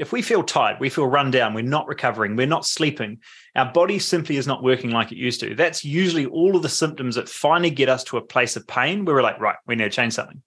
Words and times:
if 0.00 0.12
we 0.12 0.22
feel 0.22 0.42
tired, 0.42 0.80
we 0.80 0.88
feel 0.88 1.06
run 1.06 1.30
down, 1.30 1.52
we're 1.52 1.60
not 1.60 1.86
recovering, 1.86 2.34
we're 2.34 2.46
not 2.46 2.64
sleeping, 2.64 3.18
our 3.54 3.70
body 3.70 3.98
simply 3.98 4.38
is 4.38 4.46
not 4.46 4.62
working 4.62 4.90
like 4.90 5.12
it 5.12 5.18
used 5.18 5.40
to. 5.40 5.54
That's 5.54 5.84
usually 5.84 6.24
all 6.24 6.56
of 6.56 6.62
the 6.62 6.70
symptoms 6.70 7.16
that 7.16 7.28
finally 7.28 7.68
get 7.68 7.90
us 7.90 8.02
to 8.04 8.16
a 8.16 8.22
place 8.22 8.56
of 8.56 8.66
pain 8.66 9.04
where 9.04 9.14
we're 9.14 9.22
like, 9.22 9.38
right, 9.38 9.56
we 9.66 9.76
need 9.76 9.84
to 9.84 9.90
change 9.90 10.14
something. 10.14 10.42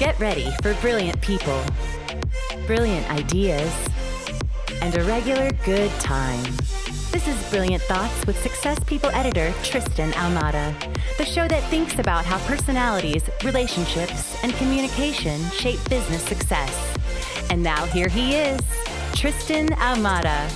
Get 0.00 0.18
ready 0.18 0.50
for 0.62 0.74
brilliant 0.80 1.20
people, 1.20 1.62
brilliant 2.66 3.08
ideas, 3.08 3.72
and 4.82 4.92
a 4.96 5.04
regular 5.04 5.52
good 5.64 5.92
time. 6.00 6.42
This 7.12 7.28
is 7.28 7.50
Brilliant 7.50 7.82
Thoughts 7.84 8.26
with 8.26 8.40
Success 8.42 8.82
People 8.84 9.10
editor 9.10 9.52
Tristan 9.62 10.10
Ahumada, 10.12 10.74
the 11.18 11.24
show 11.24 11.46
that 11.46 11.62
thinks 11.64 12.00
about 12.00 12.24
how 12.24 12.38
personalities, 12.48 13.22
relationships, 13.44 14.42
and 14.42 14.52
communication 14.54 15.40
shape 15.50 15.78
business 15.88 16.22
success. 16.22 16.99
And 17.50 17.64
now 17.64 17.84
here 17.86 18.08
he 18.08 18.36
is, 18.36 18.60
Tristan 19.12 19.70
Ahumada. 19.70 20.48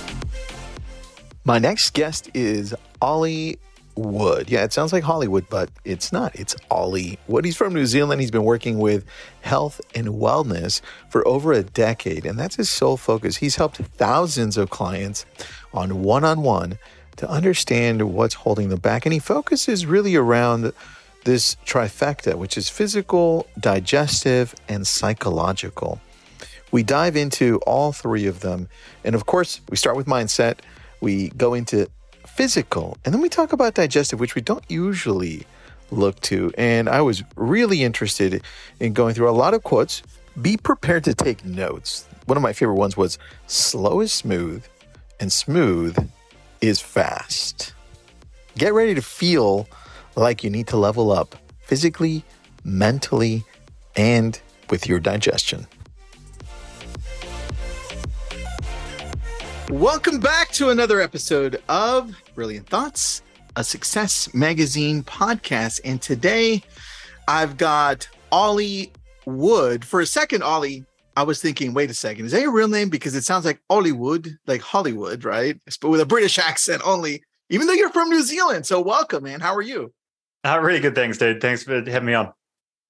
My 1.43 1.59
next 1.59 1.93
guest 1.93 2.29
is 2.33 2.73
Ollie 3.01 3.59
Wood. 3.95 4.49
Yeah, 4.49 4.63
it 4.63 4.71
sounds 4.71 4.93
like 4.93 5.03
Hollywood, 5.03 5.45
but 5.49 5.69
it's 5.83 6.13
not. 6.13 6.33
It's 6.35 6.55
Ollie 6.71 7.19
Wood. 7.27 7.43
He's 7.43 7.57
from 7.57 7.73
New 7.73 7.85
Zealand. 7.85 8.21
He's 8.21 8.31
been 8.31 8.45
working 8.45 8.79
with 8.79 9.03
health 9.41 9.81
and 9.93 10.07
wellness 10.07 10.79
for 11.09 11.27
over 11.27 11.51
a 11.51 11.63
decade, 11.63 12.25
and 12.25 12.39
that's 12.39 12.55
his 12.55 12.69
sole 12.69 12.95
focus. 12.95 13.35
He's 13.35 13.57
helped 13.57 13.75
thousands 13.75 14.55
of 14.55 14.69
clients 14.69 15.25
on 15.73 16.01
one 16.01 16.23
on 16.23 16.43
one 16.43 16.79
to 17.17 17.29
understand 17.29 18.13
what's 18.13 18.35
holding 18.35 18.69
them 18.69 18.79
back. 18.79 19.05
And 19.05 19.11
he 19.11 19.19
focuses 19.19 19.85
really 19.85 20.15
around 20.15 20.71
this 21.25 21.57
trifecta, 21.65 22.35
which 22.35 22.57
is 22.57 22.69
physical, 22.69 23.47
digestive, 23.59 24.55
and 24.69 24.87
psychological. 24.87 25.99
We 26.71 26.83
dive 26.83 27.15
into 27.15 27.59
all 27.65 27.91
three 27.91 28.25
of 28.25 28.41
them. 28.41 28.69
And 29.03 29.15
of 29.15 29.25
course, 29.25 29.61
we 29.69 29.77
start 29.77 29.95
with 29.95 30.07
mindset, 30.07 30.59
we 31.01 31.29
go 31.29 31.53
into 31.53 31.87
physical, 32.25 32.97
and 33.05 33.13
then 33.13 33.21
we 33.21 33.29
talk 33.29 33.53
about 33.53 33.75
digestive, 33.75 34.19
which 34.19 34.35
we 34.35 34.41
don't 34.41 34.63
usually 34.69 35.45
look 35.91 36.19
to. 36.21 36.51
And 36.57 36.89
I 36.89 37.01
was 37.01 37.23
really 37.35 37.83
interested 37.83 38.41
in 38.79 38.93
going 38.93 39.13
through 39.13 39.29
a 39.29 39.31
lot 39.31 39.53
of 39.53 39.63
quotes. 39.63 40.01
Be 40.41 40.57
prepared 40.57 41.03
to 41.05 41.13
take 41.13 41.45
notes. 41.45 42.07
One 42.25 42.37
of 42.37 42.43
my 42.43 42.53
favorite 42.53 42.75
ones 42.75 42.97
was 42.97 43.17
slow 43.47 44.01
is 44.01 44.11
smooth, 44.11 44.65
and 45.19 45.31
smooth 45.31 46.09
is 46.59 46.81
fast. 46.81 47.73
Get 48.57 48.73
ready 48.73 48.95
to 48.95 49.01
feel 49.01 49.67
like 50.15 50.43
you 50.43 50.49
need 50.49 50.67
to 50.67 50.77
level 50.77 51.11
up 51.11 51.35
physically, 51.61 52.23
mentally, 52.63 53.43
and 53.95 54.39
with 54.69 54.87
your 54.87 54.99
digestion. 54.99 55.67
Welcome 59.69 60.19
back 60.19 60.51
to 60.51 60.69
another 60.69 61.01
episode 61.01 61.59
of 61.69 62.15
Brilliant 62.35 62.69
Thoughts, 62.69 63.23
a 63.55 63.63
Success 63.63 64.31
Magazine 64.31 65.01
podcast. 65.01 65.81
And 65.83 65.99
today 65.99 66.61
I've 67.27 67.57
got 67.57 68.07
Ollie 68.31 68.91
Wood. 69.25 69.83
For 69.83 70.01
a 70.01 70.05
second, 70.05 70.43
Ollie, 70.43 70.85
I 71.17 71.23
was 71.23 71.41
thinking, 71.41 71.73
wait 71.73 71.89
a 71.89 71.95
second, 71.95 72.27
is 72.27 72.31
that 72.33 72.41
your 72.41 72.51
real 72.51 72.67
name? 72.67 72.89
Because 72.89 73.15
it 73.15 73.23
sounds 73.23 73.43
like 73.43 73.59
Hollywood, 73.67 74.37
like 74.45 74.61
Hollywood, 74.61 75.25
right? 75.25 75.59
But 75.81 75.89
with 75.89 75.99
a 75.99 76.05
British 76.05 76.37
accent 76.37 76.83
only, 76.85 77.23
even 77.49 77.65
though 77.65 77.73
you're 77.73 77.89
from 77.89 78.09
New 78.09 78.21
Zealand. 78.21 78.67
So 78.67 78.79
welcome, 78.81 79.23
man. 79.23 79.39
How 79.39 79.55
are 79.55 79.63
you? 79.63 79.91
Uh, 80.43 80.59
really 80.61 80.79
good. 80.79 80.93
Thanks, 80.93 81.17
dude. 81.17 81.41
Thanks 81.41 81.63
for 81.63 81.81
having 81.89 82.05
me 82.05 82.13
on. 82.13 82.31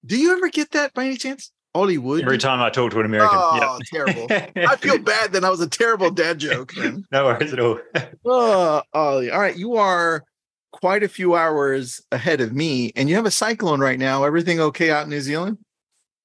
Do 0.05 0.17
you 0.17 0.35
ever 0.35 0.49
get 0.49 0.71
that 0.71 0.93
by 0.93 1.05
any 1.05 1.15
chance? 1.15 1.53
Hollywood. 1.75 2.21
Every 2.21 2.37
time 2.37 2.61
I 2.61 2.69
talk 2.69 2.91
to 2.91 3.01
an 3.01 3.05
American. 3.05 3.37
Oh, 3.37 3.79
yep. 3.91 4.05
terrible. 4.07 4.27
I 4.69 4.77
feel 4.77 4.97
bad 4.97 5.33
that 5.33 5.43
I 5.43 5.49
was 5.49 5.59
a 5.59 5.67
terrible 5.67 6.09
dad 6.09 6.39
joke. 6.39 6.73
Then. 6.73 7.05
no 7.11 7.25
worries 7.25 7.51
at 7.51 7.59
all. 7.59 7.79
oh, 8.25 8.81
Ollie. 8.93 9.29
All 9.29 9.41
right. 9.41 9.57
You 9.57 9.75
are 9.75 10.23
quite 10.71 11.03
a 11.03 11.09
few 11.09 11.35
hours 11.35 12.01
ahead 12.13 12.39
of 12.39 12.53
me, 12.53 12.93
and 12.95 13.09
you 13.09 13.15
have 13.15 13.25
a 13.25 13.31
cyclone 13.31 13.81
right 13.81 13.99
now. 13.99 14.23
Everything 14.23 14.61
okay 14.61 14.89
out 14.89 15.03
in 15.03 15.09
New 15.09 15.19
Zealand? 15.19 15.57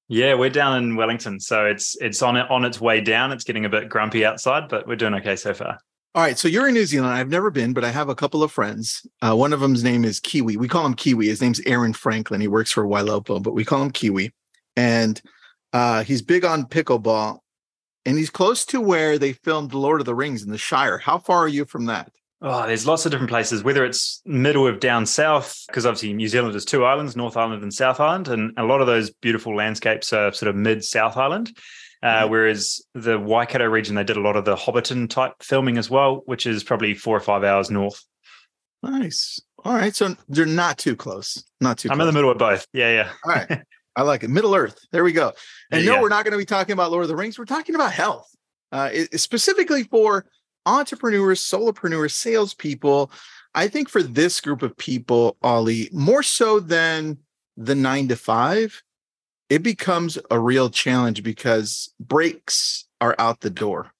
Yeah, 0.07 0.35
we're 0.35 0.49
down 0.49 0.81
in 0.81 0.95
Wellington, 0.95 1.41
so 1.41 1.65
it's 1.65 1.97
it's 1.99 2.21
on 2.21 2.37
it 2.37 2.49
on 2.49 2.63
its 2.63 2.79
way 2.79 3.01
down. 3.01 3.33
It's 3.33 3.43
getting 3.43 3.65
a 3.65 3.69
bit 3.69 3.89
grumpy 3.89 4.25
outside, 4.25 4.69
but 4.69 4.87
we're 4.87 4.95
doing 4.95 5.15
okay 5.15 5.35
so 5.35 5.53
far. 5.53 5.79
All 6.15 6.23
right, 6.23 6.37
so 6.37 6.47
you're 6.47 6.67
in 6.69 6.73
New 6.73 6.85
Zealand. 6.85 7.13
I've 7.13 7.29
never 7.29 7.51
been, 7.51 7.73
but 7.73 7.83
I 7.83 7.89
have 7.89 8.07
a 8.07 8.15
couple 8.15 8.41
of 8.41 8.53
friends. 8.53 9.05
Uh, 9.21 9.35
one 9.35 9.51
of 9.51 9.59
them's 9.59 9.83
name 9.83 10.05
is 10.05 10.21
Kiwi. 10.21 10.55
We 10.55 10.69
call 10.69 10.85
him 10.85 10.93
Kiwi. 10.93 11.27
His 11.27 11.41
name's 11.41 11.59
Aaron 11.65 11.91
Franklin. 11.91 12.39
He 12.39 12.47
works 12.47 12.71
for 12.71 12.85
Wailopo, 12.85 13.43
but 13.43 13.53
we 13.53 13.65
call 13.65 13.81
him 13.81 13.91
Kiwi. 13.91 14.33
And 14.77 15.21
uh, 15.73 16.03
he's 16.03 16.21
big 16.21 16.45
on 16.45 16.65
pickleball, 16.65 17.39
and 18.05 18.17
he's 18.17 18.29
close 18.29 18.65
to 18.65 18.81
where 18.81 19.17
they 19.17 19.33
filmed 19.33 19.73
Lord 19.73 20.01
of 20.01 20.05
the 20.05 20.15
Rings 20.15 20.43
in 20.43 20.51
the 20.51 20.57
Shire. 20.57 20.97
How 20.97 21.17
far 21.17 21.39
are 21.39 21.47
you 21.47 21.65
from 21.65 21.85
that? 21.85 22.11
Oh, 22.43 22.65
there's 22.65 22.87
lots 22.87 23.05
of 23.05 23.11
different 23.11 23.29
places, 23.29 23.63
whether 23.63 23.85
it's 23.85 24.21
middle 24.25 24.67
of 24.67 24.79
down 24.79 25.05
south, 25.05 25.63
because 25.67 25.85
obviously 25.85 26.11
New 26.13 26.27
Zealand 26.27 26.55
has 26.55 26.65
two 26.65 26.83
islands, 26.83 27.15
North 27.15 27.37
Island 27.37 27.61
and 27.61 27.71
South 27.71 27.99
Island, 27.99 28.29
and 28.29 28.51
a 28.57 28.63
lot 28.63 28.81
of 28.81 28.87
those 28.87 29.11
beautiful 29.11 29.55
landscapes 29.55 30.11
are 30.11 30.33
sort 30.33 30.49
of 30.49 30.55
mid 30.55 30.83
South 30.83 31.17
Island. 31.17 31.55
Uh, 32.03 32.27
whereas 32.27 32.81
the 32.95 33.19
Waikato 33.19 33.65
region, 33.65 33.93
they 33.93 34.03
did 34.03 34.17
a 34.17 34.21
lot 34.21 34.35
of 34.35 34.43
the 34.43 34.55
Hobbiton 34.55 35.07
type 35.07 35.33
filming 35.39 35.77
as 35.77 35.87
well, 35.87 36.23
which 36.25 36.47
is 36.47 36.63
probably 36.63 36.95
four 36.95 37.15
or 37.15 37.19
five 37.19 37.43
hours 37.43 37.69
north. 37.69 38.03
Nice. 38.81 39.39
All 39.63 39.75
right. 39.75 39.95
So 39.95 40.15
they're 40.27 40.47
not 40.47 40.79
too 40.79 40.95
close. 40.95 41.43
Not 41.59 41.77
too 41.77 41.89
I'm 41.91 41.97
close. 41.97 42.07
in 42.07 42.13
the 42.13 42.17
middle 42.17 42.31
of 42.31 42.39
both. 42.39 42.65
Yeah, 42.73 42.89
yeah. 42.91 43.11
All 43.23 43.31
right. 43.33 43.61
I 43.95 44.03
like 44.03 44.23
it. 44.23 44.29
Middle 44.29 44.55
Earth. 44.55 44.79
There 44.91 45.03
we 45.03 45.11
go. 45.11 45.33
And 45.71 45.85
no, 45.85 46.01
we're 46.01 46.09
not 46.09 46.23
going 46.23 46.31
to 46.31 46.37
be 46.37 46.45
talking 46.45 46.73
about 46.73 46.91
Lord 46.91 47.03
of 47.03 47.09
the 47.09 47.15
Rings. 47.15 47.37
We're 47.37 47.45
talking 47.45 47.75
about 47.75 47.91
health, 47.91 48.29
uh, 48.71 48.89
it, 48.91 49.19
specifically 49.19 49.83
for 49.83 50.25
entrepreneurs, 50.65 51.41
solopreneurs, 51.41 52.11
salespeople. 52.11 53.11
I 53.53 53.67
think 53.67 53.89
for 53.89 54.01
this 54.01 54.39
group 54.39 54.61
of 54.61 54.77
people, 54.77 55.37
Ollie, 55.41 55.89
more 55.91 56.23
so 56.23 56.59
than 56.59 57.17
the 57.57 57.75
nine 57.75 58.07
to 58.07 58.15
five, 58.15 58.81
it 59.49 59.63
becomes 59.63 60.17
a 60.29 60.39
real 60.39 60.69
challenge 60.69 61.23
because 61.23 61.93
breaks 61.99 62.85
are 63.01 63.15
out 63.19 63.41
the 63.41 63.49
door. 63.49 63.91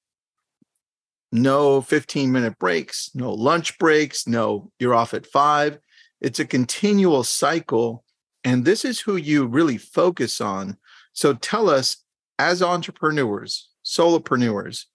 No 1.33 1.81
15 1.81 2.31
minute 2.31 2.57
breaks, 2.57 3.11
no 3.13 3.33
lunch 3.33 3.77
breaks, 3.77 4.27
no, 4.27 4.71
you're 4.79 4.95
off 4.95 5.13
at 5.13 5.25
five. 5.25 5.79
It's 6.21 6.39
a 6.39 6.45
continual 6.45 7.23
cycle. 7.23 8.03
And 8.43 8.65
this 8.65 8.83
is 8.83 8.99
who 8.99 9.15
you 9.15 9.45
really 9.45 9.77
focus 9.77 10.41
on. 10.41 10.77
So 11.13 11.33
tell 11.33 11.69
us, 11.69 11.97
as 12.39 12.61
entrepreneurs, 12.63 13.69
solopreneurs, 13.85 14.85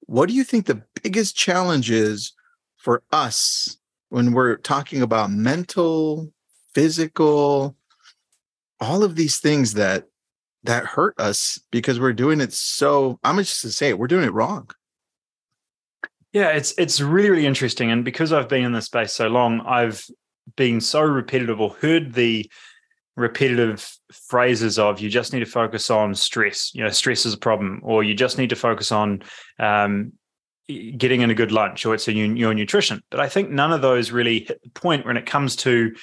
what 0.00 0.28
do 0.28 0.34
you 0.34 0.44
think 0.44 0.66
the 0.66 0.82
biggest 1.02 1.36
challenge 1.36 1.90
is 1.90 2.32
for 2.76 3.02
us 3.10 3.78
when 4.10 4.32
we're 4.32 4.56
talking 4.56 5.02
about 5.02 5.30
mental, 5.30 6.32
physical, 6.74 7.76
all 8.80 9.02
of 9.02 9.16
these 9.16 9.38
things 9.38 9.74
that 9.74 10.04
that 10.64 10.86
hurt 10.86 11.14
us 11.18 11.58
because 11.70 12.00
we're 12.00 12.14
doing 12.14 12.40
it 12.40 12.52
so 12.52 13.18
I'm 13.22 13.36
just 13.38 13.60
to 13.62 13.70
say 13.70 13.90
it, 13.90 13.98
we're 13.98 14.06
doing 14.06 14.24
it 14.24 14.32
wrong. 14.32 14.70
Yeah, 16.32 16.48
it's 16.48 16.74
it's 16.78 17.00
really, 17.00 17.30
really 17.30 17.46
interesting. 17.46 17.90
And 17.90 18.04
because 18.04 18.32
I've 18.32 18.48
been 18.48 18.64
in 18.64 18.72
this 18.72 18.86
space 18.86 19.12
so 19.12 19.28
long, 19.28 19.60
I've 19.60 20.04
been 20.56 20.80
so 20.80 21.00
repetitive 21.00 21.60
or 21.60 21.70
heard 21.70 22.14
the 22.14 22.50
repetitive 23.16 23.96
phrases 24.12 24.78
of 24.78 25.00
you 25.00 25.08
just 25.08 25.32
need 25.32 25.40
to 25.40 25.46
focus 25.46 25.90
on 25.90 26.14
stress. 26.14 26.74
You 26.74 26.84
know 26.84 26.90
stress 26.90 27.26
is 27.26 27.34
a 27.34 27.38
problem. 27.38 27.80
Or 27.82 28.02
you 28.02 28.14
just 28.14 28.38
need 28.38 28.50
to 28.50 28.56
focus 28.56 28.92
on 28.92 29.22
um, 29.58 30.12
getting 30.66 31.20
in 31.20 31.30
a 31.30 31.34
good 31.34 31.52
lunch 31.52 31.84
or 31.84 31.94
it's 31.94 32.08
a, 32.08 32.12
your 32.12 32.54
nutrition. 32.54 33.02
But 33.10 33.20
i 33.20 33.28
think 33.28 33.50
none 33.50 33.72
of 33.72 33.82
those 33.82 34.10
really 34.10 34.40
hit 34.40 34.62
the 34.62 34.70
point 34.70 35.06
when 35.06 35.16
it 35.16 35.26
comes 35.26 35.56
to 35.56 35.94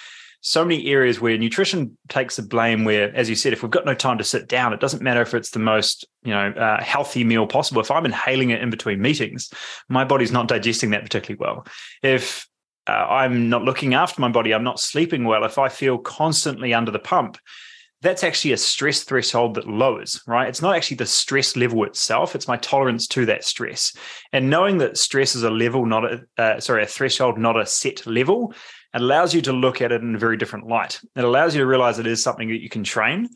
so 0.43 0.65
many 0.65 0.87
areas 0.87 1.21
where 1.21 1.37
nutrition 1.37 1.97
takes 2.09 2.35
the 2.35 2.41
blame 2.41 2.83
where 2.83 3.15
as 3.15 3.29
you 3.29 3.35
said 3.35 3.53
if 3.53 3.61
we've 3.61 3.71
got 3.71 3.85
no 3.85 3.93
time 3.93 4.17
to 4.17 4.23
sit 4.23 4.47
down 4.47 4.73
it 4.73 4.79
doesn't 4.79 5.03
matter 5.03 5.21
if 5.21 5.35
it's 5.35 5.51
the 5.51 5.59
most 5.59 6.07
you 6.23 6.31
know 6.31 6.49
uh, 6.49 6.81
healthy 6.83 7.23
meal 7.23 7.47
possible. 7.47 7.81
If 7.81 7.91
i'm 7.91 8.05
inhaling 8.05 8.51
it 8.51 8.61
in 8.61 8.69
between 8.69 9.01
meetings 9.01 9.51
my 9.89 10.03
body's 10.03 10.31
not 10.31 10.47
digesting 10.47 10.91
that 10.91 11.03
particularly 11.03 11.39
well. 11.39 11.65
If 12.03 12.47
uh, 12.87 12.91
I'm 12.91 13.49
not 13.49 13.63
looking 13.63 13.93
after 13.93 14.21
my 14.21 14.29
body, 14.29 14.53
I'm 14.53 14.63
not 14.63 14.79
sleeping 14.79 15.23
well, 15.23 15.43
if 15.43 15.57
I 15.57 15.69
feel 15.69 15.97
constantly 15.97 16.73
under 16.73 16.91
the 16.91 16.99
pump, 16.99 17.37
that's 18.01 18.23
actually 18.23 18.51
a 18.51 18.57
stress 18.57 19.03
threshold 19.03 19.53
that 19.55 19.67
lowers, 19.67 20.21
right? 20.25 20.47
It's 20.47 20.61
not 20.61 20.75
actually 20.75 20.97
the 20.97 21.05
stress 21.05 21.55
level 21.55 21.83
itself, 21.83 22.35
it's 22.35 22.47
my 22.47 22.57
tolerance 22.57 23.07
to 23.09 23.25
that 23.27 23.43
stress. 23.43 23.93
And 24.33 24.49
knowing 24.49 24.79
that 24.79 24.97
stress 24.97 25.35
is 25.35 25.43
a 25.43 25.51
level, 25.51 25.85
not 25.85 26.05
a, 26.05 26.21
uh, 26.37 26.59
sorry, 26.59 26.83
a 26.83 26.87
threshold, 26.87 27.37
not 27.37 27.59
a 27.59 27.65
set 27.65 28.07
level, 28.07 28.53
allows 28.93 29.33
you 29.33 29.41
to 29.41 29.53
look 29.53 29.81
at 29.81 29.91
it 29.91 30.01
in 30.01 30.15
a 30.15 30.19
very 30.19 30.35
different 30.35 30.67
light. 30.67 30.99
It 31.15 31.23
allows 31.23 31.55
you 31.55 31.61
to 31.61 31.67
realize 31.67 31.99
it 31.99 32.07
is 32.07 32.23
something 32.23 32.49
that 32.49 32.61
you 32.61 32.69
can 32.69 32.83
train. 32.83 33.29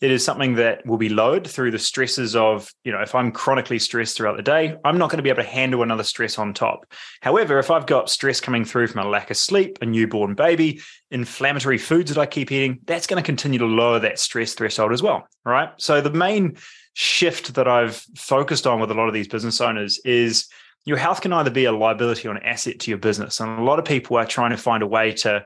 It 0.00 0.12
is 0.12 0.24
something 0.24 0.54
that 0.54 0.86
will 0.86 0.96
be 0.96 1.08
lowered 1.08 1.46
through 1.46 1.72
the 1.72 1.78
stresses 1.78 2.36
of, 2.36 2.72
you 2.84 2.92
know, 2.92 3.00
if 3.00 3.14
I'm 3.14 3.32
chronically 3.32 3.80
stressed 3.80 4.16
throughout 4.16 4.36
the 4.36 4.42
day, 4.42 4.76
I'm 4.84 4.96
not 4.96 5.10
going 5.10 5.16
to 5.16 5.22
be 5.22 5.30
able 5.30 5.42
to 5.42 5.48
handle 5.48 5.82
another 5.82 6.04
stress 6.04 6.38
on 6.38 6.54
top. 6.54 6.86
However, 7.20 7.58
if 7.58 7.70
I've 7.70 7.86
got 7.86 8.08
stress 8.08 8.40
coming 8.40 8.64
through 8.64 8.88
from 8.88 9.04
a 9.04 9.08
lack 9.08 9.30
of 9.30 9.36
sleep, 9.36 9.78
a 9.80 9.86
newborn 9.86 10.34
baby, 10.34 10.80
inflammatory 11.10 11.78
foods 11.78 12.14
that 12.14 12.20
I 12.20 12.26
keep 12.26 12.52
eating, 12.52 12.78
that's 12.84 13.08
going 13.08 13.20
to 13.20 13.26
continue 13.26 13.58
to 13.58 13.66
lower 13.66 13.98
that 13.98 14.20
stress 14.20 14.54
threshold 14.54 14.92
as 14.92 15.02
well. 15.02 15.26
Right. 15.44 15.70
So 15.78 16.00
the 16.00 16.12
main 16.12 16.58
shift 16.94 17.54
that 17.54 17.66
I've 17.66 17.96
focused 18.16 18.66
on 18.66 18.80
with 18.80 18.90
a 18.90 18.94
lot 18.94 19.08
of 19.08 19.14
these 19.14 19.28
business 19.28 19.60
owners 19.60 20.00
is 20.04 20.48
your 20.84 20.96
health 20.96 21.20
can 21.20 21.32
either 21.32 21.50
be 21.50 21.64
a 21.64 21.72
liability 21.72 22.28
or 22.28 22.30
an 22.30 22.42
asset 22.42 22.78
to 22.80 22.90
your 22.90 22.98
business. 22.98 23.40
And 23.40 23.58
a 23.58 23.62
lot 23.62 23.78
of 23.78 23.84
people 23.84 24.16
are 24.16 24.24
trying 24.24 24.52
to 24.52 24.56
find 24.56 24.82
a 24.82 24.86
way 24.86 25.12
to 25.12 25.44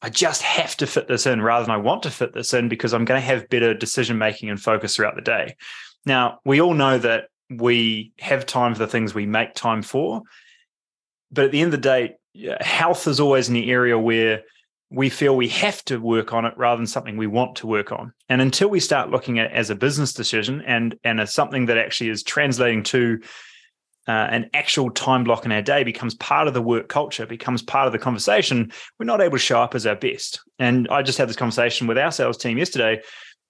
I 0.00 0.10
just 0.10 0.42
have 0.42 0.76
to 0.76 0.86
fit 0.86 1.08
this 1.08 1.26
in 1.26 1.42
rather 1.42 1.64
than 1.64 1.74
I 1.74 1.78
want 1.78 2.04
to 2.04 2.10
fit 2.10 2.32
this 2.32 2.54
in 2.54 2.68
because 2.68 2.94
I'm 2.94 3.04
going 3.04 3.20
to 3.20 3.26
have 3.26 3.48
better 3.48 3.74
decision 3.74 4.18
making 4.18 4.48
and 4.48 4.60
focus 4.60 4.94
throughout 4.94 5.16
the 5.16 5.22
day. 5.22 5.56
Now, 6.06 6.38
we 6.44 6.60
all 6.60 6.74
know 6.74 6.98
that 6.98 7.24
we 7.50 8.12
have 8.18 8.46
time 8.46 8.74
for 8.74 8.78
the 8.78 8.86
things 8.86 9.14
we 9.14 9.26
make 9.26 9.54
time 9.54 9.82
for. 9.82 10.22
But 11.30 11.46
at 11.46 11.52
the 11.52 11.60
end 11.60 11.74
of 11.74 11.82
the 11.82 11.88
day, 11.88 12.16
health 12.60 13.06
is 13.06 13.20
always 13.20 13.48
in 13.48 13.54
the 13.54 13.70
area 13.70 13.98
where 13.98 14.42
we 14.90 15.10
feel 15.10 15.36
we 15.36 15.48
have 15.48 15.84
to 15.84 15.98
work 15.98 16.32
on 16.32 16.44
it 16.44 16.54
rather 16.56 16.78
than 16.78 16.86
something 16.86 17.16
we 17.16 17.26
want 17.26 17.56
to 17.56 17.66
work 17.66 17.92
on. 17.92 18.12
And 18.28 18.40
until 18.40 18.68
we 18.68 18.80
start 18.80 19.10
looking 19.10 19.38
at 19.38 19.50
it 19.50 19.52
as 19.52 19.68
a 19.68 19.74
business 19.74 20.14
decision 20.14 20.62
and 20.62 20.98
and 21.04 21.20
as 21.20 21.34
something 21.34 21.66
that 21.66 21.76
actually 21.76 22.10
is 22.10 22.22
translating 22.22 22.82
to 22.84 23.20
uh, 24.08 24.26
an 24.30 24.48
actual 24.54 24.90
time 24.90 25.22
block 25.22 25.44
in 25.44 25.52
our 25.52 25.60
day 25.60 25.84
becomes 25.84 26.14
part 26.14 26.48
of 26.48 26.54
the 26.54 26.62
work 26.62 26.88
culture, 26.88 27.26
becomes 27.26 27.60
part 27.60 27.86
of 27.86 27.92
the 27.92 27.98
conversation, 27.98 28.72
we're 28.98 29.04
not 29.04 29.20
able 29.20 29.36
to 29.36 29.42
show 29.42 29.60
up 29.60 29.74
as 29.74 29.86
our 29.86 29.94
best. 29.94 30.40
And 30.58 30.88
I 30.88 31.02
just 31.02 31.18
had 31.18 31.28
this 31.28 31.36
conversation 31.36 31.86
with 31.86 31.98
our 31.98 32.10
sales 32.10 32.38
team 32.38 32.56
yesterday. 32.56 33.02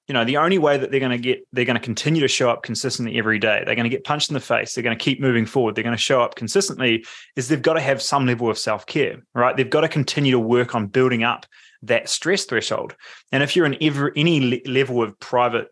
You 0.08 0.14
know, 0.14 0.24
the 0.24 0.38
only 0.38 0.58
way 0.58 0.76
that 0.76 0.90
they're 0.90 1.00
going 1.00 1.12
to 1.12 1.18
get, 1.18 1.46
they're 1.52 1.64
going 1.66 1.76
to 1.76 1.82
continue 1.84 2.20
to 2.22 2.28
show 2.28 2.50
up 2.50 2.64
consistently 2.64 3.18
every 3.18 3.38
day. 3.38 3.62
They're 3.64 3.76
going 3.76 3.88
to 3.88 3.94
get 3.94 4.04
punched 4.04 4.30
in 4.30 4.34
the 4.34 4.40
face. 4.40 4.74
They're 4.74 4.82
going 4.82 4.98
to 4.98 5.04
keep 5.04 5.20
moving 5.20 5.46
forward. 5.46 5.76
They're 5.76 5.84
going 5.84 5.96
to 5.96 6.02
show 6.02 6.22
up 6.22 6.34
consistently. 6.34 7.04
Is 7.36 7.48
they've 7.48 7.62
got 7.62 7.74
to 7.74 7.80
have 7.80 8.02
some 8.02 8.26
level 8.26 8.50
of 8.50 8.58
self 8.58 8.84
care, 8.86 9.22
right? 9.34 9.56
They've 9.56 9.68
got 9.68 9.82
to 9.82 9.88
continue 9.88 10.32
to 10.32 10.40
work 10.40 10.74
on 10.74 10.86
building 10.86 11.22
up 11.22 11.46
that 11.82 12.08
stress 12.08 12.46
threshold. 12.46 12.96
And 13.30 13.42
if 13.42 13.54
you're 13.54 13.66
in 13.66 13.76
ever 13.80 14.10
any 14.16 14.60
level 14.64 15.02
of 15.02 15.20
private 15.20 15.68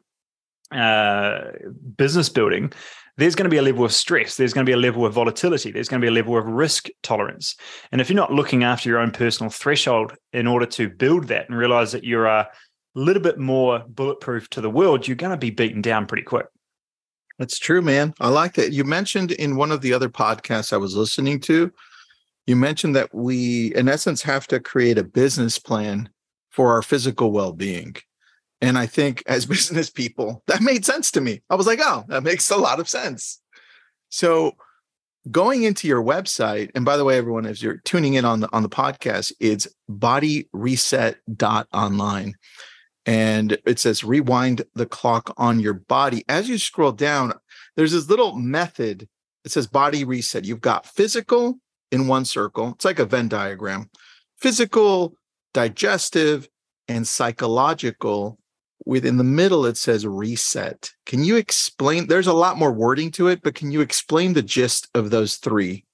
uh, 0.71 1.53
business 1.97 2.29
building, 2.29 2.73
there's 3.17 3.35
going 3.35 3.45
to 3.45 3.51
be 3.51 3.57
a 3.57 3.63
level 3.63 3.85
of 3.85 3.93
stress. 3.93 4.37
There's 4.37 4.53
going 4.53 4.67
to 4.67 4.71
be 4.71 4.75
a 4.75 4.81
level 4.81 5.07
of 5.07 5.15
volatility. 5.15 5.71
There's 5.71 5.89
going 5.89 6.01
to 6.01 6.05
be 6.05 6.09
a 6.09 6.15
level 6.15 6.37
of 6.37 6.47
risk 6.47 6.89
tolerance. 7.03 7.57
And 7.91 8.01
if 8.01 8.11
you're 8.11 8.17
not 8.17 8.33
looking 8.33 8.63
after 8.63 8.89
your 8.89 8.99
own 8.99 9.11
personal 9.11 9.51
threshold 9.51 10.15
in 10.33 10.47
order 10.47 10.67
to 10.67 10.91
build 10.91 11.29
that 11.29 11.49
and 11.49 11.57
realize 11.57 11.93
that 11.93 12.05
you're 12.05 12.27
a 12.27 12.49
little 12.95 13.23
bit 13.23 13.39
more 13.39 13.85
bulletproof 13.89 14.51
to 14.51 14.61
the 14.61 14.71
world, 14.71 15.07
you're 15.07 15.17
going 15.17 15.31
to 15.31 15.37
be 15.37 15.51
beaten 15.51 15.81
down 15.81 16.07
pretty 16.07 16.25
quick. 16.25 16.47
That's 17.39 17.59
true, 17.59 17.83
man. 17.83 18.15
I 18.21 18.29
like 18.29 18.55
that. 18.55 18.73
You 18.73 18.85
mentioned 18.85 19.33
in 19.33 19.57
one 19.57 19.71
of 19.71 19.83
the 19.83 19.93
other 19.93 20.09
podcasts 20.09 20.73
I 20.73 20.79
was 20.79 20.97
listening 20.97 21.41
to, 21.41 21.71
you 22.47 22.57
mentioned 22.57 22.97
that 22.97 23.15
we, 23.15 23.75
in 23.75 23.89
essence, 23.89 24.23
have 24.23 24.47
to 24.49 24.61
create 24.61 24.99
a 24.99 25.05
business 25.05 25.59
plan 25.59 26.09
for 26.51 26.73
our 26.73 26.83
physical 26.83 27.33
well 27.33 27.53
being. 27.53 27.97
And 28.61 28.79
I 28.79 28.87
think 28.87 29.23
as 29.27 29.47
business 29.47 29.91
people, 29.91 30.43
that 30.47 30.63
made 30.63 30.85
sense 30.85 31.11
to 31.13 31.21
me. 31.21 31.43
I 31.51 31.55
was 31.55 31.67
like, 31.67 31.81
oh, 31.83 32.05
that 32.09 32.23
makes 32.23 32.51
a 32.51 32.57
lot 32.57 32.81
of 32.81 32.89
sense. 32.89 33.41
So 34.09 34.57
going 35.31 35.65
into 35.65 35.87
your 35.89 36.03
website, 36.03 36.71
and 36.75 36.85
by 36.85 36.97
the 36.97 37.05
way, 37.05 37.19
everyone, 37.19 37.47
as 37.47 37.63
you're 37.63 37.77
tuning 37.79 38.15
in 38.15 38.25
on 38.25 38.41
the 38.41 38.49
on 38.53 38.63
the 38.63 38.69
podcast, 38.69 39.33
it's 39.41 39.69
bodyreset.online. 39.91 42.35
And 43.09 43.57
it 43.65 43.79
says 43.79 44.03
rewind 44.03 44.65
the 44.75 44.87
clock 44.87 45.33
on 45.37 45.61
your 45.61 45.75
body. 45.75 46.25
As 46.29 46.49
you 46.49 46.59
scroll 46.59 46.91
down, 46.91 47.35
there's 47.77 47.93
this 47.93 48.09
little 48.09 48.35
method. 48.35 49.09
It 49.45 49.53
says 49.53 49.69
body 49.69 50.03
reset. 50.03 50.45
You've 50.45 50.61
got 50.61 50.87
physical 50.87 51.61
in 51.93 52.09
one 52.09 52.25
circle. 52.25 52.71
It's 52.71 52.85
like 52.85 52.99
a 52.99 53.05
Venn 53.05 53.29
diagram. 53.29 53.91
Physical, 54.39 55.15
digestive, 55.55 56.49
and 56.89 57.07
psychological 57.07 58.41
within 58.85 59.17
the 59.17 59.25
middle 59.25 59.67
it 59.67 59.77
says 59.77 60.07
reset. 60.07 60.93
Can 61.07 61.25
you 61.25 61.37
explain 61.37 62.07
there's 62.07 62.27
a 62.27 62.33
lot 62.33 62.59
more 62.59 62.73
wording 62.73 63.11
to 63.13 63.29
it 63.29 63.43
but 63.43 63.55
can 63.55 63.71
you 63.71 63.81
explain 63.81 64.33
the 64.33 64.43
gist 64.43 64.89
of 64.95 65.11
those 65.11 65.37
three 65.37 65.85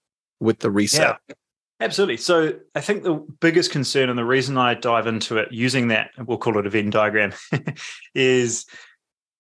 with 0.40 0.58
the 0.58 0.70
reset? 0.70 1.18
Yeah, 1.28 1.34
absolutely. 1.80 2.16
So 2.16 2.54
i 2.74 2.80
think 2.80 3.02
the 3.02 3.24
biggest 3.40 3.70
concern 3.70 4.08
and 4.08 4.18
the 4.18 4.24
reason 4.24 4.58
i 4.58 4.74
dive 4.74 5.06
into 5.06 5.38
it 5.38 5.48
using 5.52 5.88
that 5.88 6.10
we'll 6.18 6.38
call 6.38 6.58
it 6.58 6.66
a 6.66 6.70
venn 6.70 6.90
diagram 6.90 7.32
is 8.14 8.66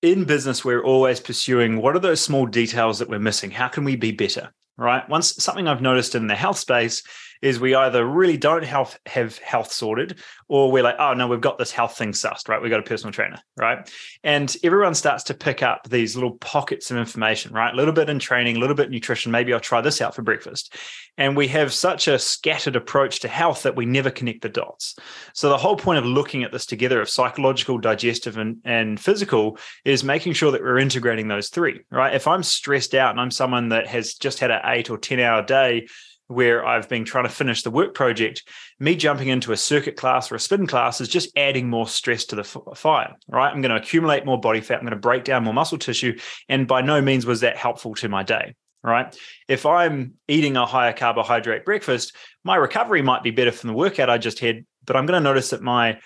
in 0.02 0.24
business 0.24 0.64
we're 0.64 0.82
always 0.82 1.20
pursuing 1.20 1.80
what 1.80 1.94
are 1.96 2.00
those 2.00 2.20
small 2.20 2.46
details 2.46 2.98
that 2.98 3.08
we're 3.08 3.18
missing? 3.18 3.50
How 3.50 3.68
can 3.68 3.84
we 3.84 3.96
be 3.96 4.12
better 4.12 4.52
right? 4.78 5.08
Once 5.08 5.42
something 5.42 5.68
i've 5.68 5.82
noticed 5.82 6.14
in 6.14 6.26
the 6.26 6.34
health 6.34 6.58
space 6.58 7.02
is 7.42 7.58
we 7.58 7.74
either 7.74 8.06
really 8.06 8.36
don't 8.36 8.64
have, 8.64 8.98
have 9.06 9.36
health 9.38 9.72
sorted 9.72 10.20
or 10.48 10.70
we're 10.70 10.82
like, 10.82 10.96
oh 10.98 11.12
no, 11.12 11.26
we've 11.26 11.40
got 11.40 11.58
this 11.58 11.72
health 11.72 11.98
thing 11.98 12.12
sussed, 12.12 12.48
right? 12.48 12.62
We've 12.62 12.70
got 12.70 12.80
a 12.80 12.84
personal 12.84 13.12
trainer, 13.12 13.40
right? 13.56 13.90
And 14.22 14.54
everyone 14.62 14.94
starts 14.94 15.24
to 15.24 15.34
pick 15.34 15.62
up 15.62 15.88
these 15.88 16.14
little 16.14 16.32
pockets 16.36 16.90
of 16.90 16.96
information, 16.96 17.52
right? 17.52 17.74
A 17.74 17.76
little 17.76 17.92
bit 17.92 18.08
in 18.08 18.20
training, 18.20 18.56
a 18.56 18.60
little 18.60 18.76
bit 18.76 18.90
nutrition. 18.90 19.32
Maybe 19.32 19.52
I'll 19.52 19.60
try 19.60 19.80
this 19.80 20.00
out 20.00 20.14
for 20.14 20.22
breakfast. 20.22 20.76
And 21.18 21.36
we 21.36 21.48
have 21.48 21.72
such 21.72 22.06
a 22.08 22.18
scattered 22.18 22.76
approach 22.76 23.20
to 23.20 23.28
health 23.28 23.64
that 23.64 23.76
we 23.76 23.86
never 23.86 24.10
connect 24.10 24.42
the 24.42 24.48
dots. 24.48 24.96
So 25.34 25.48
the 25.48 25.58
whole 25.58 25.76
point 25.76 25.98
of 25.98 26.06
looking 26.06 26.44
at 26.44 26.52
this 26.52 26.64
together 26.64 27.00
of 27.00 27.10
psychological, 27.10 27.78
digestive, 27.78 28.38
and, 28.38 28.58
and 28.64 28.98
physical 28.98 29.58
is 29.84 30.04
making 30.04 30.34
sure 30.34 30.52
that 30.52 30.62
we're 30.62 30.78
integrating 30.78 31.28
those 31.28 31.48
three, 31.48 31.80
right? 31.90 32.14
If 32.14 32.28
I'm 32.28 32.42
stressed 32.42 32.94
out 32.94 33.10
and 33.10 33.20
I'm 33.20 33.30
someone 33.30 33.70
that 33.70 33.88
has 33.88 34.14
just 34.14 34.38
had 34.38 34.50
an 34.50 34.60
eight 34.64 34.90
or 34.90 34.96
10 34.96 35.18
hour 35.18 35.42
day, 35.42 35.86
where 36.32 36.64
I've 36.64 36.88
been 36.88 37.04
trying 37.04 37.24
to 37.24 37.30
finish 37.30 37.62
the 37.62 37.70
work 37.70 37.94
project, 37.94 38.42
me 38.80 38.96
jumping 38.96 39.28
into 39.28 39.52
a 39.52 39.56
circuit 39.56 39.96
class 39.96 40.30
or 40.30 40.36
a 40.36 40.40
spin 40.40 40.66
class 40.66 41.00
is 41.00 41.08
just 41.08 41.30
adding 41.36 41.68
more 41.68 41.86
stress 41.86 42.24
to 42.26 42.36
the 42.36 42.44
fire, 42.44 43.14
right? 43.28 43.52
I'm 43.52 43.60
going 43.60 43.70
to 43.70 43.80
accumulate 43.80 44.26
more 44.26 44.40
body 44.40 44.60
fat. 44.60 44.78
I'm 44.78 44.82
going 44.82 44.90
to 44.92 44.96
break 44.96 45.24
down 45.24 45.44
more 45.44 45.54
muscle 45.54 45.78
tissue. 45.78 46.18
And 46.48 46.66
by 46.66 46.80
no 46.80 47.00
means 47.00 47.26
was 47.26 47.40
that 47.40 47.56
helpful 47.56 47.94
to 47.96 48.08
my 48.08 48.22
day, 48.22 48.54
right? 48.82 49.16
If 49.48 49.66
I'm 49.66 50.14
eating 50.28 50.56
a 50.56 50.66
higher 50.66 50.92
carbohydrate 50.92 51.64
breakfast, 51.64 52.14
my 52.44 52.56
recovery 52.56 53.02
might 53.02 53.22
be 53.22 53.30
better 53.30 53.52
from 53.52 53.68
the 53.68 53.74
workout 53.74 54.10
I 54.10 54.18
just 54.18 54.38
had, 54.38 54.64
but 54.84 54.96
I'm 54.96 55.06
going 55.06 55.20
to 55.20 55.24
notice 55.24 55.50
that 55.50 55.62
my 55.62 55.98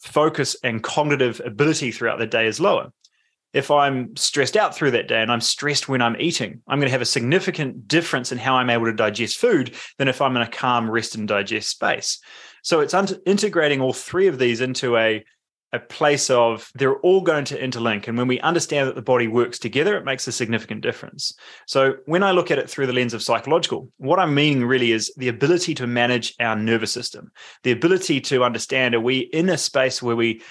focus 0.00 0.56
and 0.62 0.82
cognitive 0.82 1.40
ability 1.44 1.90
throughout 1.90 2.18
the 2.18 2.26
day 2.26 2.46
is 2.46 2.60
lower 2.60 2.90
if 3.54 3.70
I'm 3.70 4.14
stressed 4.16 4.56
out 4.56 4.74
through 4.74 4.90
that 4.90 5.08
day 5.08 5.22
and 5.22 5.30
I'm 5.30 5.40
stressed 5.40 5.88
when 5.88 6.02
I'm 6.02 6.20
eating, 6.20 6.60
I'm 6.66 6.80
going 6.80 6.88
to 6.88 6.92
have 6.92 7.00
a 7.00 7.06
significant 7.06 7.86
difference 7.86 8.32
in 8.32 8.38
how 8.38 8.56
I'm 8.56 8.68
able 8.68 8.86
to 8.86 8.92
digest 8.92 9.38
food 9.38 9.74
than 9.96 10.08
if 10.08 10.20
I'm 10.20 10.36
in 10.36 10.42
a 10.42 10.50
calm, 10.50 10.90
rest 10.90 11.14
and 11.14 11.26
digest 11.26 11.70
space. 11.70 12.18
So 12.62 12.80
it's 12.80 12.94
un- 12.94 13.08
integrating 13.24 13.80
all 13.80 13.92
three 13.92 14.26
of 14.26 14.40
these 14.40 14.60
into 14.60 14.96
a, 14.96 15.24
a 15.72 15.78
place 15.78 16.30
of 16.30 16.68
they're 16.74 16.98
all 16.98 17.20
going 17.20 17.44
to 17.44 17.60
interlink. 17.60 18.08
And 18.08 18.18
when 18.18 18.26
we 18.26 18.40
understand 18.40 18.88
that 18.88 18.96
the 18.96 19.02
body 19.02 19.28
works 19.28 19.60
together, 19.60 19.96
it 19.96 20.04
makes 20.04 20.26
a 20.26 20.32
significant 20.32 20.80
difference. 20.80 21.32
So 21.68 21.96
when 22.06 22.24
I 22.24 22.32
look 22.32 22.50
at 22.50 22.58
it 22.58 22.68
through 22.68 22.88
the 22.88 22.92
lens 22.92 23.14
of 23.14 23.22
psychological, 23.22 23.88
what 23.98 24.18
I'm 24.18 24.34
meaning 24.34 24.64
really 24.64 24.90
is 24.90 25.12
the 25.16 25.28
ability 25.28 25.76
to 25.76 25.86
manage 25.86 26.34
our 26.40 26.56
nervous 26.56 26.92
system, 26.92 27.30
the 27.62 27.72
ability 27.72 28.20
to 28.22 28.42
understand 28.42 28.96
are 28.96 29.00
we 29.00 29.18
in 29.18 29.48
a 29.48 29.58
space 29.58 30.02
where 30.02 30.16
we 30.16 30.42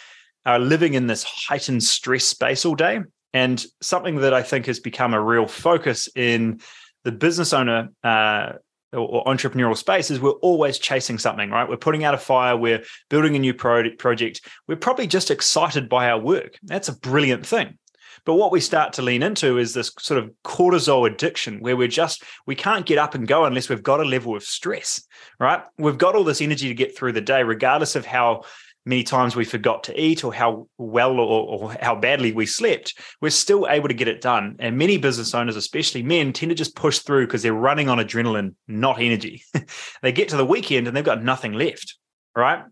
are 0.46 0.60
living 0.60 0.94
in 0.94 1.08
this 1.08 1.24
heightened 1.24 1.84
stress 1.84 2.26
space 2.26 2.66
all 2.66 2.76
day. 2.76 3.00
And 3.34 3.64
something 3.82 4.18
that 4.18 4.34
I 4.34 4.44
think 4.44 4.68
has 4.68 4.80
become 4.80 5.14
a 5.14 5.22
real 5.22 5.48
focus 5.48 6.08
in 6.16 6.62
the 7.04 7.12
business 7.12 7.52
owner 7.52 7.90
uh, 8.04 8.54
or 8.94 9.24
entrepreneurial 9.26 9.76
space 9.76 10.12
is 10.12 10.20
we're 10.20 10.32
always 10.32 10.78
chasing 10.78 11.18
something, 11.18 11.50
right? 11.50 11.68
We're 11.68 11.78
putting 11.78 12.04
out 12.04 12.14
a 12.14 12.20
fire, 12.20 12.56
we're 12.56 12.84
building 13.10 13.36
a 13.36 13.40
new 13.40 13.54
pro- 13.54 13.90
project. 13.98 14.42
We're 14.68 14.76
probably 14.76 15.08
just 15.08 15.32
excited 15.32 15.90
by 15.90 16.10
our 16.10 16.20
work. 16.20 16.60
That's 16.64 16.90
a 16.90 17.00
brilliant 17.00 17.46
thing. 17.46 17.80
But 18.26 18.36
what 18.36 18.52
we 18.52 18.62
start 18.62 18.94
to 18.94 19.02
lean 19.02 19.24
into 19.24 19.58
is 19.58 19.74
this 19.74 19.92
sort 20.00 20.24
of 20.24 20.32
cortisol 20.46 21.10
addiction 21.10 21.60
where 21.60 21.76
we're 21.76 21.88
just, 21.88 22.24
we 22.46 22.56
can't 22.56 22.86
get 22.86 22.98
up 22.98 23.16
and 23.16 23.28
go 23.28 23.44
unless 23.46 23.68
we've 23.68 23.84
got 23.84 24.00
a 24.00 24.06
level 24.06 24.36
of 24.36 24.44
stress, 24.44 25.06
right? 25.40 25.62
We've 25.78 25.98
got 25.98 26.16
all 26.16 26.24
this 26.24 26.42
energy 26.42 26.70
to 26.70 26.74
get 26.74 26.96
through 26.96 27.14
the 27.14 27.22
day, 27.22 27.44
regardless 27.44 27.96
of 27.96 28.06
how 28.06 28.44
many 28.86 29.04
times 29.04 29.36
we 29.36 29.46
forgot 29.46 29.84
to 29.86 30.00
eat 30.00 30.24
or 30.24 30.34
how 30.34 30.68
well 30.78 31.20
or, 31.20 31.48
or, 31.48 31.76
how 31.82 31.96
badly 31.96 32.32
we 32.32 32.46
slept, 32.46 33.00
we're 33.22 33.30
still 33.30 33.68
able 33.70 33.88
to 33.88 33.94
get 33.94 34.08
it 34.08 34.22
done. 34.22 34.56
And 34.60 34.78
many 34.78 34.98
business 34.98 35.34
owners, 35.34 35.56
especially 35.56 36.04
men, 36.04 36.34
tend 36.34 36.50
to 36.50 36.56
just 36.56 36.76
push 36.76 37.00
through 37.00 37.28
because 37.28 37.44
they're 37.44 37.54
running 37.54 37.90
on 37.90 37.98
adrenaline, 37.98 38.56
not 38.68 39.02
energy. 39.02 39.44
they 40.02 40.12
get 40.12 40.30
to 40.30 40.38
the 40.38 40.46
weekend 40.46 40.88
and 40.88 40.96
they've 40.96 41.04
got 41.04 41.24
nothing 41.24 41.54
left, 41.54 41.98
right? 42.36 42.64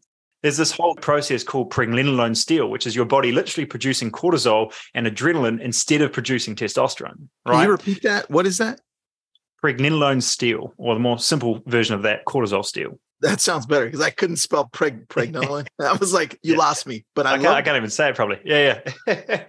There's 0.42 0.58
this 0.58 0.72
whole 0.72 0.96
process 0.96 1.44
called 1.44 1.72
pregnenolone 1.72 2.36
steal, 2.36 2.70
which 2.70 2.88
is 2.88 2.96
your 2.96 3.06
body 3.06 3.32
literally 3.32 3.66
producing 3.66 4.12
cortisol 4.12 4.74
and 4.96 5.06
adrenaline 5.06 5.62
instead 5.62 6.02
of 6.02 6.12
producing 6.12 6.56
testosterone. 6.56 7.28
Right? 7.46 7.58
Can 7.58 7.64
you 7.66 7.72
repeat 7.72 8.04
that? 8.04 8.30
What 8.30 8.48
is 8.48 8.58
that? 8.58 8.82
Pregnenolone 9.64 10.24
steal, 10.24 10.74
or 10.78 10.96
the 10.96 11.00
more 11.00 11.20
simple 11.20 11.62
version 11.68 11.94
of 11.94 12.02
that, 12.02 12.26
cortisol 12.26 12.66
steal 12.66 13.00
That 13.22 13.40
sounds 13.40 13.66
better 13.66 13.86
because 13.86 14.02
I 14.02 14.10
couldn't 14.10 14.38
spell 14.38 14.68
preg 14.70 15.08
pregnenolone. 15.08 15.68
I 15.80 15.94
was 16.00 16.14
like, 16.14 16.40
you 16.42 16.54
Yeah. 16.54 16.60
lost 16.60 16.88
me. 16.88 17.06
But 17.16 17.28
I, 17.28 17.34
I 17.34 17.38
can't, 17.38 17.48
I 17.48 17.62
can't 17.62 17.78
even 17.78 17.90
say 17.90 18.10
it 18.10 18.16
probably. 18.16 18.40
Yeah, 18.44 18.80
yeah. 19.08 19.44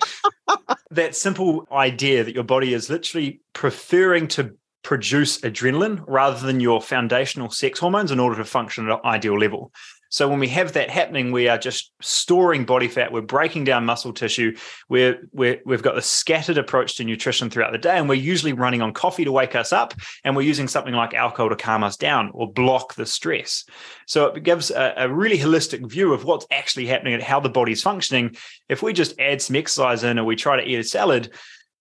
that 0.90 1.16
simple 1.16 1.66
idea 1.72 2.22
that 2.24 2.34
your 2.34 2.44
body 2.44 2.74
is 2.74 2.90
literally 2.90 3.40
preferring 3.54 4.28
to 4.28 4.56
produce 4.82 5.40
adrenaline 5.40 6.02
rather 6.06 6.44
than 6.44 6.60
your 6.60 6.82
foundational 6.82 7.50
sex 7.50 7.78
hormones 7.78 8.10
in 8.10 8.20
order 8.20 8.36
to 8.36 8.44
function 8.44 8.88
at 8.90 8.94
an 8.94 9.00
ideal 9.04 9.38
level. 9.38 9.72
So 10.12 10.28
when 10.28 10.40
we 10.40 10.48
have 10.48 10.74
that 10.74 10.90
happening, 10.90 11.32
we 11.32 11.48
are 11.48 11.56
just 11.56 11.90
storing 12.02 12.66
body 12.66 12.86
fat. 12.86 13.12
We're 13.12 13.22
breaking 13.22 13.64
down 13.64 13.86
muscle 13.86 14.12
tissue. 14.12 14.54
We're, 14.90 15.26
we're 15.32 15.62
we've 15.64 15.82
got 15.82 15.94
the 15.94 16.02
scattered 16.02 16.58
approach 16.58 16.96
to 16.96 17.04
nutrition 17.04 17.48
throughout 17.48 17.72
the 17.72 17.78
day, 17.78 17.96
and 17.96 18.10
we're 18.10 18.16
usually 18.16 18.52
running 18.52 18.82
on 18.82 18.92
coffee 18.92 19.24
to 19.24 19.32
wake 19.32 19.56
us 19.56 19.72
up, 19.72 19.94
and 20.22 20.36
we're 20.36 20.42
using 20.42 20.68
something 20.68 20.92
like 20.92 21.14
alcohol 21.14 21.48
to 21.48 21.56
calm 21.56 21.82
us 21.82 21.96
down 21.96 22.30
or 22.34 22.52
block 22.52 22.94
the 22.94 23.06
stress. 23.06 23.64
So 24.06 24.26
it 24.26 24.42
gives 24.42 24.70
a, 24.70 24.92
a 24.98 25.08
really 25.08 25.38
holistic 25.38 25.90
view 25.90 26.12
of 26.12 26.24
what's 26.24 26.46
actually 26.50 26.86
happening 26.88 27.14
and 27.14 27.22
how 27.22 27.40
the 27.40 27.48
body's 27.48 27.82
functioning. 27.82 28.36
If 28.68 28.82
we 28.82 28.92
just 28.92 29.18
add 29.18 29.40
some 29.40 29.56
exercise 29.56 30.04
in, 30.04 30.18
or 30.18 30.26
we 30.26 30.36
try 30.36 30.56
to 30.56 30.68
eat 30.68 30.78
a 30.78 30.84
salad, 30.84 31.32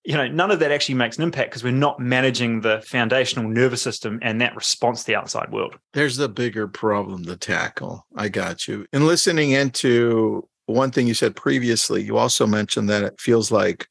you 0.04 0.16
know, 0.16 0.28
none 0.28 0.52
of 0.52 0.60
that 0.60 0.72
actually 0.72 0.96
makes 0.96 1.18
an 1.18 1.24
impact 1.24 1.52
because 1.52 1.64
we're 1.64 1.72
not 1.72 2.00
managing 2.00 2.62
the 2.62 2.82
foundational 2.86 3.48
nervous 3.48 3.82
system 3.82 4.20
and 4.22 4.42
that 4.42 4.56
response 4.56 5.02
to 5.02 5.08
the 5.08 5.16
outside 5.16 5.52
world. 5.52 5.76
There's 5.94 6.18
the 6.18 6.30
bigger 6.30 6.68
problem 6.68 7.26
to 7.26 7.38
tackle. 7.38 8.06
I 8.16 8.30
got 8.30 8.68
you. 8.68 8.86
And 8.94 9.06
listening 9.06 9.52
into 9.52 10.48
one 10.66 10.92
thing 10.92 11.08
you 11.08 11.14
said 11.14 11.36
previously, 11.36 12.02
you 12.02 12.18
also 12.18 12.48
mentioned 12.48 12.90
that 12.90 13.04
it 13.04 13.20
feels 13.20 13.52
like 13.52 13.88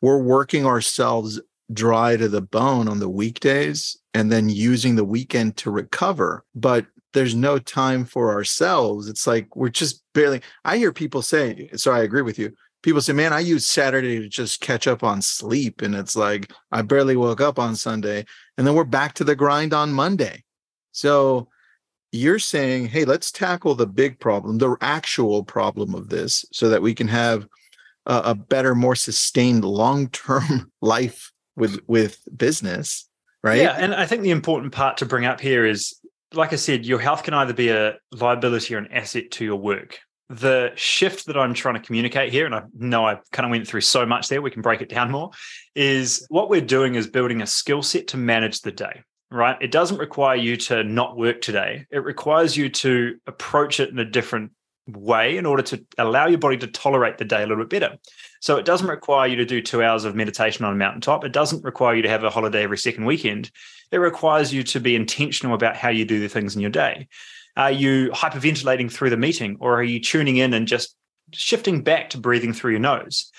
we're 0.00 0.22
working 0.22 0.64
ourselves 0.64 1.40
dry 1.72 2.16
to 2.16 2.28
the 2.28 2.42
bone 2.42 2.88
on 2.88 2.98
the 2.98 3.08
weekdays 3.08 3.96
and 4.14 4.32
then 4.32 4.48
using 4.48 4.96
the 4.96 5.04
weekend 5.04 5.56
to 5.58 5.70
recover. 5.70 6.44
But 6.54 6.86
there's 7.12 7.34
no 7.34 7.58
time 7.58 8.04
for 8.04 8.32
ourselves. 8.32 9.08
It's 9.08 9.26
like 9.26 9.54
we're 9.56 9.68
just 9.68 10.02
barely. 10.14 10.40
I 10.64 10.78
hear 10.78 10.92
people 10.92 11.22
say, 11.22 11.68
so 11.74 11.92
I 11.92 12.00
agree 12.00 12.22
with 12.22 12.38
you. 12.38 12.52
People 12.82 13.00
say, 13.00 13.12
man, 13.12 13.32
I 13.32 13.40
use 13.40 13.66
Saturday 13.66 14.20
to 14.20 14.28
just 14.28 14.60
catch 14.60 14.86
up 14.86 15.02
on 15.04 15.20
sleep. 15.20 15.82
And 15.82 15.94
it's 15.94 16.16
like, 16.16 16.50
I 16.72 16.82
barely 16.82 17.16
woke 17.16 17.40
up 17.40 17.58
on 17.58 17.76
Sunday. 17.76 18.24
And 18.56 18.66
then 18.66 18.74
we're 18.74 18.84
back 18.84 19.14
to 19.14 19.24
the 19.24 19.36
grind 19.36 19.74
on 19.74 19.92
Monday. 19.92 20.44
So 20.92 21.48
you're 22.12 22.38
saying, 22.38 22.88
hey, 22.88 23.04
let's 23.04 23.30
tackle 23.30 23.74
the 23.74 23.86
big 23.86 24.18
problem, 24.18 24.58
the 24.58 24.76
actual 24.80 25.44
problem 25.44 25.94
of 25.94 26.08
this, 26.08 26.44
so 26.52 26.68
that 26.70 26.82
we 26.82 26.94
can 26.94 27.08
have 27.08 27.46
a, 28.06 28.22
a 28.26 28.34
better, 28.34 28.74
more 28.74 28.96
sustained 28.96 29.64
long-term 29.64 30.72
life 30.80 31.32
with 31.56 31.80
with 31.86 32.22
business, 32.36 33.08
right? 33.42 33.58
Yeah, 33.58 33.76
and 33.78 33.94
I 33.94 34.06
think 34.06 34.22
the 34.22 34.30
important 34.30 34.72
part 34.72 34.96
to 34.98 35.06
bring 35.06 35.24
up 35.24 35.40
here 35.40 35.66
is, 35.66 36.00
like 36.32 36.52
I 36.52 36.56
said, 36.56 36.86
your 36.86 36.98
health 36.98 37.22
can 37.22 37.34
either 37.34 37.52
be 37.52 37.68
a 37.68 37.98
liability 38.12 38.74
or 38.74 38.78
an 38.78 38.88
asset 38.92 39.30
to 39.32 39.44
your 39.44 39.56
work. 39.56 39.98
The 40.30 40.70
shift 40.76 41.26
that 41.26 41.36
I'm 41.36 41.54
trying 41.54 41.74
to 41.74 41.80
communicate 41.80 42.32
here, 42.32 42.46
and 42.46 42.54
I 42.54 42.62
know 42.72 43.04
I 43.04 43.18
kind 43.32 43.46
of 43.46 43.50
went 43.50 43.66
through 43.66 43.80
so 43.80 44.06
much 44.06 44.28
there, 44.28 44.40
we 44.40 44.52
can 44.52 44.62
break 44.62 44.80
it 44.80 44.88
down 44.88 45.10
more, 45.10 45.32
is 45.74 46.24
what 46.30 46.48
we're 46.48 46.60
doing 46.60 46.94
is 46.94 47.08
building 47.08 47.42
a 47.42 47.46
skill 47.48 47.82
set 47.82 48.06
to 48.08 48.16
manage 48.16 48.60
the 48.60 48.70
day, 48.70 49.02
right? 49.32 49.56
It 49.60 49.72
doesn't 49.72 49.98
require 49.98 50.36
you 50.36 50.56
to 50.56 50.84
not 50.84 51.16
work 51.16 51.40
today. 51.40 51.84
It 51.90 52.04
requires 52.04 52.56
you 52.56 52.68
to 52.68 53.18
approach 53.26 53.80
it 53.80 53.90
in 53.90 53.98
a 53.98 54.04
different 54.04 54.52
way 54.86 55.36
in 55.36 55.46
order 55.46 55.62
to 55.62 55.84
allow 55.98 56.28
your 56.28 56.38
body 56.38 56.56
to 56.58 56.66
tolerate 56.68 57.18
the 57.18 57.24
day 57.24 57.42
a 57.42 57.46
little 57.46 57.64
bit 57.64 57.80
better. 57.80 57.98
So 58.40 58.56
it 58.56 58.64
doesn't 58.64 58.88
require 58.88 59.28
you 59.28 59.36
to 59.36 59.44
do 59.44 59.60
two 59.60 59.82
hours 59.82 60.04
of 60.04 60.14
meditation 60.14 60.64
on 60.64 60.72
a 60.72 60.76
mountaintop. 60.76 61.24
It 61.24 61.32
doesn't 61.32 61.64
require 61.64 61.96
you 61.96 62.02
to 62.02 62.08
have 62.08 62.24
a 62.24 62.30
holiday 62.30 62.62
every 62.62 62.78
second 62.78 63.04
weekend. 63.04 63.50
It 63.90 63.98
requires 63.98 64.54
you 64.54 64.62
to 64.62 64.80
be 64.80 64.94
intentional 64.94 65.54
about 65.54 65.76
how 65.76 65.88
you 65.88 66.04
do 66.04 66.20
the 66.20 66.28
things 66.28 66.54
in 66.54 66.60
your 66.60 66.70
day. 66.70 67.08
Are 67.56 67.70
you 67.70 68.10
hyperventilating 68.10 68.90
through 68.90 69.10
the 69.10 69.16
meeting 69.16 69.56
or 69.60 69.74
are 69.74 69.82
you 69.82 70.00
tuning 70.00 70.36
in 70.36 70.54
and 70.54 70.66
just 70.66 70.96
shifting 71.32 71.82
back 71.82 72.10
to 72.10 72.18
breathing 72.18 72.52
through 72.52 72.72
your 72.72 72.80
nose? 72.80 73.30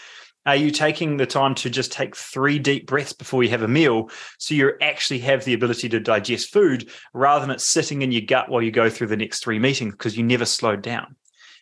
Are 0.45 0.55
you 0.55 0.71
taking 0.71 1.17
the 1.17 1.27
time 1.27 1.53
to 1.55 1.69
just 1.69 1.91
take 1.91 2.15
three 2.15 2.57
deep 2.57 2.87
breaths 2.87 3.13
before 3.13 3.43
you 3.43 3.49
have 3.49 3.61
a 3.61 3.67
meal 3.67 4.09
so 4.39 4.55
you 4.55 4.73
actually 4.81 5.19
have 5.19 5.45
the 5.45 5.53
ability 5.53 5.87
to 5.89 5.99
digest 5.99 6.51
food 6.51 6.89
rather 7.13 7.45
than 7.45 7.55
it 7.55 7.61
sitting 7.61 8.01
in 8.01 8.11
your 8.11 8.23
gut 8.23 8.49
while 8.49 8.61
you 8.61 8.71
go 8.71 8.89
through 8.89 9.07
the 9.07 9.17
next 9.17 9.43
three 9.43 9.59
meetings 9.59 9.93
because 9.93 10.17
you 10.17 10.23
never 10.23 10.45
slowed 10.45 10.81
down? 10.81 11.15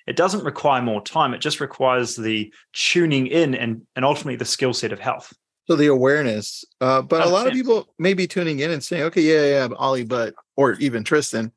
It 0.07 0.15
doesn't 0.15 0.45
require 0.45 0.81
more 0.81 1.03
time. 1.03 1.33
It 1.33 1.41
just 1.41 1.59
requires 1.59 2.15
the 2.15 2.53
tuning 2.73 3.27
in 3.27 3.53
and, 3.53 3.81
and 3.95 4.05
ultimately 4.05 4.37
the 4.37 4.45
skill 4.45 4.73
set 4.73 4.93
of 4.93 4.99
health. 4.99 5.33
So 5.67 5.75
the 5.75 5.87
awareness. 5.87 6.65
Uh, 6.81 7.01
but 7.01 7.23
a 7.23 7.29
lot 7.29 7.47
of 7.47 7.53
people 7.53 7.93
may 7.99 8.15
be 8.15 8.27
tuning 8.27 8.59
in 8.59 8.71
and 8.71 8.83
saying, 8.83 9.03
okay, 9.03 9.21
yeah, 9.21 9.67
yeah, 9.67 9.75
Ollie, 9.75 10.05
but 10.05 10.33
or 10.55 10.73
even 10.73 11.03
Tristan, 11.03 11.51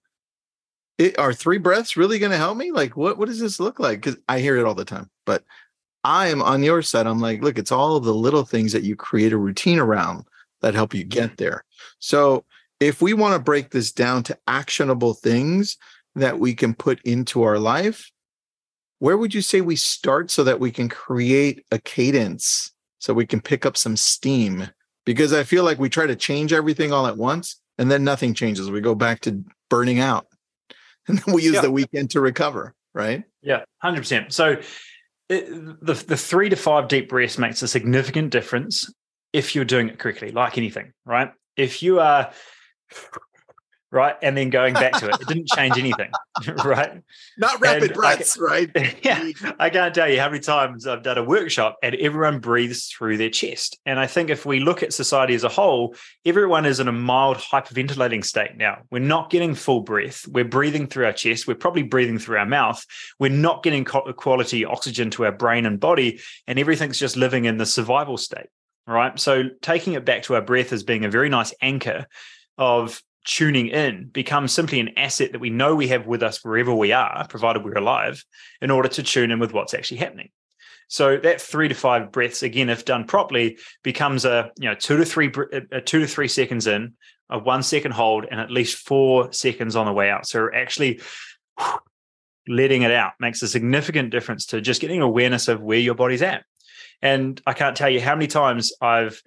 it, 1.02 1.18
are 1.18 1.32
three 1.32 1.58
breaths 1.58 1.96
really 1.96 2.18
going 2.18 2.32
to 2.32 2.38
help 2.38 2.56
me? 2.56 2.70
Like, 2.70 2.96
what 2.96 3.18
what 3.18 3.28
does 3.28 3.40
this 3.40 3.60
look 3.60 3.78
like? 3.78 4.00
Because 4.00 4.18
I 4.28 4.40
hear 4.40 4.56
it 4.56 4.64
all 4.64 4.74
the 4.74 4.84
time. 4.84 5.10
But 5.26 5.44
I 6.04 6.28
am 6.28 6.42
on 6.42 6.62
your 6.62 6.82
side. 6.82 7.06
I'm 7.06 7.20
like, 7.20 7.42
look, 7.42 7.58
it's 7.58 7.72
all 7.72 8.00
the 8.00 8.14
little 8.14 8.44
things 8.44 8.72
that 8.72 8.82
you 8.82 8.96
create 8.96 9.32
a 9.32 9.38
routine 9.38 9.78
around 9.78 10.24
that 10.60 10.74
help 10.74 10.94
you 10.94 11.04
get 11.04 11.36
there. 11.36 11.64
So 11.98 12.44
if 12.80 13.00
we 13.00 13.14
want 13.14 13.34
to 13.34 13.38
break 13.38 13.70
this 13.70 13.92
down 13.92 14.22
to 14.24 14.38
actionable 14.48 15.14
things 15.14 15.76
that 16.14 16.38
we 16.38 16.54
can 16.54 16.74
put 16.74 17.00
into 17.02 17.42
our 17.42 17.58
life, 17.58 18.10
where 18.98 19.16
would 19.16 19.34
you 19.34 19.42
say 19.42 19.60
we 19.60 19.76
start 19.76 20.30
so 20.30 20.44
that 20.44 20.60
we 20.60 20.70
can 20.70 20.88
create 20.88 21.64
a 21.70 21.78
cadence 21.78 22.72
so 22.98 23.12
we 23.12 23.26
can 23.26 23.40
pick 23.40 23.64
up 23.66 23.76
some 23.76 23.96
steam? 23.96 24.68
Because 25.04 25.32
I 25.32 25.42
feel 25.42 25.64
like 25.64 25.78
we 25.78 25.88
try 25.88 26.06
to 26.06 26.16
change 26.16 26.52
everything 26.52 26.92
all 26.92 27.06
at 27.06 27.16
once 27.16 27.60
and 27.78 27.90
then 27.90 28.04
nothing 28.04 28.34
changes. 28.34 28.70
We 28.70 28.80
go 28.80 28.94
back 28.94 29.20
to 29.22 29.44
burning 29.68 30.00
out 30.00 30.26
and 31.08 31.18
then 31.18 31.34
we 31.34 31.42
use 31.42 31.54
Yeah. 31.54 31.60
the 31.62 31.70
weekend 31.70 32.10
to 32.10 32.20
recover, 32.20 32.74
right? 32.94 33.24
Yeah, 33.42 33.64
hundred 33.78 34.00
percent. 34.00 34.32
So 34.32 34.56
it, 35.28 35.48
the 35.84 35.94
the 35.94 36.16
three 36.16 36.48
to 36.48 36.56
five 36.56 36.88
deep 36.88 37.08
breaths 37.08 37.38
makes 37.38 37.62
a 37.62 37.68
significant 37.68 38.30
difference 38.30 38.92
if 39.32 39.54
you're 39.54 39.64
doing 39.64 39.88
it 39.88 39.98
correctly, 39.98 40.30
like 40.30 40.58
anything, 40.58 40.92
right? 41.06 41.32
If 41.56 41.82
you 41.82 42.00
are 42.00 42.32
right 43.92 44.16
and 44.22 44.36
then 44.36 44.50
going 44.50 44.72
back 44.72 44.94
to 44.94 45.08
it, 45.08 45.20
it 45.20 45.28
didn't 45.28 45.48
change 45.48 45.76
anything, 45.78 46.10
right? 46.64 47.02
Not 47.36 47.60
rapid 47.60 47.90
And 47.90 47.94
breaths, 47.94 48.38
right? 48.38 48.70
yeah, 49.02 49.30
I 49.60 49.70
can't 49.70 49.94
tell 49.94 50.10
you 50.10 50.18
how 50.18 50.28
many 50.28 50.40
times 50.40 50.86
I've 50.86 51.02
done 51.02 51.18
a 51.18 51.22
workshop 51.22 51.76
and 51.82 51.94
everyone 51.96 52.40
breathes 52.40 52.86
through 52.86 53.18
their 53.18 53.28
chest. 53.30 53.78
And 53.84 54.00
I 54.00 54.06
think 54.06 54.30
if 54.30 54.46
we 54.46 54.60
look 54.60 54.82
at 54.82 54.94
society 54.94 55.34
as 55.34 55.44
a 55.44 55.50
whole, 55.50 55.94
everyone 56.24 56.64
is 56.64 56.80
in 56.80 56.88
a 56.88 56.92
mild 56.92 57.36
hyperventilating 57.36 58.24
state 58.24 58.56
now. 58.56 58.78
We're 58.90 59.00
not 59.00 59.30
getting 59.30 59.54
full 59.54 59.82
breath. 59.82 60.26
We're 60.26 60.44
breathing 60.44 60.86
through 60.86 61.04
our 61.04 61.12
chest. 61.12 61.46
We're 61.46 61.54
probably 61.54 61.82
breathing 61.82 62.18
through 62.18 62.38
our 62.38 62.46
mouth. 62.46 62.84
We're 63.18 63.30
not 63.30 63.62
getting 63.62 63.84
quality 63.84 64.64
oxygen 64.64 65.10
to 65.10 65.26
our 65.26 65.32
brain 65.32 65.66
and 65.66 65.78
body, 65.78 66.20
and 66.46 66.58
everything's 66.58 66.98
just 66.98 67.16
living 67.16 67.44
in 67.44 67.58
the 67.58 67.66
survival 67.66 68.16
state. 68.16 68.46
Right. 68.86 69.18
So 69.20 69.44
taking 69.60 69.92
it 69.92 70.04
back 70.04 70.24
to 70.24 70.34
our 70.34 70.40
breath 70.40 70.72
as 70.72 70.82
being 70.82 71.04
a 71.04 71.10
very 71.10 71.28
nice 71.28 71.54
anchor 71.62 72.06
of 72.58 73.00
tuning 73.24 73.68
in 73.68 74.08
becomes 74.08 74.52
simply 74.52 74.80
an 74.80 74.90
asset 74.96 75.32
that 75.32 75.40
we 75.40 75.50
know 75.50 75.74
we 75.74 75.88
have 75.88 76.06
with 76.06 76.22
us 76.22 76.44
wherever 76.44 76.74
we 76.74 76.92
are, 76.92 77.26
provided 77.28 77.64
we're 77.64 77.74
alive, 77.74 78.24
in 78.60 78.70
order 78.70 78.88
to 78.88 79.02
tune 79.02 79.30
in 79.30 79.38
with 79.38 79.52
what's 79.52 79.74
actually 79.74 79.98
happening. 79.98 80.30
So 80.88 81.16
that 81.16 81.40
three 81.40 81.68
to 81.68 81.74
five 81.74 82.12
breaths, 82.12 82.42
again, 82.42 82.68
if 82.68 82.84
done 82.84 83.04
properly, 83.04 83.58
becomes 83.82 84.24
a 84.24 84.50
you 84.58 84.68
know 84.68 84.74
two 84.74 84.96
to 84.98 85.04
three 85.04 85.32
a 85.70 85.80
two 85.80 86.00
to 86.00 86.06
three 86.06 86.28
seconds 86.28 86.66
in, 86.66 86.94
a 87.30 87.38
one 87.38 87.62
second 87.62 87.92
hold, 87.92 88.26
and 88.30 88.38
at 88.38 88.50
least 88.50 88.76
four 88.76 89.32
seconds 89.32 89.74
on 89.74 89.86
the 89.86 89.92
way 89.92 90.10
out. 90.10 90.26
So 90.26 90.48
actually 90.54 91.00
letting 92.48 92.82
it 92.82 92.90
out 92.90 93.12
makes 93.20 93.40
a 93.42 93.48
significant 93.48 94.10
difference 94.10 94.46
to 94.46 94.60
just 94.60 94.80
getting 94.80 95.00
awareness 95.00 95.48
of 95.48 95.62
where 95.62 95.78
your 95.78 95.94
body's 95.94 96.22
at. 96.22 96.44
And 97.00 97.40
I 97.46 97.52
can't 97.52 97.76
tell 97.76 97.90
you 97.90 98.00
how 98.00 98.14
many 98.14 98.26
times 98.26 98.72
I've 98.80 99.22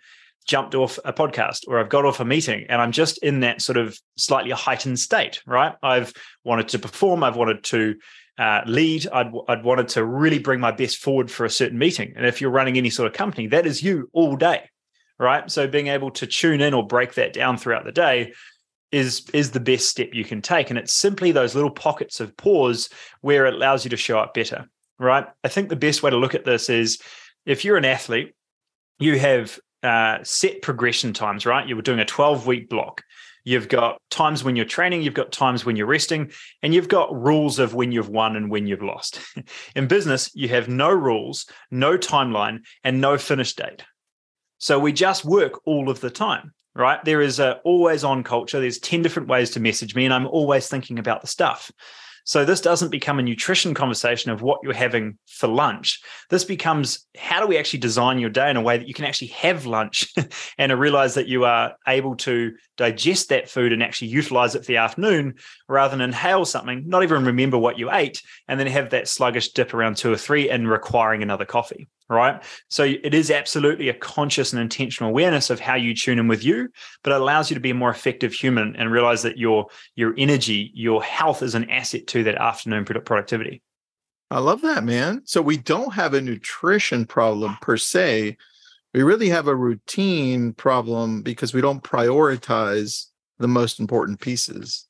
jumped 0.45 0.75
off 0.75 0.99
a 1.03 1.11
podcast 1.11 1.67
or 1.67 1.79
I've 1.79 1.89
got 1.89 2.05
off 2.05 2.19
a 2.19 2.25
meeting 2.25 2.65
and 2.69 2.81
I'm 2.81 2.91
just 2.91 3.17
in 3.19 3.41
that 3.41 3.61
sort 3.61 3.77
of 3.77 3.99
slightly 4.17 4.51
heightened 4.51 4.99
state, 4.99 5.41
right? 5.45 5.75
I've 5.81 6.13
wanted 6.43 6.69
to 6.69 6.79
perform, 6.79 7.23
I've 7.23 7.35
wanted 7.35 7.63
to 7.65 7.95
uh, 8.37 8.61
lead, 8.65 9.07
I'd, 9.11 9.31
I'd 9.47 9.63
wanted 9.63 9.87
to 9.89 10.05
really 10.05 10.39
bring 10.39 10.59
my 10.59 10.71
best 10.71 10.97
forward 10.97 11.31
for 11.31 11.45
a 11.45 11.49
certain 11.49 11.77
meeting. 11.77 12.13
And 12.15 12.25
if 12.25 12.41
you're 12.41 12.51
running 12.51 12.77
any 12.77 12.89
sort 12.89 13.07
of 13.07 13.13
company, 13.13 13.47
that 13.47 13.65
is 13.65 13.81
you 13.81 14.09
all 14.13 14.35
day, 14.35 14.69
right? 15.17 15.49
So 15.49 15.67
being 15.67 15.87
able 15.87 16.11
to 16.11 16.27
tune 16.27 16.61
in 16.61 16.73
or 16.73 16.85
break 16.85 17.15
that 17.15 17.33
down 17.33 17.57
throughout 17.57 17.85
the 17.85 17.91
day 17.91 18.33
is 18.91 19.27
is 19.33 19.51
the 19.51 19.59
best 19.59 19.89
step 19.89 20.09
you 20.13 20.23
can 20.23 20.41
take 20.41 20.69
and 20.69 20.77
it's 20.77 20.93
simply 20.93 21.31
those 21.31 21.55
little 21.55 21.71
pockets 21.71 22.19
of 22.19 22.37
pause 22.37 22.87
where 23.21 23.45
it 23.45 23.53
allows 23.53 23.83
you 23.83 23.89
to 23.89 23.97
show 23.97 24.19
up 24.19 24.33
better 24.33 24.69
right 24.99 25.25
i 25.43 25.47
think 25.47 25.69
the 25.69 25.75
best 25.75 26.03
way 26.03 26.11
to 26.11 26.17
look 26.17 26.35
at 26.35 26.45
this 26.45 26.69
is 26.69 27.01
if 27.45 27.65
you're 27.65 27.77
an 27.77 27.83
athlete 27.83 28.35
you 28.99 29.17
have 29.17 29.59
uh, 29.83 30.19
set 30.23 30.61
progression 30.61 31.13
times 31.13 31.45
right 31.45 31.67
You 31.67 31.75
were 31.75 31.81
doing 31.81 31.99
a 31.99 32.05
12 32.05 32.47
week 32.47 32.69
block 32.69 33.03
you've 33.43 33.67
got 33.67 34.01
times 34.09 34.43
when 34.43 34.55
you're 34.55 34.65
training 34.65 35.01
you've 35.01 35.13
got 35.13 35.31
times 35.31 35.65
when 35.65 35.75
you're 35.75 35.85
resting 35.85 36.31
and 36.63 36.73
you've 36.73 36.87
got 36.87 37.13
rules 37.13 37.59
of 37.59 37.75
when 37.75 37.91
you've 37.91 38.09
won 38.09 38.35
and 38.35 38.49
when 38.49 38.67
you've 38.67 38.81
lost 38.81 39.19
in 39.75 39.87
business 39.87 40.31
you 40.33 40.47
have 40.47 40.67
no 40.67 40.89
rules 40.89 41.45
no 41.69 41.97
timeline 41.97 42.59
and 42.83 42.99
no 42.99 43.17
finish 43.17 43.53
date 43.53 43.83
so 44.57 44.79
we 44.79 44.91
just 44.91 45.25
work 45.25 45.61
all 45.65 45.89
of 45.89 45.99
the 45.99 46.09
time 46.09 46.51
right? 46.75 47.03
There 47.03 47.21
is 47.21 47.39
a 47.39 47.53
always 47.63 48.03
on 48.03 48.23
culture. 48.23 48.59
There's 48.59 48.79
10 48.79 49.01
different 49.01 49.29
ways 49.29 49.51
to 49.51 49.59
message 49.59 49.95
me, 49.95 50.05
and 50.05 50.13
I'm 50.13 50.27
always 50.27 50.67
thinking 50.67 50.99
about 50.99 51.21
the 51.21 51.27
stuff. 51.27 51.71
So 52.25 52.43
this 52.43 52.59
doesn't 52.59 52.89
become 52.89 53.19
a 53.19 53.23
nutrition 53.23 53.75
conversation 53.75 54.31
of 54.31 54.41
what 54.41 54.59
you're 54.63 54.73
having 54.73 55.19
for 55.27 55.47
lunch. 55.47 56.01
This 56.31 56.43
becomes 56.43 57.05
how 57.15 57.39
do 57.39 57.47
we 57.47 57.57
actually 57.57 57.79
design 57.79 58.17
your 58.17 58.31
day 58.31 58.49
in 58.49 58.57
a 58.57 58.61
way 58.61 58.77
that 58.77 58.87
you 58.87 58.95
can 58.95 59.05
actually 59.05 59.27
have 59.27 59.67
lunch 59.67 60.11
and 60.57 60.77
realize 60.77 61.13
that 61.13 61.27
you 61.27 61.45
are 61.45 61.75
able 61.87 62.15
to 62.17 62.53
digest 62.77 63.29
that 63.29 63.47
food 63.47 63.71
and 63.71 63.83
actually 63.83 64.07
utilize 64.07 64.55
it 64.55 64.61
for 64.61 64.65
the 64.65 64.77
afternoon 64.77 65.35
rather 65.69 65.95
than 65.95 66.01
inhale 66.01 66.45
something, 66.45 66.83
not 66.87 67.03
even 67.03 67.25
remember 67.25 67.59
what 67.59 67.77
you 67.77 67.91
ate, 67.91 68.23
and 68.47 68.59
then 68.59 68.67
have 68.67 68.89
that 68.89 69.07
sluggish 69.07 69.51
dip 69.51 69.73
around 69.73 69.95
two 69.95 70.11
or 70.11 70.17
three 70.17 70.49
and 70.49 70.67
requiring 70.67 71.21
another 71.21 71.45
coffee 71.45 71.87
right? 72.09 72.43
So 72.69 72.83
it 72.83 73.13
is 73.13 73.31
absolutely 73.31 73.89
a 73.89 73.93
conscious 73.93 74.53
and 74.53 74.61
intentional 74.61 75.09
awareness 75.09 75.49
of 75.49 75.59
how 75.59 75.75
you 75.75 75.95
tune 75.95 76.19
in 76.19 76.27
with 76.27 76.43
you, 76.43 76.69
but 77.03 77.13
it 77.13 77.21
allows 77.21 77.49
you 77.49 77.55
to 77.55 77.59
be 77.59 77.71
a 77.71 77.75
more 77.75 77.89
effective 77.89 78.33
human 78.33 78.75
and 78.75 78.91
realize 78.91 79.23
that 79.23 79.37
your 79.37 79.67
your 79.95 80.13
energy, 80.17 80.71
your 80.73 81.03
health 81.03 81.41
is 81.41 81.55
an 81.55 81.69
asset 81.69 82.07
to 82.07 82.23
that 82.23 82.35
afternoon 82.35 82.85
productivity. 82.85 83.61
I 84.31 84.39
love 84.39 84.61
that, 84.61 84.83
man. 84.83 85.21
So 85.25 85.41
we 85.41 85.57
don't 85.57 85.93
have 85.93 86.13
a 86.13 86.21
nutrition 86.21 87.05
problem 87.05 87.57
per 87.61 87.77
se. 87.77 88.37
We 88.93 89.03
really 89.03 89.29
have 89.29 89.47
a 89.47 89.55
routine 89.55 90.53
problem 90.53 91.21
because 91.21 91.53
we 91.53 91.61
don't 91.61 91.83
prioritize 91.83 93.05
the 93.39 93.47
most 93.47 93.79
important 93.79 94.19
pieces. 94.19 94.87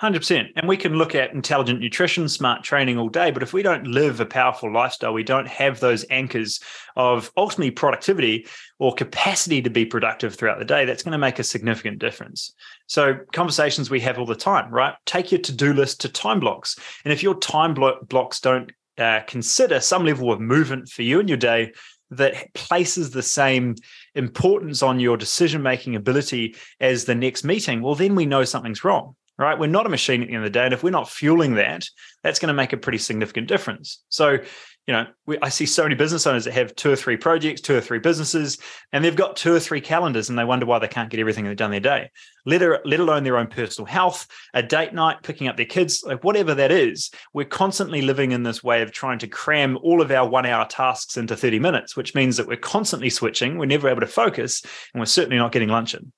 100%. 0.00 0.48
And 0.56 0.68
we 0.68 0.76
can 0.76 0.96
look 0.96 1.14
at 1.14 1.32
intelligent 1.32 1.80
nutrition, 1.80 2.28
smart 2.28 2.62
training 2.62 2.98
all 2.98 3.08
day. 3.08 3.30
But 3.30 3.42
if 3.42 3.54
we 3.54 3.62
don't 3.62 3.86
live 3.86 4.20
a 4.20 4.26
powerful 4.26 4.70
lifestyle, 4.70 5.14
we 5.14 5.22
don't 5.22 5.48
have 5.48 5.80
those 5.80 6.04
anchors 6.10 6.60
of 6.96 7.30
ultimately 7.36 7.70
productivity 7.70 8.46
or 8.78 8.92
capacity 8.92 9.62
to 9.62 9.70
be 9.70 9.86
productive 9.86 10.34
throughout 10.34 10.58
the 10.58 10.66
day, 10.66 10.84
that's 10.84 11.02
going 11.02 11.12
to 11.12 11.18
make 11.18 11.38
a 11.38 11.44
significant 11.44 11.98
difference. 11.98 12.52
So, 12.86 13.14
conversations 13.32 13.88
we 13.88 14.00
have 14.00 14.18
all 14.18 14.26
the 14.26 14.34
time, 14.34 14.70
right? 14.70 14.94
Take 15.06 15.32
your 15.32 15.40
to 15.40 15.52
do 15.52 15.72
list 15.72 16.02
to 16.02 16.10
time 16.10 16.40
blocks. 16.40 16.78
And 17.04 17.12
if 17.12 17.22
your 17.22 17.38
time 17.38 17.72
blo- 17.72 17.98
blocks 18.06 18.38
don't 18.40 18.70
uh, 18.98 19.20
consider 19.26 19.80
some 19.80 20.04
level 20.04 20.30
of 20.30 20.40
movement 20.40 20.90
for 20.90 21.02
you 21.02 21.20
in 21.20 21.28
your 21.28 21.38
day, 21.38 21.72
that 22.10 22.52
places 22.54 23.10
the 23.10 23.22
same 23.22 23.74
importance 24.14 24.82
on 24.82 25.00
your 25.00 25.16
decision 25.16 25.62
making 25.62 25.96
ability 25.96 26.54
as 26.80 27.04
the 27.04 27.14
next 27.14 27.44
meeting, 27.44 27.82
well, 27.82 27.96
then 27.96 28.14
we 28.14 28.26
know 28.26 28.44
something's 28.44 28.84
wrong 28.84 29.16
right? 29.38 29.58
We're 29.58 29.66
not 29.66 29.86
a 29.86 29.90
machine 29.90 30.22
at 30.22 30.28
the 30.28 30.34
end 30.34 30.44
of 30.44 30.52
the 30.52 30.58
day. 30.58 30.64
And 30.64 30.74
if 30.74 30.82
we're 30.82 30.90
not 30.90 31.10
fueling 31.10 31.54
that, 31.54 31.86
that's 32.22 32.38
going 32.38 32.48
to 32.48 32.54
make 32.54 32.72
a 32.72 32.76
pretty 32.76 32.98
significant 32.98 33.48
difference. 33.48 34.02
So, 34.08 34.38
you 34.86 34.92
know, 34.92 35.06
we, 35.26 35.36
I 35.42 35.48
see 35.48 35.66
so 35.66 35.82
many 35.82 35.94
business 35.94 36.26
owners 36.26 36.44
that 36.44 36.54
have 36.54 36.74
two 36.76 36.92
or 36.92 36.96
three 36.96 37.16
projects, 37.16 37.60
two 37.60 37.76
or 37.76 37.80
three 37.80 37.98
businesses, 37.98 38.58
and 38.92 39.04
they've 39.04 39.16
got 39.16 39.36
two 39.36 39.52
or 39.52 39.60
three 39.60 39.80
calendars 39.80 40.30
and 40.30 40.38
they 40.38 40.44
wonder 40.44 40.64
why 40.64 40.78
they 40.78 40.88
can't 40.88 41.10
get 41.10 41.20
everything 41.20 41.52
done 41.54 41.70
their 41.70 41.80
day, 41.80 42.10
let, 42.46 42.86
let 42.86 43.00
alone 43.00 43.24
their 43.24 43.36
own 43.36 43.48
personal 43.48 43.86
health, 43.86 44.26
a 44.54 44.62
date 44.62 44.94
night, 44.94 45.22
picking 45.22 45.48
up 45.48 45.56
their 45.56 45.66
kids, 45.66 46.02
like 46.06 46.24
whatever 46.24 46.54
that 46.54 46.70
is. 46.70 47.10
We're 47.34 47.46
constantly 47.46 48.00
living 48.00 48.30
in 48.30 48.44
this 48.44 48.62
way 48.62 48.80
of 48.82 48.92
trying 48.92 49.18
to 49.18 49.28
cram 49.28 49.76
all 49.82 50.00
of 50.00 50.10
our 50.10 50.28
one 50.28 50.46
hour 50.46 50.66
tasks 50.66 51.16
into 51.16 51.36
30 51.36 51.58
minutes, 51.58 51.96
which 51.96 52.14
means 52.14 52.36
that 52.36 52.46
we're 52.46 52.56
constantly 52.56 53.10
switching. 53.10 53.58
We're 53.58 53.66
never 53.66 53.88
able 53.88 54.00
to 54.00 54.06
focus 54.06 54.62
and 54.94 55.00
we're 55.00 55.06
certainly 55.06 55.36
not 55.36 55.52
getting 55.52 55.68
lunch 55.68 55.94
in. 55.94 56.12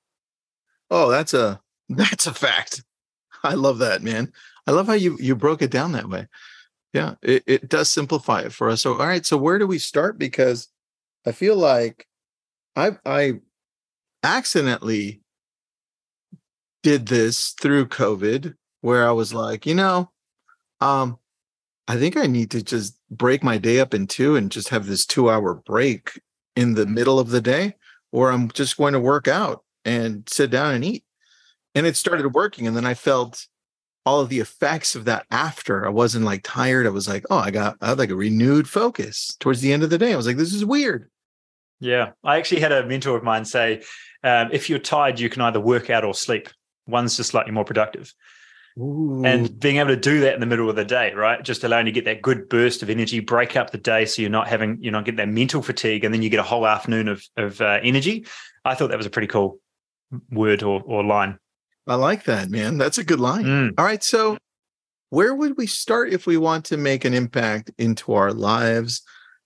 Oh, 0.90 1.10
that's 1.10 1.34
a 1.34 1.60
that's 1.88 2.26
a 2.26 2.34
fact. 2.34 2.82
I 3.44 3.54
love 3.54 3.78
that, 3.78 4.02
man. 4.02 4.32
I 4.66 4.72
love 4.72 4.86
how 4.86 4.94
you 4.94 5.16
you 5.20 5.34
broke 5.34 5.62
it 5.62 5.70
down 5.70 5.92
that 5.92 6.08
way. 6.08 6.26
Yeah, 6.92 7.14
it, 7.22 7.42
it 7.46 7.68
does 7.68 7.90
simplify 7.90 8.40
it 8.40 8.52
for 8.52 8.70
us. 8.70 8.82
So, 8.82 8.92
all 8.94 9.06
right, 9.06 9.24
so 9.24 9.36
where 9.36 9.58
do 9.58 9.66
we 9.66 9.78
start? 9.78 10.18
Because 10.18 10.68
I 11.26 11.32
feel 11.32 11.56
like 11.56 12.06
I 12.76 12.96
I 13.04 13.40
accidentally 14.22 15.20
did 16.82 17.06
this 17.06 17.54
through 17.60 17.86
COVID, 17.86 18.54
where 18.80 19.06
I 19.06 19.12
was 19.12 19.34
like, 19.34 19.66
you 19.66 19.74
know, 19.74 20.10
um, 20.80 21.18
I 21.86 21.96
think 21.96 22.16
I 22.16 22.26
need 22.26 22.50
to 22.52 22.62
just 22.62 22.98
break 23.10 23.42
my 23.42 23.58
day 23.58 23.80
up 23.80 23.94
in 23.94 24.06
two 24.06 24.36
and 24.36 24.52
just 24.52 24.68
have 24.68 24.86
this 24.86 25.06
two 25.06 25.30
hour 25.30 25.54
break 25.54 26.20
in 26.56 26.74
the 26.74 26.86
middle 26.86 27.18
of 27.18 27.30
the 27.30 27.40
day, 27.40 27.74
or 28.12 28.30
I'm 28.30 28.50
just 28.50 28.76
going 28.76 28.92
to 28.92 29.00
work 29.00 29.28
out 29.28 29.64
and 29.84 30.28
sit 30.28 30.50
down 30.50 30.74
and 30.74 30.84
eat 30.84 31.04
and 31.78 31.86
it 31.86 31.96
started 31.96 32.34
working 32.34 32.66
and 32.66 32.76
then 32.76 32.84
i 32.84 32.94
felt 32.94 33.46
all 34.08 34.20
of 34.20 34.30
the 34.30 34.40
effects 34.40 34.94
of 34.94 35.04
that 35.04 35.26
after. 35.30 35.86
I 35.86 35.90
wasn't 35.90 36.24
like 36.24 36.40
tired. 36.42 36.86
I 36.86 36.90
was 36.90 37.06
like 37.06 37.24
oh 37.28 37.36
i 37.36 37.50
got 37.50 37.76
i 37.82 37.90
had 37.90 37.98
like 37.98 38.08
a 38.08 38.16
renewed 38.16 38.66
focus 38.66 39.36
towards 39.38 39.60
the 39.60 39.70
end 39.70 39.82
of 39.82 39.90
the 39.90 39.98
day. 39.98 40.14
I 40.14 40.16
was 40.16 40.26
like 40.26 40.38
this 40.38 40.54
is 40.54 40.64
weird. 40.64 41.10
Yeah 41.78 42.12
i 42.24 42.38
actually 42.38 42.62
had 42.62 42.72
a 42.72 42.86
mentor 42.86 43.16
of 43.18 43.22
mine 43.22 43.44
say 43.44 43.82
um, 44.24 44.48
if 44.50 44.68
you're 44.68 44.78
tired 44.78 45.20
you 45.20 45.28
can 45.28 45.42
either 45.42 45.60
work 45.60 45.90
out 45.90 46.04
or 46.04 46.14
sleep. 46.14 46.48
One's 46.86 47.18
just 47.18 47.30
slightly 47.30 47.52
more 47.52 47.64
productive. 47.64 48.12
Ooh. 48.80 49.22
and 49.24 49.58
being 49.58 49.78
able 49.78 49.88
to 49.88 49.96
do 49.96 50.20
that 50.20 50.34
in 50.34 50.40
the 50.40 50.46
middle 50.46 50.70
of 50.70 50.76
the 50.76 50.84
day 50.84 51.12
right 51.12 51.42
just 51.42 51.64
allowing 51.64 51.86
you 51.86 51.92
to 51.92 52.00
get 52.00 52.04
that 52.04 52.22
good 52.22 52.48
burst 52.48 52.80
of 52.80 52.88
energy 52.88 53.18
break 53.18 53.56
up 53.56 53.72
the 53.72 53.78
day 53.78 54.04
so 54.04 54.22
you're 54.22 54.30
not 54.30 54.46
having 54.46 54.78
you 54.80 54.92
know 54.92 55.02
get 55.02 55.16
that 55.16 55.28
mental 55.28 55.62
fatigue 55.62 56.04
and 56.04 56.14
then 56.14 56.22
you 56.22 56.30
get 56.30 56.38
a 56.38 56.44
whole 56.44 56.64
afternoon 56.64 57.08
of, 57.08 57.24
of 57.36 57.60
uh, 57.60 57.80
energy 57.82 58.24
i 58.64 58.76
thought 58.76 58.90
that 58.90 58.96
was 58.96 59.06
a 59.06 59.10
pretty 59.10 59.26
cool 59.26 59.58
word 60.30 60.62
or, 60.62 60.80
or 60.86 61.02
line 61.02 61.40
I 61.88 61.94
like 61.94 62.24
that, 62.24 62.50
man. 62.50 62.78
That's 62.78 62.98
a 62.98 63.04
good 63.04 63.18
line. 63.18 63.44
Mm. 63.44 63.74
All 63.78 63.84
right. 63.84 64.02
So, 64.04 64.36
where 65.10 65.34
would 65.34 65.56
we 65.56 65.66
start 65.66 66.12
if 66.12 66.26
we 66.26 66.36
want 66.36 66.66
to 66.66 66.76
make 66.76 67.04
an 67.04 67.14
impact 67.14 67.70
into 67.78 68.12
our 68.12 68.32
lives? 68.32 69.02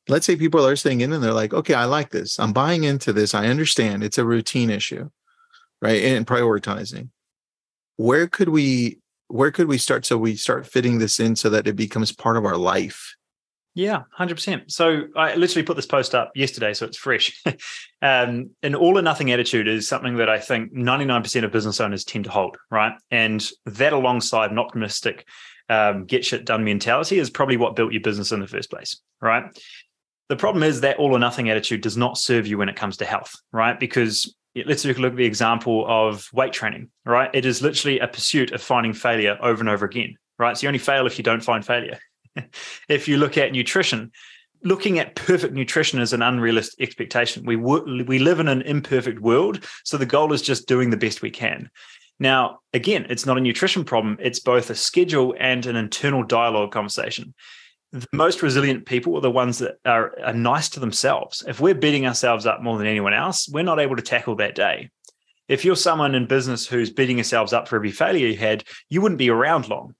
Let's 0.09 0.27
say 0.27 0.35
people 0.35 0.61
are 0.61 0.71
listening 0.71 1.03
in 1.03 1.13
and 1.13 1.23
they're 1.23 1.33
like, 1.33 1.55
okay, 1.55 1.75
I 1.75 1.85
like 1.85 2.11
this. 2.11 2.41
I'm 2.41 2.53
buying 2.53 2.83
into 2.83 3.13
this. 3.13 3.35
I 3.35 3.47
understand 3.47 4.03
it's 4.03 4.19
a 4.19 4.25
routine 4.25 4.71
issue, 4.71 5.09
right? 5.81 6.03
And 6.03 6.27
prioritizing. 6.27 7.11
Where 7.97 8.27
could 8.27 8.49
we 8.49 8.99
where 9.29 9.53
could 9.53 9.69
we 9.69 9.79
start 9.79 10.05
so 10.05 10.19
we 10.19 10.35
start 10.35 10.67
fitting 10.67 10.99
this 10.99 11.21
in 11.21 11.37
so 11.37 11.49
that 11.51 11.67
it 11.67 11.77
becomes 11.77 12.11
part 12.11 12.37
of 12.37 12.45
our 12.45 12.57
life? 12.57 13.15
Yeah, 13.75 14.03
100%. 14.19 14.71
So 14.71 15.05
I 15.17 15.35
literally 15.35 15.63
put 15.63 15.77
this 15.77 15.87
post 15.87 16.15
up 16.15 16.31
yesterday, 16.35 16.75
so 16.75 16.85
it's 16.85 16.99
fresh. 16.99 17.43
um, 18.03 18.51
an 18.63 18.75
all 18.75 18.99
or 18.99 19.03
nothing 19.03 19.33
attitude 19.33 19.67
is 19.67 19.89
something 19.89 20.17
that 20.17 20.29
I 20.29 20.39
think 20.39 20.75
99% 20.75 21.45
of 21.45 21.53
business 21.53 21.81
owners 21.81 22.05
tend 22.05 22.25
to 22.25 22.31
hold, 22.31 22.59
right? 22.71 22.93
And 23.11 23.47
that 23.65 23.95
alongside 23.95 24.51
an 24.51 24.59
optimistic 24.59 25.27
um, 25.71 26.05
get 26.05 26.25
shit 26.25 26.45
done 26.45 26.65
mentality 26.65 27.19
is 27.19 27.31
probably 27.31 27.57
what 27.57 27.77
built 27.77 27.93
your 27.93 28.03
business 28.03 28.31
in 28.31 28.41
the 28.41 28.47
first 28.47 28.69
place, 28.71 29.01
right? 29.23 29.45
The 30.29 30.37
problem 30.37 30.63
is 30.63 30.83
that 30.83 30.99
all 30.99 31.15
or 31.15 31.19
nothing 31.19 31.49
attitude 31.49 31.81
does 31.81 31.97
not 31.97 32.19
serve 32.19 32.47
you 32.47 32.59
when 32.59 32.69
it 32.69 32.77
comes 32.77 32.99
to 32.99 33.07
health, 33.07 33.35
right? 33.53 33.79
Because 33.79 34.35
let's 34.67 34.85
look 34.85 34.99
at 34.99 35.17
the 35.17 35.25
example 35.25 35.87
of 35.89 36.29
weight 36.35 36.53
training, 36.53 36.91
right? 37.07 37.31
It 37.33 37.47
is 37.47 37.63
literally 37.63 38.01
a 38.01 38.09
pursuit 38.09 38.53
of 38.53 38.61
finding 38.61 38.93
failure 38.93 39.39
over 39.41 39.61
and 39.61 39.69
over 39.69 39.87
again, 39.87 40.17
right? 40.39 40.57
So 40.57 40.65
you 40.65 40.69
only 40.69 40.79
fail 40.79 41.07
if 41.07 41.17
you 41.17 41.25
don't 41.25 41.43
find 41.43 41.65
failure. 41.65 41.99
if 42.89 43.09
you 43.09 43.17
look 43.17 43.37
at 43.39 43.53
nutrition, 43.53 44.13
looking 44.65 44.99
at 44.99 45.15
perfect 45.15 45.55
nutrition 45.55 46.01
is 46.01 46.13
an 46.13 46.23
unrealistic 46.23 46.81
expectation. 46.81 47.45
We 47.45 47.57
we 47.57 48.19
live 48.19 48.41
in 48.41 48.49
an 48.49 48.63
imperfect 48.63 49.21
world, 49.21 49.65
so 49.85 49.97
the 49.97 50.07
goal 50.07 50.33
is 50.33 50.43
just 50.43 50.69
doing 50.69 50.91
the 50.91 50.97
best 50.97 51.23
we 51.23 51.31
can. 51.31 51.71
Now, 52.19 52.61
again, 52.73 53.07
it's 53.09 53.27
not 53.27 53.39
a 53.39 53.41
nutrition 53.41 53.85
problem; 53.85 54.17
it's 54.21 54.41
both 54.41 54.71
a 54.71 54.75
schedule 54.75 55.35
and 55.39 55.67
an 55.67 55.77
internal 55.77 56.23
dialogue 56.23 56.73
conversation. 56.73 57.35
The 57.93 58.07
most 58.13 58.43
resilient 58.43 58.87
people 58.87 59.17
are 59.17 59.21
the 59.21 59.31
ones 59.31 59.59
that 59.59 59.75
are, 59.85 60.19
are 60.25 60.33
nice 60.33 60.71
to 60.71 60.81
themselves. 60.81 61.45
If 61.47 61.61
we're 61.61 61.75
beating 61.75 62.07
ourselves 62.07 62.47
up 62.47 62.63
more 62.63 62.79
than 62.79 62.87
anyone 62.87 63.13
else, 63.13 63.51
we're 63.53 63.63
not 63.63 63.81
able 63.81 63.97
to 63.97 64.03
tackle 64.03 64.37
that 64.37 64.55
day. 64.55 64.89
If 65.47 65.63
you're 65.63 65.77
someone 65.77 66.15
in 66.15 66.25
business 66.25 66.67
who's 66.67 66.89
beating 66.89 67.19
yourselves 67.19 67.53
up 67.53 67.69
for 67.69 67.77
every 67.77 67.91
failure 67.91 68.29
you 68.29 68.39
had, 68.39 68.65
you 68.89 69.03
wouldn't 69.03 69.19
be 69.19 69.29
around 69.29 69.69
long 69.69 69.95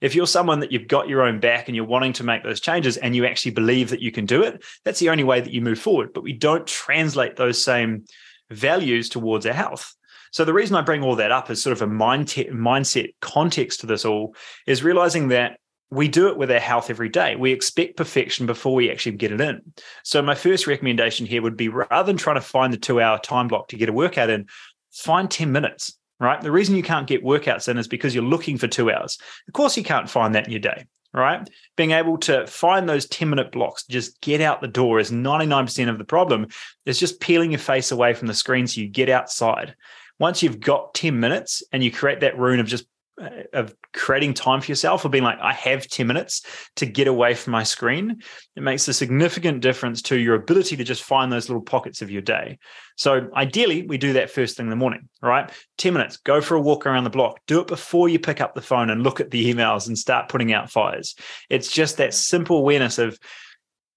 if 0.00 0.14
you're 0.14 0.26
someone 0.26 0.60
that 0.60 0.72
you've 0.72 0.88
got 0.88 1.08
your 1.08 1.22
own 1.22 1.40
back 1.40 1.68
and 1.68 1.76
you're 1.76 1.84
wanting 1.84 2.12
to 2.14 2.24
make 2.24 2.42
those 2.42 2.60
changes 2.60 2.96
and 2.96 3.16
you 3.16 3.26
actually 3.26 3.52
believe 3.52 3.90
that 3.90 4.02
you 4.02 4.12
can 4.12 4.26
do 4.26 4.42
it, 4.42 4.64
that's 4.84 5.00
the 5.00 5.10
only 5.10 5.24
way 5.24 5.40
that 5.40 5.52
you 5.52 5.60
move 5.60 5.78
forward. 5.78 6.12
But 6.12 6.24
we 6.24 6.32
don't 6.32 6.66
translate 6.66 7.36
those 7.36 7.62
same 7.62 8.04
values 8.50 9.08
towards 9.08 9.46
our 9.46 9.52
health. 9.52 9.94
So 10.32 10.44
the 10.44 10.52
reason 10.52 10.76
I 10.76 10.82
bring 10.82 11.02
all 11.02 11.16
that 11.16 11.32
up 11.32 11.50
as 11.50 11.62
sort 11.62 11.72
of 11.72 11.82
a 11.82 11.92
mindset 11.92 13.14
context 13.20 13.80
to 13.80 13.86
this 13.86 14.04
all 14.04 14.34
is 14.66 14.82
realizing 14.82 15.28
that 15.28 15.58
we 15.90 16.08
do 16.08 16.28
it 16.28 16.36
with 16.36 16.50
our 16.50 16.58
health 16.58 16.90
every 16.90 17.08
day. 17.08 17.36
We 17.36 17.52
expect 17.52 17.96
perfection 17.96 18.44
before 18.44 18.74
we 18.74 18.90
actually 18.90 19.16
get 19.16 19.32
it 19.32 19.40
in. 19.40 19.62
So 20.02 20.20
my 20.20 20.34
first 20.34 20.66
recommendation 20.66 21.26
here 21.26 21.42
would 21.42 21.56
be 21.56 21.68
rather 21.68 22.06
than 22.06 22.16
trying 22.16 22.36
to 22.36 22.40
find 22.40 22.72
the 22.72 22.78
2-hour 22.78 23.20
time 23.20 23.48
block 23.48 23.68
to 23.68 23.76
get 23.76 23.88
a 23.88 23.92
workout 23.92 24.28
in, 24.28 24.46
find 24.92 25.30
10 25.30 25.52
minutes 25.52 25.96
right? 26.20 26.40
The 26.40 26.52
reason 26.52 26.76
you 26.76 26.82
can't 26.82 27.06
get 27.06 27.24
workouts 27.24 27.68
in 27.68 27.78
is 27.78 27.88
because 27.88 28.14
you're 28.14 28.24
looking 28.24 28.58
for 28.58 28.68
two 28.68 28.90
hours. 28.90 29.18
Of 29.48 29.54
course, 29.54 29.76
you 29.76 29.82
can't 29.82 30.08
find 30.08 30.34
that 30.34 30.46
in 30.46 30.52
your 30.52 30.60
day, 30.60 30.86
right? 31.12 31.48
Being 31.76 31.92
able 31.92 32.18
to 32.18 32.46
find 32.46 32.88
those 32.88 33.06
10 33.06 33.28
minute 33.28 33.52
blocks, 33.52 33.84
just 33.84 34.20
get 34.20 34.40
out 34.40 34.60
the 34.60 34.68
door 34.68 34.98
is 34.98 35.10
99% 35.10 35.88
of 35.88 35.98
the 35.98 36.04
problem. 36.04 36.48
It's 36.84 36.98
just 36.98 37.20
peeling 37.20 37.50
your 37.50 37.60
face 37.60 37.92
away 37.92 38.14
from 38.14 38.28
the 38.28 38.34
screen 38.34 38.66
so 38.66 38.80
you 38.80 38.88
get 38.88 39.08
outside. 39.08 39.74
Once 40.18 40.42
you've 40.42 40.60
got 40.60 40.94
10 40.94 41.20
minutes 41.20 41.62
and 41.72 41.84
you 41.84 41.92
create 41.92 42.20
that 42.20 42.38
rune 42.38 42.60
of 42.60 42.66
just 42.66 42.86
Uh, 43.18 43.30
of 43.54 43.74
creating 43.94 44.34
time 44.34 44.60
for 44.60 44.70
yourself 44.70 45.02
or 45.02 45.08
being 45.08 45.24
like 45.24 45.38
i 45.40 45.54
have 45.54 45.88
10 45.88 46.06
minutes 46.06 46.42
to 46.74 46.84
get 46.84 47.08
away 47.08 47.32
from 47.32 47.50
my 47.50 47.62
screen 47.62 48.20
it 48.56 48.62
makes 48.62 48.86
a 48.88 48.92
significant 48.92 49.62
difference 49.62 50.02
to 50.02 50.18
your 50.18 50.34
ability 50.34 50.76
to 50.76 50.84
just 50.84 51.02
find 51.02 51.32
those 51.32 51.48
little 51.48 51.62
pockets 51.62 52.02
of 52.02 52.10
your 52.10 52.22
day. 52.22 52.58
So 52.96 53.28
ideally 53.34 53.86
we 53.86 53.98
do 53.98 54.14
that 54.14 54.30
first 54.30 54.56
thing 54.56 54.66
in 54.66 54.70
the 54.70 54.76
morning 54.76 55.08
right? 55.22 55.50
10 55.78 55.92
minutes 55.92 56.18
go 56.18 56.40
for 56.40 56.56
a 56.56 56.60
walk 56.60 56.86
around 56.86 57.04
the 57.04 57.10
block. 57.10 57.40
Do 57.46 57.60
it 57.60 57.66
before 57.66 58.08
you 58.08 58.18
pick 58.18 58.40
up 58.40 58.54
the 58.54 58.62
phone 58.62 58.90
and 58.90 59.02
look 59.02 59.20
at 59.20 59.30
the 59.30 59.52
emails 59.52 59.86
and 59.86 59.98
start 59.98 60.28
putting 60.28 60.52
out 60.52 60.70
fires. 60.70 61.14
It's 61.50 61.70
just 61.70 61.96
that 61.96 62.14
simple 62.14 62.58
awareness 62.58 62.98
of 62.98 63.18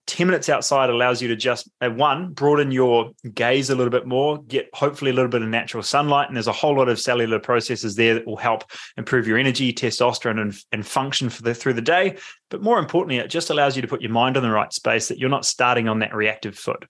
10 0.10 0.26
minutes 0.26 0.50
outside 0.50 0.90
allows 0.90 1.22
you 1.22 1.28
to 1.28 1.36
just 1.36 1.70
uh, 1.82 1.90
one 1.90 2.34
broaden 2.34 2.72
your 2.72 3.12
gaze 3.34 3.70
a 3.70 3.76
little 3.76 3.92
bit 3.92 4.08
more 4.08 4.42
get 4.44 4.68
hopefully 4.74 5.12
a 5.12 5.14
little 5.14 5.30
bit 5.30 5.44
of 5.44 5.48
natural 5.48 5.84
sunlight 5.84 6.28
and 6.28 6.36
there's 6.36 6.48
a 6.48 6.52
whole 6.52 6.76
lot 6.76 6.90
of 6.90 7.00
cellular 7.00 7.38
processes 7.38 7.96
there 7.96 8.16
that 8.16 8.26
will 8.26 8.36
help 8.36 8.64
improve 8.98 9.28
your 9.28 9.38
energy 9.38 9.72
testosterone 9.72 10.42
and, 10.42 10.56
and 10.72 10.86
function 10.86 11.30
for 11.30 11.44
the 11.44 11.54
through 11.54 11.74
the 11.74 11.82
day. 11.82 12.18
But 12.50 12.64
more 12.64 12.80
importantly 12.80 13.18
it 13.18 13.30
just 13.30 13.52
allows 13.52 13.76
you 13.76 13.84
to 13.84 13.88
put 13.88 14.02
your 14.02 14.12
mind 14.12 14.36
in 14.36 14.44
the 14.44 14.50
right 14.50 14.74
space 14.74 15.08
that 15.10 15.20
you're 15.20 15.30
not 15.30 15.46
starting 15.46 15.88
on 15.88 16.00
that 16.00 16.16
reactive 16.16 16.58
foot. 16.58 16.86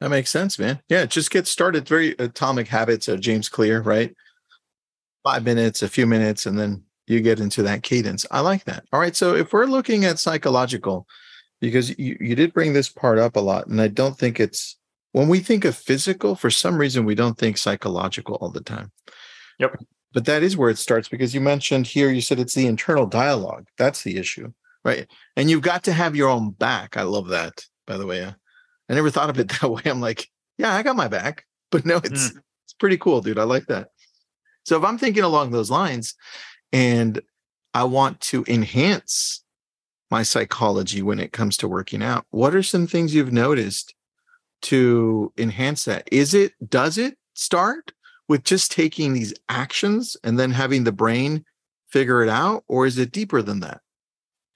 That 0.00 0.10
makes 0.10 0.30
sense 0.30 0.58
man. 0.58 0.80
Yeah 0.88 1.06
just 1.06 1.30
get 1.30 1.46
started. 1.46 1.88
Very 1.88 2.16
atomic 2.18 2.66
habits 2.66 3.06
of 3.06 3.20
james 3.20 3.48
clear 3.48 3.80
right? 3.80 4.14
Five 5.22 5.44
minutes 5.44 5.82
a 5.82 5.88
few 5.88 6.06
minutes 6.06 6.44
and 6.46 6.58
then 6.58 6.82
you 7.06 7.20
get 7.20 7.38
into 7.38 7.62
that 7.62 7.84
cadence. 7.84 8.26
I 8.32 8.40
like 8.40 8.64
that. 8.64 8.84
All 8.92 8.98
right 8.98 9.14
so 9.14 9.36
if 9.36 9.52
we're 9.52 9.66
looking 9.66 10.04
at 10.04 10.18
psychological 10.18 11.06
because 11.66 11.98
you, 11.98 12.16
you 12.20 12.34
did 12.34 12.52
bring 12.52 12.72
this 12.72 12.88
part 12.88 13.18
up 13.18 13.36
a 13.36 13.40
lot 13.40 13.66
and 13.66 13.80
i 13.80 13.88
don't 13.88 14.18
think 14.18 14.38
it's 14.38 14.76
when 15.16 15.28
we 15.28 15.40
think 15.40 15.64
of 15.64 15.74
physical 15.74 16.34
for 16.34 16.50
some 16.50 16.76
reason 16.76 17.06
we 17.06 17.14
don't 17.14 17.38
think 17.38 17.56
psychological 17.56 18.34
all 18.34 18.50
the 18.50 18.60
time. 18.60 18.92
Yep. 19.58 19.82
But 20.12 20.26
that 20.26 20.42
is 20.42 20.58
where 20.58 20.68
it 20.68 20.76
starts 20.76 21.08
because 21.08 21.34
you 21.34 21.40
mentioned 21.40 21.86
here 21.86 22.10
you 22.10 22.20
said 22.20 22.38
it's 22.38 22.54
the 22.54 22.66
internal 22.66 23.06
dialogue. 23.06 23.66
That's 23.78 24.02
the 24.02 24.18
issue 24.18 24.52
right? 24.84 25.08
And 25.34 25.48
you've 25.50 25.62
got 25.62 25.82
to 25.84 25.92
have 25.92 26.14
your 26.14 26.28
own 26.28 26.50
back. 26.50 26.98
I 26.98 27.02
love 27.02 27.28
that 27.28 27.64
by 27.86 27.96
the 27.96 28.06
way. 28.06 28.24
I 28.24 28.94
never 28.94 29.08
thought 29.08 29.30
of 29.30 29.38
it 29.38 29.48
that 29.60 29.70
way. 29.70 29.82
I'm 29.86 30.02
like 30.02 30.28
yeah 30.58 30.74
i 30.74 30.82
got 30.82 30.96
my 30.96 31.08
back. 31.08 31.46
But 31.70 31.86
no 31.86 31.96
it's 31.96 32.32
mm. 32.32 32.38
it's 32.66 32.74
pretty 32.74 32.98
cool 32.98 33.22
dude. 33.22 33.38
I 33.38 33.44
like 33.44 33.68
that. 33.68 33.88
So 34.64 34.76
if 34.76 34.84
i'm 34.84 34.98
thinking 34.98 35.24
along 35.24 35.50
those 35.50 35.70
lines 35.70 36.14
and 36.72 37.22
i 37.72 37.84
want 37.84 38.20
to 38.32 38.44
enhance 38.48 39.42
my 40.10 40.22
psychology 40.22 41.02
when 41.02 41.18
it 41.18 41.32
comes 41.32 41.56
to 41.58 41.68
working 41.68 42.02
out. 42.02 42.24
What 42.30 42.54
are 42.54 42.62
some 42.62 42.86
things 42.86 43.14
you've 43.14 43.32
noticed 43.32 43.94
to 44.62 45.32
enhance 45.36 45.84
that? 45.84 46.08
Is 46.12 46.34
it, 46.34 46.52
does 46.68 46.98
it 46.98 47.16
start 47.34 47.92
with 48.28 48.44
just 48.44 48.72
taking 48.72 49.12
these 49.12 49.34
actions 49.48 50.16
and 50.24 50.38
then 50.38 50.50
having 50.50 50.84
the 50.84 50.92
brain 50.92 51.44
figure 51.88 52.22
it 52.22 52.28
out? 52.28 52.64
Or 52.68 52.86
is 52.86 52.98
it 52.98 53.12
deeper 53.12 53.42
than 53.42 53.60
that? 53.60 53.80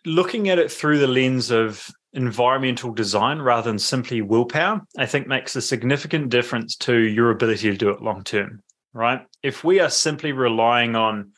Looking 0.06 0.48
at 0.48 0.58
it 0.58 0.72
through 0.72 0.98
the 0.98 1.06
lens 1.06 1.50
of 1.50 1.90
environmental 2.12 2.92
design 2.92 3.40
rather 3.40 3.70
than 3.70 3.78
simply 3.78 4.22
willpower, 4.22 4.80
I 4.98 5.06
think 5.06 5.26
makes 5.26 5.54
a 5.56 5.62
significant 5.62 6.30
difference 6.30 6.76
to 6.76 6.96
your 6.96 7.30
ability 7.30 7.70
to 7.70 7.76
do 7.76 7.90
it 7.90 8.02
long 8.02 8.24
term, 8.24 8.62
right? 8.92 9.20
If 9.42 9.62
we 9.62 9.80
are 9.80 9.90
simply 9.90 10.32
relying 10.32 10.96
on 10.96 11.32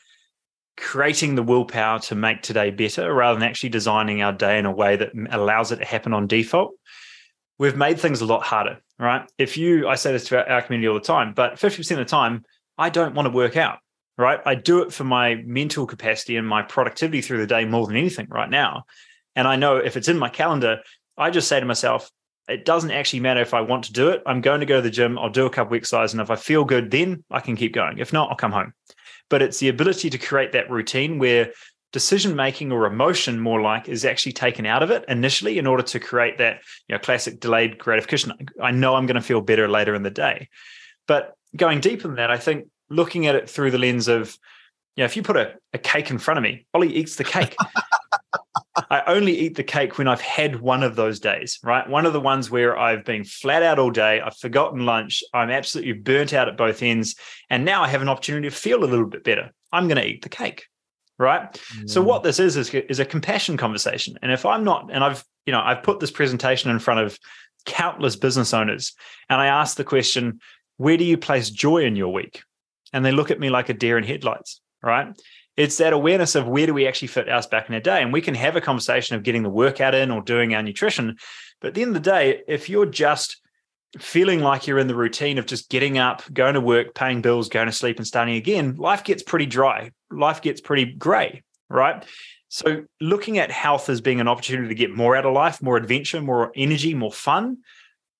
creating 0.75 1.35
the 1.35 1.43
willpower 1.43 1.99
to 1.99 2.15
make 2.15 2.41
today 2.41 2.71
better 2.71 3.13
rather 3.13 3.39
than 3.39 3.47
actually 3.47 3.69
designing 3.69 4.21
our 4.21 4.33
day 4.33 4.57
in 4.57 4.65
a 4.65 4.71
way 4.71 4.95
that 4.95 5.11
allows 5.31 5.71
it 5.71 5.77
to 5.77 5.85
happen 5.85 6.13
on 6.13 6.27
default 6.27 6.71
we've 7.59 7.77
made 7.77 7.99
things 7.99 8.21
a 8.21 8.25
lot 8.25 8.43
harder 8.43 8.79
right 8.97 9.29
if 9.37 9.55
you 9.55 9.87
i 9.87 9.95
say 9.95 10.11
this 10.11 10.25
to 10.25 10.51
our 10.51 10.61
community 10.61 10.87
all 10.87 10.95
the 10.95 10.99
time 10.99 11.33
but 11.33 11.53
50% 11.55 11.91
of 11.91 11.97
the 11.97 12.05
time 12.05 12.43
i 12.77 12.89
don't 12.89 13.13
want 13.13 13.27
to 13.27 13.31
work 13.31 13.55
out 13.55 13.79
right 14.17 14.39
i 14.45 14.55
do 14.55 14.81
it 14.81 14.91
for 14.91 15.03
my 15.03 15.35
mental 15.45 15.85
capacity 15.85 16.37
and 16.37 16.47
my 16.47 16.63
productivity 16.63 17.21
through 17.21 17.39
the 17.39 17.47
day 17.47 17.65
more 17.65 17.85
than 17.85 17.95
anything 17.95 18.27
right 18.29 18.49
now 18.49 18.83
and 19.35 19.47
i 19.47 19.55
know 19.55 19.77
if 19.77 19.95
it's 19.95 20.07
in 20.07 20.17
my 20.17 20.29
calendar 20.29 20.79
i 21.17 21.29
just 21.29 21.47
say 21.47 21.59
to 21.59 21.65
myself 21.65 22.09
it 22.49 22.65
doesn't 22.65 22.91
actually 22.91 23.21
matter 23.21 23.39
if 23.39 23.53
I 23.53 23.61
want 23.61 23.85
to 23.85 23.93
do 23.93 24.09
it. 24.09 24.21
I'm 24.25 24.41
going 24.41 24.59
to 24.59 24.65
go 24.65 24.75
to 24.75 24.81
the 24.81 24.89
gym. 24.89 25.17
I'll 25.17 25.29
do 25.29 25.45
a 25.45 25.49
couple 25.49 25.73
of 25.73 25.77
exercises. 25.77 26.13
And 26.13 26.21
if 26.21 26.29
I 26.29 26.35
feel 26.35 26.65
good, 26.65 26.91
then 26.91 27.23
I 27.31 27.39
can 27.39 27.55
keep 27.55 27.73
going. 27.73 27.99
If 27.99 28.11
not, 28.11 28.29
I'll 28.29 28.35
come 28.35 28.51
home 28.51 28.73
but 29.29 29.41
it's 29.41 29.59
the 29.59 29.69
ability 29.69 30.09
to 30.09 30.17
create 30.17 30.51
that 30.51 30.69
routine 30.69 31.19
where 31.19 31.51
decision 31.91 32.35
making 32.35 32.71
or 32.71 32.85
emotion 32.85 33.39
more 33.39 33.61
like 33.61 33.87
is 33.87 34.03
actually 34.03 34.31
taken 34.31 34.65
out 34.65 34.81
of 34.81 34.89
it 34.89 35.05
initially 35.07 35.59
in 35.59 35.67
order 35.67 35.83
to 35.83 35.99
create 35.99 36.39
that 36.39 36.59
you 36.87 36.93
know 36.93 36.99
classic 36.99 37.39
delayed 37.39 37.77
gratification 37.77 38.33
i 38.61 38.71
know 38.71 38.95
i'm 38.95 39.05
going 39.05 39.15
to 39.15 39.21
feel 39.21 39.41
better 39.41 39.69
later 39.69 39.93
in 39.93 40.03
the 40.03 40.09
day. 40.09 40.49
But 41.07 41.33
going 41.55 41.79
deeper 41.81 42.07
than 42.07 42.15
that 42.15 42.31
i 42.31 42.37
think 42.37 42.67
looking 42.89 43.27
at 43.27 43.35
it 43.35 43.49
through 43.49 43.71
the 43.71 43.77
lens 43.77 44.07
of 44.07 44.37
you 44.95 45.01
know 45.01 45.05
if 45.05 45.15
you 45.15 45.21
put 45.23 45.37
a, 45.37 45.53
a 45.71 45.77
cake 45.77 46.09
in 46.09 46.17
front 46.17 46.39
of 46.39 46.43
me 46.43 46.65
ollie 46.73 46.93
eats 46.93 47.15
the 47.15 47.23
cake 47.23 47.55
I 48.75 49.03
only 49.05 49.37
eat 49.37 49.55
the 49.55 49.63
cake 49.63 49.97
when 49.97 50.07
I've 50.07 50.21
had 50.21 50.59
one 50.59 50.81
of 50.81 50.95
those 50.95 51.19
days, 51.19 51.59
right? 51.63 51.87
One 51.87 52.07
of 52.07 52.13
the 52.13 52.19
ones 52.19 52.49
where 52.49 52.77
I've 52.77 53.05
been 53.05 53.23
flat 53.23 53.61
out 53.61 53.77
all 53.77 53.91
day, 53.91 54.19
I've 54.19 54.37
forgotten 54.37 54.85
lunch, 54.85 55.23
I'm 55.33 55.51
absolutely 55.51 55.93
burnt 55.93 56.33
out 56.33 56.47
at 56.47 56.57
both 56.57 56.81
ends, 56.81 57.15
and 57.51 57.65
now 57.65 57.83
I 57.83 57.87
have 57.87 58.01
an 58.01 58.09
opportunity 58.09 58.49
to 58.49 58.55
feel 58.55 58.83
a 58.83 58.85
little 58.85 59.05
bit 59.05 59.23
better. 59.23 59.51
I'm 59.71 59.87
going 59.87 60.01
to 60.01 60.07
eat 60.07 60.23
the 60.23 60.29
cake, 60.29 60.65
right? 61.19 61.53
Mm. 61.53 61.89
So 61.89 62.01
what 62.01 62.23
this 62.23 62.39
is, 62.39 62.57
is 62.57 62.73
is 62.73 62.99
a 62.99 63.05
compassion 63.05 63.57
conversation. 63.57 64.17
And 64.23 64.31
if 64.31 64.45
I'm 64.45 64.63
not, 64.63 64.89
and 64.91 65.03
I've 65.03 65.23
you 65.45 65.51
know 65.51 65.61
I've 65.61 65.83
put 65.83 65.99
this 65.99 66.11
presentation 66.11 66.71
in 66.71 66.79
front 66.79 66.99
of 66.99 67.19
countless 67.65 68.15
business 68.15 68.55
owners, 68.55 68.93
and 69.29 69.39
I 69.39 69.47
ask 69.47 69.77
the 69.77 69.83
question, 69.83 70.39
where 70.77 70.97
do 70.97 71.03
you 71.03 71.17
place 71.17 71.51
joy 71.51 71.83
in 71.83 71.95
your 71.95 72.11
week? 72.11 72.41
And 72.91 73.05
they 73.05 73.11
look 73.11 73.29
at 73.29 73.39
me 73.39 73.49
like 73.49 73.69
a 73.69 73.73
deer 73.73 73.97
in 73.97 74.03
headlights, 74.03 74.61
right? 74.81 75.15
It's 75.55 75.77
that 75.77 75.93
awareness 75.93 76.35
of 76.35 76.47
where 76.47 76.65
do 76.65 76.73
we 76.73 76.87
actually 76.87 77.09
fit 77.09 77.29
us 77.29 77.45
back 77.45 77.69
in 77.69 77.75
a 77.75 77.81
day? 77.81 78.01
And 78.01 78.11
we 78.11 78.21
can 78.21 78.35
have 78.35 78.55
a 78.55 78.61
conversation 78.61 79.15
of 79.15 79.23
getting 79.23 79.43
the 79.43 79.49
workout 79.49 79.93
in 79.93 80.11
or 80.11 80.21
doing 80.21 80.55
our 80.55 80.63
nutrition. 80.63 81.17
But 81.61 81.69
at 81.69 81.73
the 81.75 81.81
end 81.83 81.95
of 81.95 82.03
the 82.03 82.09
day 82.09 82.41
if 82.47 82.69
you're 82.69 82.85
just 82.85 83.39
feeling 83.99 84.39
like 84.39 84.65
you're 84.65 84.79
in 84.79 84.87
the 84.87 84.95
routine 84.95 85.37
of 85.37 85.45
just 85.45 85.69
getting 85.69 85.99
up 85.99 86.23
going 86.33 86.55
to 86.55 86.61
work 86.61 86.95
paying 86.95 87.21
bills 87.21 87.47
going 87.47 87.67
to 87.67 87.71
sleep 87.71 87.97
and 87.97 88.07
starting 88.07 88.35
again 88.35 88.75
life 88.77 89.03
gets 89.03 89.21
pretty 89.21 89.45
dry. 89.45 89.91
Life 90.11 90.41
gets 90.41 90.61
pretty 90.61 90.85
gray 90.85 91.43
right? 91.69 92.03
So 92.49 92.85
looking 93.01 93.39
at 93.39 93.51
health 93.51 93.89
as 93.89 94.01
being 94.01 94.19
an 94.19 94.27
opportunity 94.27 94.67
to 94.67 94.75
get 94.75 94.95
more 94.95 95.15
out 95.15 95.25
of 95.25 95.33
life 95.33 95.61
more 95.61 95.77
adventure 95.77 96.21
more 96.21 96.51
energy 96.55 96.93
more 96.93 97.11
fun 97.11 97.57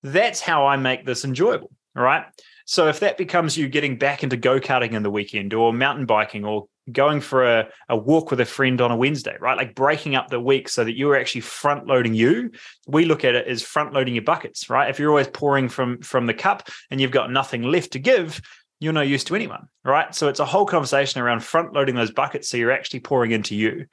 that's 0.02 0.40
how 0.40 0.66
i 0.66 0.76
make 0.76 1.06
this 1.06 1.24
enjoyable 1.24 1.70
right? 1.94 2.24
So 2.66 2.88
if 2.88 3.00
that 3.00 3.18
becomes 3.18 3.56
you 3.56 3.68
getting 3.68 3.98
back 3.98 4.22
into 4.22 4.36
go-karting 4.36 4.92
in 4.92 5.02
the 5.02 5.10
weekend 5.10 5.54
or 5.54 5.72
mountain 5.72 6.06
biking 6.06 6.44
or 6.44 6.66
going 6.90 7.20
for 7.20 7.44
a, 7.44 7.68
a 7.88 7.96
walk 7.96 8.30
with 8.30 8.40
a 8.40 8.44
friend 8.44 8.80
on 8.80 8.90
a 8.90 8.96
Wednesday, 8.96 9.36
right? 9.40 9.56
Like 9.56 9.74
breaking 9.74 10.14
up 10.14 10.28
the 10.28 10.40
week 10.40 10.68
so 10.68 10.84
that 10.84 10.96
you're 10.96 11.16
actually 11.16 11.40
front 11.42 11.86
loading 11.86 12.14
you. 12.14 12.50
We 12.86 13.04
look 13.04 13.24
at 13.24 13.34
it 13.34 13.46
as 13.46 13.62
front 13.62 13.92
loading 13.92 14.14
your 14.14 14.24
buckets, 14.24 14.68
right? 14.68 14.90
If 14.90 14.98
you're 14.98 15.10
always 15.10 15.28
pouring 15.28 15.68
from 15.68 16.00
from 16.02 16.26
the 16.26 16.34
cup 16.34 16.68
and 16.90 17.00
you've 17.00 17.10
got 17.10 17.30
nothing 17.30 17.62
left 17.62 17.92
to 17.92 17.98
give, 17.98 18.40
you're 18.80 18.92
no 18.92 19.00
use 19.00 19.24
to 19.24 19.34
anyone, 19.34 19.68
right? 19.84 20.14
So 20.14 20.28
it's 20.28 20.40
a 20.40 20.44
whole 20.44 20.66
conversation 20.66 21.20
around 21.20 21.42
front 21.42 21.72
loading 21.72 21.94
those 21.94 22.10
buckets 22.10 22.48
so 22.48 22.56
you're 22.56 22.72
actually 22.72 23.00
pouring 23.00 23.30
into 23.30 23.54
you. 23.54 23.86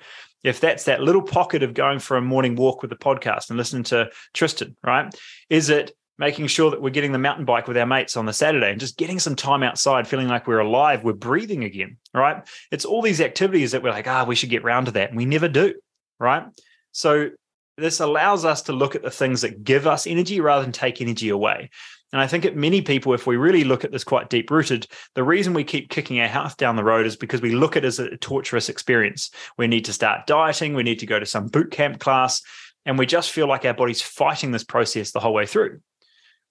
If 0.44 0.60
that's 0.60 0.86
that 0.86 1.02
little 1.02 1.22
pocket 1.22 1.62
of 1.64 1.74
going 1.74 2.00
for 2.00 2.18
a 2.18 2.22
morning 2.22 2.56
walk 2.56 2.82
with 2.82 2.90
the 2.90 2.98
podcast 2.98 3.50
and 3.50 3.58
listening 3.58 3.84
to 3.84 4.10
Tristan, 4.34 4.76
right? 4.84 5.14
Is 5.50 5.70
it 5.70 5.92
making 6.18 6.48
sure 6.48 6.70
that 6.70 6.82
we're 6.82 6.90
getting 6.90 7.12
the 7.12 7.18
mountain 7.18 7.46
bike 7.46 7.68
with 7.68 7.78
our 7.78 7.86
mates 7.86 8.16
on 8.16 8.26
the 8.26 8.34
Saturday 8.34 8.70
and 8.70 8.80
just 8.80 8.98
getting 8.98 9.20
some 9.20 9.36
time 9.36 9.64
outside, 9.64 10.08
feeling 10.08 10.28
like 10.28 10.48
we're 10.48 10.60
alive, 10.60 11.04
we're 11.04 11.14
breathing 11.14 11.64
again, 11.64 11.98
right? 12.14 12.48
It's 12.72 12.86
all 12.86 13.02
these 13.02 13.22
activities 13.22 13.72
that 13.72 13.82
we're 13.82 13.92
like, 13.92 14.08
ah, 14.08 14.24
we 14.24 14.36
should 14.36 14.50
get 14.50 14.64
round 14.64 14.86
to 14.86 14.92
that. 14.94 15.10
And 15.10 15.18
we 15.18 15.26
never 15.26 15.48
do, 15.48 15.74
right? 16.20 16.44
So 16.92 17.30
this 17.78 18.00
allows 18.00 18.46
us 18.46 18.62
to 18.64 18.74
look 18.74 18.96
at 18.96 19.02
the 19.02 19.10
things 19.10 19.42
that 19.42 19.64
give 19.64 19.88
us 19.88 20.06
energy 20.06 20.42
rather 20.42 20.62
than 20.62 20.72
take 20.72 21.02
energy 21.02 21.30
away. 21.30 21.70
And 22.14 22.22
I 22.22 22.28
think 22.28 22.44
that 22.44 22.58
many 22.58 22.82
people, 22.82 23.14
if 23.14 23.26
we 23.26 23.38
really 23.38 23.64
look 23.64 23.86
at 23.86 23.92
this 23.92 24.04
quite 24.04 24.30
deep 24.30 24.52
rooted, 24.52 24.86
the 25.16 25.24
reason 25.24 25.54
we 25.54 25.64
keep 25.64 25.90
kicking 25.90 26.20
our 26.20 26.28
health 26.28 26.58
down 26.58 26.76
the 26.76 26.84
road 26.84 27.06
is 27.06 27.16
because 27.16 27.42
we 27.42 27.52
look 27.52 27.78
at 27.78 27.86
it 27.86 27.88
as 27.88 28.00
a 28.00 28.18
torturous 28.18 28.68
experience. 28.68 29.32
We 29.58 29.68
need 29.68 29.86
to 29.86 29.94
start 29.94 30.28
dieting, 30.28 30.74
we 30.74 30.84
need 30.84 31.00
to 31.00 31.06
go 31.06 31.20
to 31.20 31.26
some 31.26 31.48
boot 31.48 31.72
camp 31.72 32.00
class, 32.00 32.42
and 32.86 33.00
we 33.00 33.06
just 33.06 33.32
feel 33.32 33.48
like 33.48 33.64
our 33.64 33.74
body's 33.74 34.02
fighting 34.02 34.52
this 34.52 34.66
process 34.66 35.12
the 35.12 35.22
whole 35.22 35.34
way 35.34 35.46
through 35.46 35.80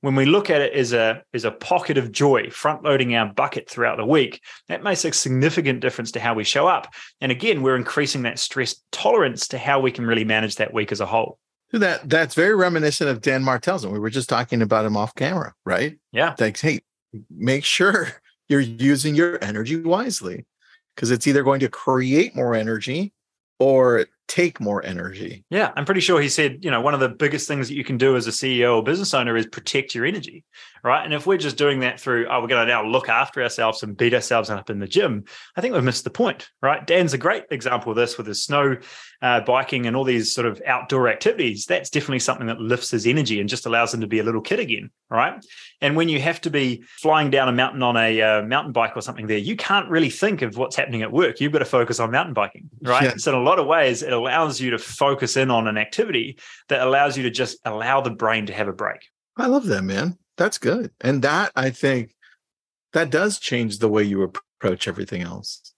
when 0.00 0.14
we 0.14 0.24
look 0.24 0.50
at 0.50 0.60
it 0.60 0.72
as 0.72 0.92
a 0.92 1.22
as 1.34 1.44
a 1.44 1.50
pocket 1.50 1.98
of 1.98 2.12
joy 2.12 2.50
front 2.50 2.82
loading 2.82 3.14
our 3.14 3.32
bucket 3.32 3.68
throughout 3.68 3.96
the 3.96 4.04
week 4.04 4.40
that 4.68 4.82
makes 4.82 5.04
a 5.04 5.12
significant 5.12 5.80
difference 5.80 6.10
to 6.12 6.20
how 6.20 6.34
we 6.34 6.44
show 6.44 6.66
up. 6.66 6.92
And 7.20 7.32
again 7.32 7.62
we're 7.62 7.76
increasing 7.76 8.22
that 8.22 8.38
stress 8.38 8.76
tolerance 8.92 9.48
to 9.48 9.58
how 9.58 9.80
we 9.80 9.92
can 9.92 10.06
really 10.06 10.24
manage 10.24 10.56
that 10.56 10.72
week 10.72 10.92
as 10.92 11.00
a 11.00 11.06
whole. 11.06 11.38
That 11.72 12.08
that's 12.08 12.34
very 12.34 12.54
reminiscent 12.54 13.10
of 13.10 13.20
dan 13.20 13.44
martelson 13.44 13.92
we 13.92 13.98
were 13.98 14.10
just 14.10 14.28
talking 14.28 14.62
about 14.62 14.84
him 14.84 14.96
off 14.96 15.14
camera 15.14 15.54
right? 15.64 15.98
Yeah. 16.12 16.34
Thanks 16.34 16.60
hey 16.60 16.80
make 17.30 17.64
sure 17.64 18.08
you're 18.48 18.60
using 18.60 19.14
your 19.14 19.42
energy 19.42 19.76
wisely 19.80 20.46
because 20.94 21.10
it's 21.10 21.26
either 21.26 21.42
going 21.42 21.60
to 21.60 21.68
create 21.68 22.34
more 22.34 22.54
energy 22.54 23.12
or 23.58 24.06
take 24.30 24.60
more 24.60 24.80
energy. 24.86 25.44
Yeah, 25.50 25.72
I'm 25.74 25.84
pretty 25.84 26.00
sure 26.00 26.20
he 26.20 26.28
said, 26.28 26.64
you 26.64 26.70
know, 26.70 26.80
one 26.80 26.94
of 26.94 27.00
the 27.00 27.08
biggest 27.08 27.48
things 27.48 27.66
that 27.66 27.74
you 27.74 27.82
can 27.82 27.98
do 27.98 28.14
as 28.14 28.28
a 28.28 28.30
CEO 28.30 28.76
or 28.76 28.82
business 28.82 29.12
owner 29.12 29.36
is 29.36 29.44
protect 29.44 29.92
your 29.92 30.06
energy, 30.06 30.44
right? 30.84 31.04
And 31.04 31.12
if 31.12 31.26
we're 31.26 31.36
just 31.36 31.56
doing 31.56 31.80
that 31.80 31.98
through, 31.98 32.28
oh, 32.28 32.40
we're 32.40 32.46
going 32.46 32.64
to 32.64 32.72
now 32.72 32.86
look 32.86 33.08
after 33.08 33.42
ourselves 33.42 33.82
and 33.82 33.96
beat 33.96 34.14
ourselves 34.14 34.48
up 34.48 34.70
in 34.70 34.78
the 34.78 34.86
gym, 34.86 35.24
I 35.56 35.60
think 35.60 35.74
we've 35.74 35.82
missed 35.82 36.04
the 36.04 36.10
point, 36.10 36.48
right? 36.62 36.86
Dan's 36.86 37.12
a 37.12 37.18
great 37.18 37.42
example 37.50 37.90
of 37.90 37.96
this 37.96 38.16
with 38.16 38.28
his 38.28 38.44
snow 38.44 38.76
uh, 39.20 39.40
biking 39.40 39.86
and 39.86 39.96
all 39.96 40.04
these 40.04 40.32
sort 40.32 40.46
of 40.46 40.62
outdoor 40.64 41.08
activities. 41.08 41.66
That's 41.66 41.90
definitely 41.90 42.20
something 42.20 42.46
that 42.46 42.60
lifts 42.60 42.92
his 42.92 43.08
energy 43.08 43.40
and 43.40 43.48
just 43.48 43.66
allows 43.66 43.92
him 43.92 44.00
to 44.00 44.06
be 44.06 44.20
a 44.20 44.24
little 44.24 44.40
kid 44.40 44.60
again, 44.60 44.90
right? 45.10 45.44
And 45.80 45.96
when 45.96 46.08
you 46.08 46.20
have 46.20 46.40
to 46.42 46.50
be 46.50 46.84
flying 47.00 47.30
down 47.30 47.48
a 47.48 47.52
mountain 47.52 47.82
on 47.82 47.96
a 47.96 48.22
uh, 48.22 48.42
mountain 48.42 48.72
bike 48.72 48.96
or 48.96 49.00
something 49.00 49.26
there, 49.26 49.38
you 49.38 49.56
can't 49.56 49.88
really 49.88 50.10
think 50.10 50.42
of 50.42 50.56
what's 50.56 50.76
happening 50.76 51.02
at 51.02 51.10
work. 51.10 51.40
You've 51.40 51.52
got 51.52 51.58
to 51.58 51.64
focus 51.64 51.98
on 51.98 52.10
mountain 52.10 52.34
biking, 52.34 52.70
right? 52.82 53.02
Yeah. 53.02 53.14
So 53.16 53.32
in 53.32 53.38
a 53.38 53.42
lot 53.42 53.58
of 53.58 53.66
ways, 53.66 54.02
it 54.02 54.12
allows 54.20 54.61
you 54.61 54.70
to 54.70 54.78
focus 54.78 55.37
in 55.37 55.50
on 55.50 55.66
an 55.66 55.78
activity 55.78 56.38
that 56.68 56.87
allows 56.87 57.16
you 57.16 57.22
to 57.24 57.30
just 57.30 57.59
allow 57.64 58.00
the 58.00 58.11
brain 58.11 58.46
to 58.46 58.52
have 58.52 58.68
a 58.68 58.72
break. 58.72 59.00
I 59.37 59.46
love 59.46 59.66
that, 59.66 59.83
man. 59.83 60.18
That's 60.37 60.59
good. 60.59 60.90
And 61.00 61.22
that 61.22 61.52
I 61.56 61.70
think 61.70 62.14
that 62.92 63.11
does 63.11 63.38
change 63.38 63.78
the 63.78 63.88
way 63.88 64.02
you 64.02 64.22
approach 64.22 64.88
everything 64.88 65.22
else. 65.22 65.74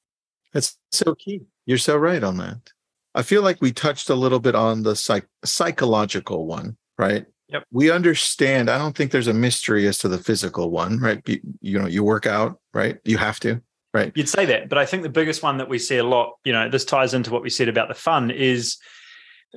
That's 0.53 0.77
so 0.91 1.15
key. 1.15 1.43
You're 1.67 1.79
so 1.79 1.97
right 1.97 2.23
on 2.23 2.37
that. 2.39 2.71
I 3.15 3.23
feel 3.23 3.43
like 3.43 3.61
we 3.61 3.73
touched 3.73 4.09
a 4.09 4.15
little 4.15 4.41
bit 4.41 4.55
on 4.55 4.83
the 4.83 4.97
psych- 4.97 5.29
psychological 5.45 6.47
one, 6.47 6.77
right? 6.99 7.27
Yep. 7.49 7.65
We 7.71 7.91
understand. 7.91 8.71
I 8.71 8.79
don't 8.79 8.97
think 8.97 9.11
there's 9.11 9.29
a 9.29 9.35
mystery 9.35 9.87
as 9.87 9.99
to 9.99 10.09
the 10.09 10.19
physical 10.19 10.71
one, 10.71 10.99
right? 10.99 11.21
You, 11.27 11.41
you 11.61 11.79
know, 11.79 11.87
you 11.87 12.03
work 12.03 12.27
out, 12.27 12.59
right? 12.73 12.99
You 13.05 13.19
have 13.19 13.39
to, 13.41 13.61
right? 13.93 14.13
You'd 14.15 14.29
say 14.29 14.47
that, 14.47 14.69
but 14.69 14.79
I 14.79 14.87
think 14.87 15.03
the 15.03 15.09
biggest 15.09 15.43
one 15.43 15.59
that 15.59 15.69
we 15.69 15.79
see 15.79 15.99
a 15.99 16.05
lot, 16.05 16.39
you 16.45 16.53
know, 16.53 16.69
this 16.69 16.85
ties 16.85 17.15
into 17.15 17.31
what 17.31 17.43
we 17.43 17.51
said 17.51 17.69
about 17.69 17.89
the 17.89 17.95
fun 17.95 18.31
is 18.31 18.79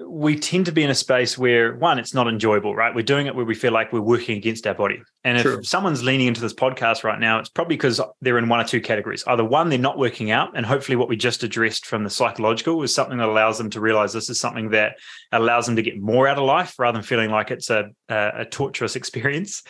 we 0.06 0.38
tend 0.38 0.66
to 0.66 0.74
be 0.74 0.84
in 0.84 0.90
a 0.90 0.96
space 0.96 1.38
where 1.38 1.76
one, 1.78 2.00
it's 2.00 2.14
not 2.14 2.28
enjoyable, 2.28 2.76
right? 2.76 2.94
We're 2.94 3.04
doing 3.04 3.28
it 3.28 3.36
where 3.36 3.46
we 3.46 3.56
feel 3.56 3.72
like 3.72 3.94
we're 3.94 4.02
working 4.02 4.38
against 4.38 4.68
our 4.68 4.74
body. 4.74 5.02
And 5.24 5.38
if 5.38 5.44
True. 5.44 5.64
someone's 5.64 6.04
leaning 6.04 6.28
into 6.28 6.42
this 6.42 6.54
podcast 6.54 7.06
right 7.06 7.20
now, 7.20 7.40
it's 7.40 7.48
probably 7.48 7.78
because 7.78 8.02
they're 8.22 8.38
in 8.38 8.50
one 8.50 8.60
or 8.60 8.66
two 8.66 8.82
categories. 8.82 9.24
Either 9.26 9.46
one, 9.46 9.70
they're 9.70 9.80
not 9.80 9.98
working 9.98 10.32
out, 10.32 10.52
and 10.56 10.66
hopefully 10.66 10.98
what 10.98 11.08
we 11.08 11.16
just 11.16 11.44
addressed 11.44 11.86
from 11.86 12.04
the 12.04 12.10
psychological 12.10 12.84
is 12.84 12.94
something 12.94 13.18
that 13.20 13.30
allows 13.30 13.58
them 13.58 13.70
to 13.70 13.80
realize 13.80 14.12
this 14.12 14.30
is 14.30 14.40
something 14.40 14.70
that 14.72 14.98
allows 15.32 15.66
them 15.66 15.78
to 15.78 15.82
get 15.82 16.00
more 16.00 16.28
out 16.28 16.38
of 16.38 16.44
life 16.44 16.78
rather 16.78 16.98
than 16.98 17.04
feeling 17.04 17.32
like 17.32 17.50
it's 17.50 17.70
a, 17.70 17.90
a, 18.10 18.32
a 18.40 18.46
torturous 18.46 18.96
experience. 18.98 19.64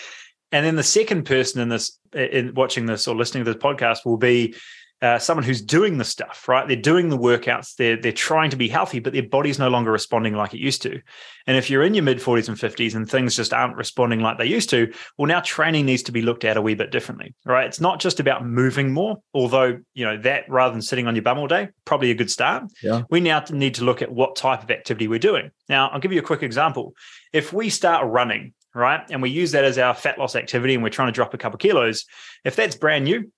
And 0.52 0.66
then 0.66 0.76
the 0.76 0.84
second 0.84 1.26
person 1.26 1.62
in 1.62 1.70
this, 1.70 2.00
in 2.14 2.54
watching 2.54 2.86
this 2.86 3.08
or 3.08 3.16
listening 3.16 3.46
to 3.46 3.54
this 3.54 3.62
podcast, 3.62 4.06
will 4.06 4.18
be 4.18 4.56
uh, 5.02 5.20
someone 5.20 5.44
who's 5.44 5.62
doing 5.62 5.98
the 5.98 6.06
stuff, 6.06 6.48
right? 6.48 6.68
They're 6.68 6.78
doing 6.78 7.10
the 7.10 7.18
workouts, 7.18 7.76
they're 7.76 7.98
they're 7.98 8.14
trying 8.14 8.50
to 8.52 8.56
be 8.56 8.70
healthy, 8.70 9.00
but 9.00 9.12
their 9.12 9.28
body's 9.28 9.60
no 9.60 9.68
longer 9.68 9.92
responding 9.92 10.36
like 10.36 10.54
it 10.54 10.60
used 10.60 10.82
to. 10.84 11.02
And 11.46 11.58
if 11.58 11.70
you're 11.70 11.84
in 11.84 11.94
your 11.94 12.04
mid 12.04 12.20
40s 12.20 12.48
and 12.48 12.58
50s 12.58 12.96
and 12.96 13.10
things 13.10 13.36
just 13.36 13.54
aren't 13.54 13.76
responding 13.76 14.22
like 14.22 14.38
they 14.38 14.46
used 14.46 14.70
to, 14.70 14.92
well, 15.18 15.28
now 15.28 15.42
training 15.42 15.86
needs 15.86 16.04
to 16.04 16.12
be 16.12 16.22
looked 16.22 16.46
at 16.46 16.56
a 16.58 16.62
wee 16.62 16.76
bit 16.76 16.92
differently, 16.92 17.36
right? 17.46 17.68
It's 17.68 17.82
not 17.82 18.00
just 18.00 18.20
about 18.20 18.46
moving 18.46 18.94
more, 18.94 19.18
although 19.34 19.80
you 19.94 20.06
know 20.06 20.18
that 20.22 20.50
rather 20.50 20.72
than 20.72 20.82
sitting 20.82 21.08
on 21.08 21.16
your 21.16 21.24
bum 21.24 21.40
all 21.40 21.48
day, 21.48 21.70
probably 21.84 22.12
a 22.12 22.16
good 22.16 22.32
start. 22.32 22.64
Yeah. 22.82 23.04
We 23.10 23.20
now 23.20 23.44
need 23.52 23.76
to 23.76 23.84
look 23.84 24.02
at 24.02 24.12
what 24.12 24.38
type 24.38 24.64
of 24.64 24.72
activity 24.72 25.08
we're 25.08 25.20
doing. 25.20 25.52
Now, 25.68 25.90
I'll 25.90 26.00
give 26.00 26.14
you 26.14 26.20
a 26.20 26.24
quick 26.24 26.42
example. 26.42 26.94
If 27.34 27.52
we 27.52 27.70
start 27.70 28.08
running, 28.08 28.54
right, 28.82 29.02
and 29.10 29.22
we 29.22 29.30
use 29.30 29.52
that 29.52 29.64
as 29.64 29.78
our 29.78 29.94
fat 29.94 30.18
loss 30.18 30.36
activity, 30.36 30.74
and 30.74 30.84
we're 30.84 30.90
trying 30.90 31.08
to 31.08 31.14
drop 31.14 31.34
a 31.34 31.38
couple 31.38 31.56
of 31.56 31.62
kilos, 31.62 32.06
if 32.44 32.56
that's 32.56 32.76
brand 32.76 33.06
new, 33.06 33.32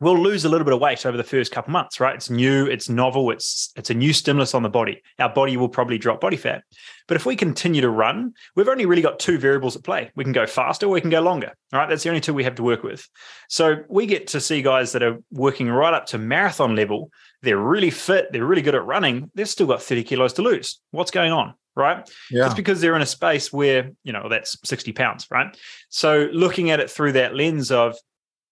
we'll 0.00 0.18
lose 0.18 0.44
a 0.44 0.48
little 0.48 0.64
bit 0.64 0.74
of 0.74 0.80
weight 0.80 1.04
over 1.06 1.16
the 1.16 1.24
first 1.24 1.50
couple 1.52 1.72
months, 1.72 2.00
right? 2.00 2.14
It's 2.14 2.30
new, 2.30 2.66
it's 2.66 2.88
novel, 2.88 3.30
it's 3.30 3.72
it's 3.76 3.90
a 3.90 3.94
new 3.94 4.12
stimulus 4.12 4.54
on 4.54 4.62
the 4.62 4.68
body. 4.68 5.02
Our 5.18 5.32
body 5.32 5.56
will 5.56 5.68
probably 5.68 5.98
drop 5.98 6.20
body 6.20 6.36
fat. 6.36 6.62
But 7.06 7.16
if 7.16 7.26
we 7.26 7.36
continue 7.36 7.80
to 7.80 7.90
run, 7.90 8.34
we've 8.54 8.68
only 8.68 8.86
really 8.86 9.02
got 9.02 9.18
two 9.18 9.38
variables 9.38 9.76
at 9.76 9.84
play. 9.84 10.10
We 10.14 10.24
can 10.24 10.32
go 10.32 10.46
faster 10.46 10.86
or 10.86 10.90
we 10.90 11.00
can 11.00 11.10
go 11.10 11.20
longer. 11.20 11.52
All 11.72 11.80
right. 11.80 11.88
That's 11.88 12.02
the 12.02 12.10
only 12.10 12.20
two 12.20 12.34
we 12.34 12.44
have 12.44 12.56
to 12.56 12.62
work 12.62 12.82
with. 12.82 13.08
So 13.48 13.82
we 13.88 14.06
get 14.06 14.28
to 14.28 14.40
see 14.40 14.62
guys 14.62 14.92
that 14.92 15.02
are 15.02 15.18
working 15.30 15.68
right 15.68 15.94
up 15.94 16.06
to 16.06 16.18
marathon 16.18 16.76
level. 16.76 17.10
They're 17.42 17.58
really 17.58 17.90
fit, 17.90 18.32
they're 18.32 18.44
really 18.44 18.62
good 18.62 18.74
at 18.74 18.84
running. 18.84 19.30
They've 19.34 19.48
still 19.48 19.66
got 19.66 19.82
30 19.82 20.04
kilos 20.04 20.32
to 20.34 20.42
lose. 20.42 20.80
What's 20.90 21.10
going 21.10 21.32
on? 21.32 21.54
right? 21.78 22.10
Yeah. 22.30 22.46
It's 22.46 22.54
because 22.54 22.80
they're 22.80 22.96
in 22.96 23.02
a 23.02 23.06
space 23.06 23.52
where, 23.52 23.92
you 24.02 24.12
know, 24.12 24.28
that's 24.28 24.58
60 24.64 24.92
pounds, 24.92 25.26
right? 25.30 25.56
So 25.88 26.28
looking 26.32 26.70
at 26.70 26.80
it 26.80 26.90
through 26.90 27.12
that 27.12 27.36
lens 27.36 27.70
of 27.70 27.96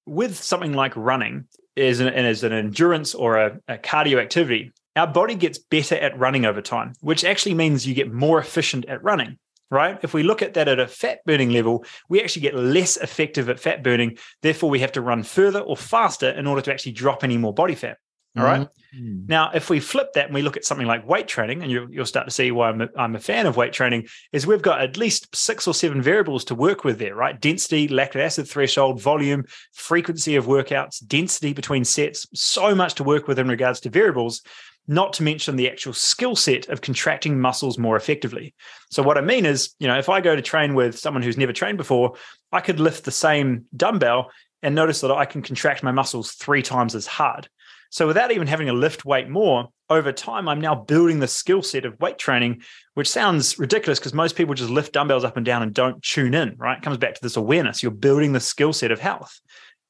with 0.06 0.36
something 0.36 0.72
like 0.72 0.96
running 0.96 1.46
is 1.74 2.00
an, 2.00 2.08
as 2.08 2.44
an 2.44 2.52
endurance 2.52 3.14
or 3.14 3.36
a, 3.36 3.58
a 3.68 3.78
cardio 3.78 4.22
activity, 4.22 4.72
our 4.94 5.08
body 5.08 5.34
gets 5.34 5.58
better 5.58 5.96
at 5.96 6.18
running 6.18 6.46
over 6.46 6.62
time, 6.62 6.92
which 7.00 7.24
actually 7.24 7.54
means 7.54 7.86
you 7.86 7.94
get 7.94 8.12
more 8.12 8.38
efficient 8.38 8.86
at 8.86 9.02
running 9.02 9.36
right? 9.68 9.98
If 10.02 10.14
we 10.14 10.22
look 10.22 10.42
at 10.42 10.54
that 10.54 10.68
at 10.68 10.78
a 10.78 10.86
fat 10.86 11.18
burning 11.26 11.50
level, 11.50 11.84
we 12.08 12.22
actually 12.22 12.42
get 12.42 12.54
less 12.54 12.96
effective 12.96 13.48
at 13.48 13.58
fat 13.58 13.82
burning. 13.82 14.16
Therefore, 14.40 14.70
we 14.70 14.78
have 14.78 14.92
to 14.92 15.00
run 15.00 15.24
further 15.24 15.58
or 15.58 15.76
faster 15.76 16.30
in 16.30 16.46
order 16.46 16.62
to 16.62 16.72
actually 16.72 16.92
drop 16.92 17.24
any 17.24 17.36
more 17.36 17.52
body 17.52 17.74
fat. 17.74 17.98
All 18.38 18.44
right? 18.44 18.68
mm-hmm. 18.94 19.26
Now, 19.26 19.50
if 19.54 19.70
we 19.70 19.80
flip 19.80 20.12
that 20.14 20.26
and 20.26 20.34
we 20.34 20.42
look 20.42 20.56
at 20.56 20.64
something 20.64 20.86
like 20.86 21.06
weight 21.06 21.28
training, 21.28 21.62
and 21.62 21.70
you, 21.70 21.88
will 21.90 22.06
start 22.06 22.26
to 22.26 22.32
see 22.32 22.50
why 22.50 22.68
I'm 22.68 22.82
a, 22.82 22.88
I'm 22.96 23.16
a 23.16 23.20
fan 23.20 23.46
of 23.46 23.56
weight 23.56 23.72
training, 23.72 24.06
is 24.32 24.46
we've 24.46 24.62
got 24.62 24.80
at 24.80 24.96
least 24.96 25.34
six 25.34 25.66
or 25.66 25.74
seven 25.74 26.02
variables 26.02 26.44
to 26.46 26.54
work 26.54 26.84
with 26.84 26.98
there, 26.98 27.14
right? 27.14 27.40
Density, 27.40 27.88
lactic 27.88 28.22
acid 28.22 28.48
threshold, 28.48 29.00
volume, 29.00 29.44
frequency 29.72 30.36
of 30.36 30.46
workouts, 30.46 31.04
density 31.06 31.52
between 31.52 31.84
sets, 31.84 32.26
so 32.34 32.74
much 32.74 32.94
to 32.94 33.04
work 33.04 33.28
with 33.28 33.38
in 33.38 33.48
regards 33.48 33.80
to 33.80 33.90
variables 33.90 34.42
not 34.88 35.12
to 35.14 35.22
mention 35.22 35.56
the 35.56 35.68
actual 35.68 35.92
skill 35.92 36.36
set 36.36 36.68
of 36.68 36.80
contracting 36.80 37.40
muscles 37.40 37.78
more 37.78 37.96
effectively. 37.96 38.54
So, 38.90 39.02
what 39.02 39.18
I 39.18 39.20
mean 39.20 39.44
is, 39.44 39.74
you 39.78 39.88
know, 39.88 39.98
if 39.98 40.08
I 40.08 40.20
go 40.20 40.36
to 40.36 40.42
train 40.42 40.74
with 40.74 40.98
someone 40.98 41.22
who's 41.22 41.36
never 41.36 41.52
trained 41.52 41.78
before, 41.78 42.14
I 42.52 42.60
could 42.60 42.80
lift 42.80 43.04
the 43.04 43.10
same 43.10 43.64
dumbbell 43.74 44.30
and 44.62 44.74
notice 44.74 45.00
that 45.00 45.10
I 45.10 45.24
can 45.24 45.42
contract 45.42 45.82
my 45.82 45.92
muscles 45.92 46.32
three 46.32 46.62
times 46.62 46.94
as 46.94 47.06
hard. 47.06 47.48
So 47.90 48.06
without 48.06 48.32
even 48.32 48.46
having 48.46 48.66
to 48.66 48.72
lift 48.72 49.04
weight 49.04 49.28
more, 49.28 49.68
over 49.88 50.12
time, 50.12 50.48
I'm 50.48 50.60
now 50.60 50.74
building 50.74 51.20
the 51.20 51.28
skill 51.28 51.62
set 51.62 51.84
of 51.84 51.98
weight 52.00 52.18
training, 52.18 52.62
which 52.94 53.08
sounds 53.08 53.58
ridiculous 53.58 53.98
because 53.98 54.14
most 54.14 54.34
people 54.34 54.54
just 54.54 54.70
lift 54.70 54.92
dumbbells 54.92 55.24
up 55.24 55.36
and 55.36 55.46
down 55.46 55.62
and 55.62 55.72
don't 55.72 56.02
tune 56.02 56.34
in, 56.34 56.56
right? 56.58 56.78
It 56.78 56.82
comes 56.82 56.98
back 56.98 57.14
to 57.14 57.22
this 57.22 57.36
awareness. 57.36 57.82
You're 57.82 57.92
building 57.92 58.32
the 58.32 58.40
skill 58.40 58.72
set 58.72 58.90
of 58.90 59.00
health. 59.00 59.40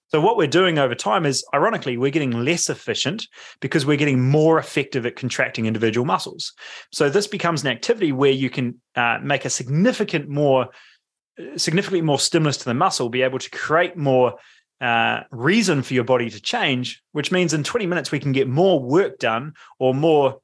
So 0.09 0.21
what 0.21 0.37
we're 0.37 0.47
doing 0.47 0.79
over 0.79 0.95
time 0.95 1.27
is, 1.27 1.45
ironically, 1.53 1.97
we're 1.97 2.13
getting 2.13 2.45
less 2.45 2.71
efficient 2.71 3.27
because 3.61 3.85
we're 3.85 3.97
getting 3.97 4.23
more 4.23 4.59
effective 4.59 5.05
at 5.05 5.17
contracting 5.17 5.67
individual 5.67 6.07
muscles. 6.07 6.53
So 6.93 7.11
this 7.11 7.27
becomes 7.27 7.63
an 7.63 7.69
activity 7.69 8.13
where 8.13 8.31
you 8.31 8.49
can 8.49 8.81
uh, 8.95 9.19
make 9.23 9.45
a 9.45 9.51
significant 9.51 10.29
more, 10.29 10.69
significantly 11.57 12.03
more 12.03 12.21
stimulus 12.21 12.59
to 12.59 12.67
the 12.67 12.75
muscle, 12.75 13.09
be 13.09 13.23
able 13.23 13.41
to 13.41 13.51
create 13.51 13.97
more 13.97 14.35
uh, 14.81 15.21
reason 15.31 15.83
for 15.83 15.95
your 15.95 16.05
body 16.05 16.31
to 16.31 16.41
change, 16.41 17.03
which 17.13 17.33
means 17.33 17.55
in 17.55 17.65
20 17.65 17.87
minutes 17.87 18.13
we 18.13 18.21
can 18.21 18.33
get 18.33 18.49
more 18.49 18.81
work 18.81 19.19
done 19.19 19.55
or 19.79 19.95
more 19.95 20.41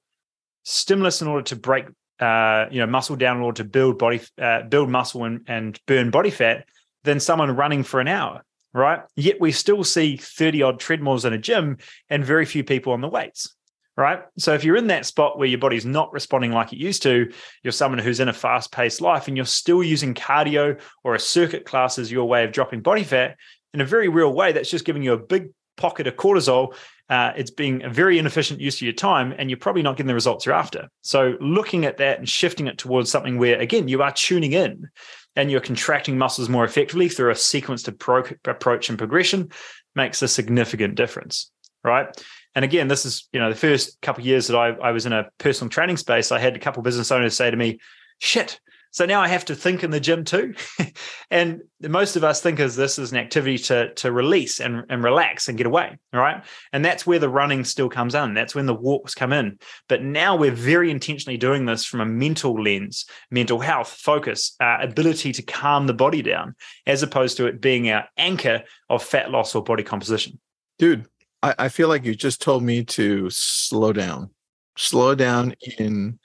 stimulus 0.64 1.20
in 1.20 1.28
order 1.28 1.42
to 1.42 1.56
break 1.56 1.86
uh, 2.20 2.66
you 2.70 2.78
know 2.78 2.86
muscle 2.86 3.16
down 3.16 3.38
in 3.38 3.42
order 3.42 3.62
to 3.62 3.68
build 3.68 3.98
body 3.98 4.20
uh, 4.40 4.62
build 4.62 4.88
muscle 4.88 5.24
and, 5.24 5.44
and 5.48 5.80
burn 5.86 6.10
body 6.10 6.30
fat 6.30 6.66
than 7.02 7.18
someone 7.18 7.56
running 7.56 7.82
for 7.82 8.00
an 8.00 8.08
hour 8.08 8.44
right? 8.74 9.00
Yet 9.16 9.38
we 9.38 9.52
still 9.52 9.84
see 9.84 10.16
30 10.16 10.62
odd 10.62 10.80
treadmills 10.80 11.26
in 11.26 11.34
a 11.34 11.38
gym 11.38 11.76
and 12.08 12.24
very 12.24 12.46
few 12.46 12.64
people 12.64 12.92
on 12.94 13.00
the 13.00 13.08
weights 13.08 13.54
right? 13.96 14.22
So 14.38 14.54
if 14.54 14.64
you're 14.64 14.76
in 14.76 14.86
that 14.86 15.04
spot 15.04 15.38
where 15.38 15.48
your 15.48 15.58
body's 15.58 15.84
not 15.84 16.12
responding 16.12 16.52
like 16.52 16.72
it 16.72 16.78
used 16.78 17.02
to 17.02 17.30
you're 17.62 17.72
someone 17.72 17.98
who's 17.98 18.20
in 18.20 18.28
a 18.28 18.32
fast 18.32 18.72
paced 18.72 19.00
life 19.00 19.28
and 19.28 19.36
you're 19.36 19.46
still 19.46 19.82
using 19.82 20.14
cardio 20.14 20.80
or 21.04 21.14
a 21.14 21.20
circuit 21.20 21.64
class 21.64 21.98
as 21.98 22.10
your 22.10 22.24
way 22.24 22.44
of 22.44 22.52
dropping 22.52 22.80
body 22.80 23.04
fat 23.04 23.36
in 23.74 23.80
a 23.80 23.84
very 23.84 24.08
real 24.08 24.32
way, 24.32 24.52
that's 24.52 24.70
just 24.70 24.84
giving 24.84 25.02
you 25.02 25.12
a 25.12 25.18
big 25.18 25.50
pocket 25.76 26.06
of 26.06 26.16
cortisol. 26.16 26.74
Uh, 27.08 27.32
it's 27.36 27.50
being 27.50 27.82
a 27.82 27.90
very 27.90 28.18
inefficient 28.18 28.60
use 28.60 28.76
of 28.76 28.82
your 28.82 28.92
time, 28.92 29.34
and 29.36 29.50
you're 29.50 29.58
probably 29.58 29.82
not 29.82 29.96
getting 29.96 30.06
the 30.06 30.14
results 30.14 30.46
you're 30.46 30.54
after. 30.54 30.88
So, 31.02 31.36
looking 31.40 31.84
at 31.84 31.98
that 31.98 32.18
and 32.18 32.28
shifting 32.28 32.66
it 32.66 32.78
towards 32.78 33.10
something 33.10 33.38
where, 33.38 33.58
again, 33.60 33.88
you 33.88 34.02
are 34.02 34.12
tuning 34.12 34.52
in 34.52 34.88
and 35.36 35.50
you're 35.50 35.60
contracting 35.60 36.18
muscles 36.18 36.48
more 36.48 36.64
effectively 36.64 37.08
through 37.08 37.30
a 37.30 37.34
sequenced 37.34 37.88
approach 37.88 38.88
and 38.88 38.98
progression 38.98 39.50
makes 39.94 40.22
a 40.22 40.28
significant 40.28 40.94
difference, 40.94 41.50
right? 41.84 42.14
And 42.54 42.64
again, 42.64 42.88
this 42.88 43.06
is 43.06 43.28
you 43.32 43.40
know 43.40 43.48
the 43.48 43.56
first 43.56 44.00
couple 44.02 44.24
years 44.24 44.46
that 44.48 44.56
I, 44.56 44.68
I 44.68 44.92
was 44.92 45.06
in 45.06 45.12
a 45.12 45.28
personal 45.38 45.70
training 45.70 45.96
space. 45.96 46.32
I 46.32 46.38
had 46.38 46.56
a 46.56 46.58
couple 46.58 46.82
business 46.82 47.10
owners 47.10 47.36
say 47.36 47.50
to 47.50 47.56
me, 47.56 47.80
"Shit, 48.18 48.60
so 48.92 49.06
now 49.06 49.22
I 49.22 49.28
have 49.28 49.46
to 49.46 49.54
think 49.54 49.82
in 49.82 49.90
the 49.90 49.98
gym 49.98 50.22
too. 50.22 50.54
and 51.30 51.62
most 51.80 52.14
of 52.14 52.24
us 52.24 52.42
think 52.42 52.60
as 52.60 52.76
this 52.76 52.98
is 52.98 53.10
an 53.10 53.16
activity 53.16 53.56
to, 53.58 53.92
to 53.94 54.12
release 54.12 54.60
and, 54.60 54.84
and 54.90 55.02
relax 55.02 55.48
and 55.48 55.56
get 55.56 55.66
away. 55.66 55.98
Right. 56.12 56.44
And 56.74 56.84
that's 56.84 57.06
where 57.06 57.18
the 57.18 57.30
running 57.30 57.64
still 57.64 57.88
comes 57.88 58.14
in. 58.14 58.34
That's 58.34 58.54
when 58.54 58.66
the 58.66 58.74
walks 58.74 59.14
come 59.14 59.32
in. 59.32 59.58
But 59.88 60.02
now 60.02 60.36
we're 60.36 60.52
very 60.52 60.90
intentionally 60.90 61.38
doing 61.38 61.64
this 61.64 61.86
from 61.86 62.02
a 62.02 62.06
mental 62.06 62.62
lens, 62.62 63.06
mental 63.30 63.60
health, 63.60 63.88
focus, 63.88 64.54
uh, 64.60 64.76
ability 64.82 65.32
to 65.32 65.42
calm 65.42 65.86
the 65.86 65.94
body 65.94 66.20
down, 66.20 66.54
as 66.86 67.02
opposed 67.02 67.38
to 67.38 67.46
it 67.46 67.62
being 67.62 67.90
our 67.90 68.04
anchor 68.18 68.62
of 68.90 69.02
fat 69.02 69.30
loss 69.30 69.54
or 69.54 69.64
body 69.64 69.82
composition. 69.82 70.38
Dude, 70.78 71.06
I, 71.42 71.54
I 71.58 71.68
feel 71.70 71.88
like 71.88 72.04
you 72.04 72.14
just 72.14 72.42
told 72.42 72.62
me 72.62 72.84
to 72.84 73.30
slow 73.30 73.94
down, 73.94 74.30
slow 74.76 75.14
down 75.14 75.54
in 75.78 76.18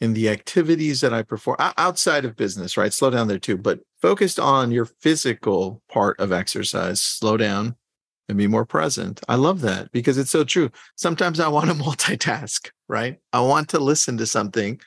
in 0.00 0.14
the 0.14 0.28
activities 0.28 1.00
that 1.00 1.14
I 1.14 1.22
perform 1.22 1.56
outside 1.78 2.24
of 2.24 2.36
business, 2.36 2.76
right? 2.76 2.92
Slow 2.92 3.10
down 3.10 3.28
there 3.28 3.38
too, 3.38 3.56
but 3.56 3.80
focused 4.02 4.38
on 4.38 4.70
your 4.70 4.84
physical 4.84 5.82
part 5.88 6.18
of 6.18 6.32
exercise, 6.32 7.00
slow 7.00 7.36
down 7.36 7.76
and 8.28 8.38
be 8.38 8.46
more 8.46 8.64
present. 8.64 9.20
I 9.28 9.36
love 9.36 9.60
that 9.62 9.92
because 9.92 10.18
it's 10.18 10.30
so 10.30 10.44
true. 10.44 10.70
Sometimes 10.96 11.40
I 11.40 11.48
want 11.48 11.68
to 11.68 11.74
multitask, 11.82 12.70
right? 12.88 13.18
I 13.32 13.40
want 13.40 13.68
to 13.70 13.78
listen 13.78 14.16
to 14.18 14.26
something 14.26 14.80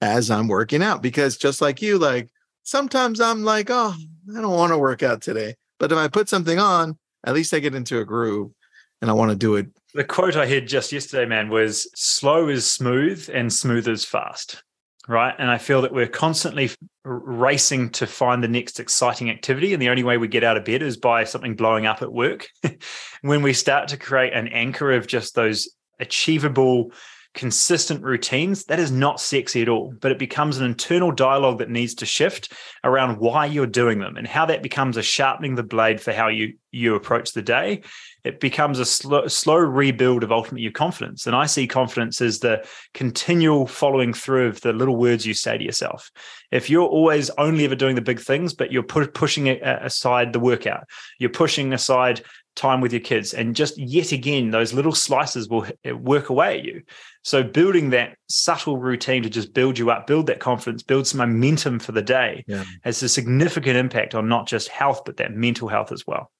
as 0.00 0.30
I'm 0.30 0.48
working 0.48 0.82
out 0.82 1.02
because 1.02 1.36
just 1.36 1.60
like 1.60 1.82
you, 1.82 1.98
like 1.98 2.30
sometimes 2.62 3.20
I'm 3.20 3.44
like, 3.44 3.68
oh, 3.70 3.94
I 4.36 4.40
don't 4.40 4.50
want 4.50 4.72
to 4.72 4.78
work 4.78 5.02
out 5.02 5.22
today. 5.22 5.54
But 5.78 5.92
if 5.92 5.98
I 5.98 6.08
put 6.08 6.28
something 6.28 6.58
on, 6.58 6.98
at 7.24 7.34
least 7.34 7.52
I 7.52 7.58
get 7.58 7.74
into 7.74 7.98
a 7.98 8.04
groove 8.04 8.52
and 9.00 9.10
I 9.10 9.14
want 9.14 9.30
to 9.30 9.36
do 9.36 9.56
it. 9.56 9.66
The 9.94 10.04
quote 10.04 10.36
I 10.36 10.46
heard 10.46 10.66
just 10.66 10.92
yesterday, 10.92 11.26
man, 11.26 11.48
was 11.48 11.90
slow 11.94 12.48
is 12.48 12.70
smooth 12.70 13.28
and 13.32 13.52
smooth 13.52 13.88
is 13.88 14.04
fast. 14.04 14.62
Right. 15.08 15.34
And 15.38 15.48
I 15.48 15.58
feel 15.58 15.82
that 15.82 15.92
we're 15.92 16.08
constantly 16.08 16.70
racing 17.04 17.90
to 17.90 18.08
find 18.08 18.42
the 18.42 18.48
next 18.48 18.80
exciting 18.80 19.30
activity. 19.30 19.72
And 19.72 19.80
the 19.80 19.88
only 19.88 20.02
way 20.02 20.18
we 20.18 20.26
get 20.26 20.42
out 20.42 20.56
of 20.56 20.64
bed 20.64 20.82
is 20.82 20.96
by 20.96 21.22
something 21.22 21.54
blowing 21.54 21.86
up 21.86 22.02
at 22.02 22.12
work. 22.12 22.48
when 23.20 23.42
we 23.42 23.52
start 23.52 23.88
to 23.88 23.96
create 23.96 24.32
an 24.32 24.48
anchor 24.48 24.90
of 24.90 25.06
just 25.06 25.36
those 25.36 25.68
achievable, 26.00 26.90
consistent 27.34 28.02
routines, 28.02 28.64
that 28.64 28.80
is 28.80 28.90
not 28.90 29.20
sexy 29.20 29.62
at 29.62 29.68
all, 29.68 29.94
but 30.00 30.10
it 30.10 30.18
becomes 30.18 30.58
an 30.58 30.66
internal 30.66 31.12
dialogue 31.12 31.58
that 31.58 31.70
needs 31.70 31.94
to 31.96 32.06
shift 32.06 32.52
around 32.82 33.18
why 33.18 33.46
you're 33.46 33.66
doing 33.66 34.00
them 34.00 34.16
and 34.16 34.26
how 34.26 34.46
that 34.46 34.62
becomes 34.62 34.96
a 34.96 35.02
sharpening 35.02 35.54
the 35.54 35.62
blade 35.62 36.00
for 36.00 36.12
how 36.12 36.26
you 36.26 36.54
you 36.72 36.96
approach 36.96 37.32
the 37.32 37.42
day. 37.42 37.82
It 38.26 38.40
becomes 38.40 38.78
a 38.78 38.84
slow, 38.84 39.28
slow 39.28 39.56
rebuild 39.56 40.24
of 40.24 40.32
ultimately 40.32 40.62
your 40.62 40.72
confidence. 40.72 41.26
And 41.26 41.36
I 41.36 41.46
see 41.46 41.66
confidence 41.66 42.20
as 42.20 42.40
the 42.40 42.66
continual 42.92 43.66
following 43.66 44.12
through 44.12 44.48
of 44.48 44.60
the 44.62 44.72
little 44.72 44.96
words 44.96 45.24
you 45.24 45.32
say 45.32 45.56
to 45.56 45.64
yourself. 45.64 46.10
If 46.50 46.68
you're 46.68 46.88
always 46.88 47.30
only 47.38 47.64
ever 47.64 47.76
doing 47.76 47.94
the 47.94 48.00
big 48.00 48.20
things, 48.20 48.52
but 48.52 48.72
you're 48.72 48.82
pushing 48.82 49.48
aside 49.48 50.32
the 50.32 50.40
workout, 50.40 50.84
you're 51.18 51.30
pushing 51.30 51.72
aside 51.72 52.22
time 52.56 52.80
with 52.80 52.92
your 52.92 53.00
kids. 53.00 53.32
And 53.32 53.54
just 53.54 53.78
yet 53.78 54.10
again, 54.10 54.50
those 54.50 54.72
little 54.72 54.94
slices 54.94 55.48
will 55.48 55.66
work 55.94 56.30
away 56.30 56.58
at 56.58 56.64
you. 56.64 56.82
So, 57.22 57.42
building 57.42 57.90
that 57.90 58.16
subtle 58.28 58.78
routine 58.78 59.22
to 59.22 59.30
just 59.30 59.52
build 59.52 59.78
you 59.78 59.90
up, 59.90 60.06
build 60.06 60.26
that 60.26 60.40
confidence, 60.40 60.82
build 60.82 61.06
some 61.06 61.18
momentum 61.18 61.78
for 61.78 61.92
the 61.92 62.02
day 62.02 62.44
yeah. 62.48 62.64
has 62.82 63.02
a 63.02 63.08
significant 63.08 63.76
impact 63.76 64.14
on 64.14 64.28
not 64.28 64.48
just 64.48 64.68
health, 64.68 65.02
but 65.04 65.18
that 65.18 65.32
mental 65.32 65.68
health 65.68 65.92
as 65.92 66.06
well. 66.06 66.32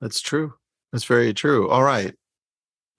That's 0.00 0.20
true. 0.20 0.54
That's 0.94 1.06
very 1.06 1.34
true. 1.34 1.68
All 1.70 1.82
right. 1.82 2.14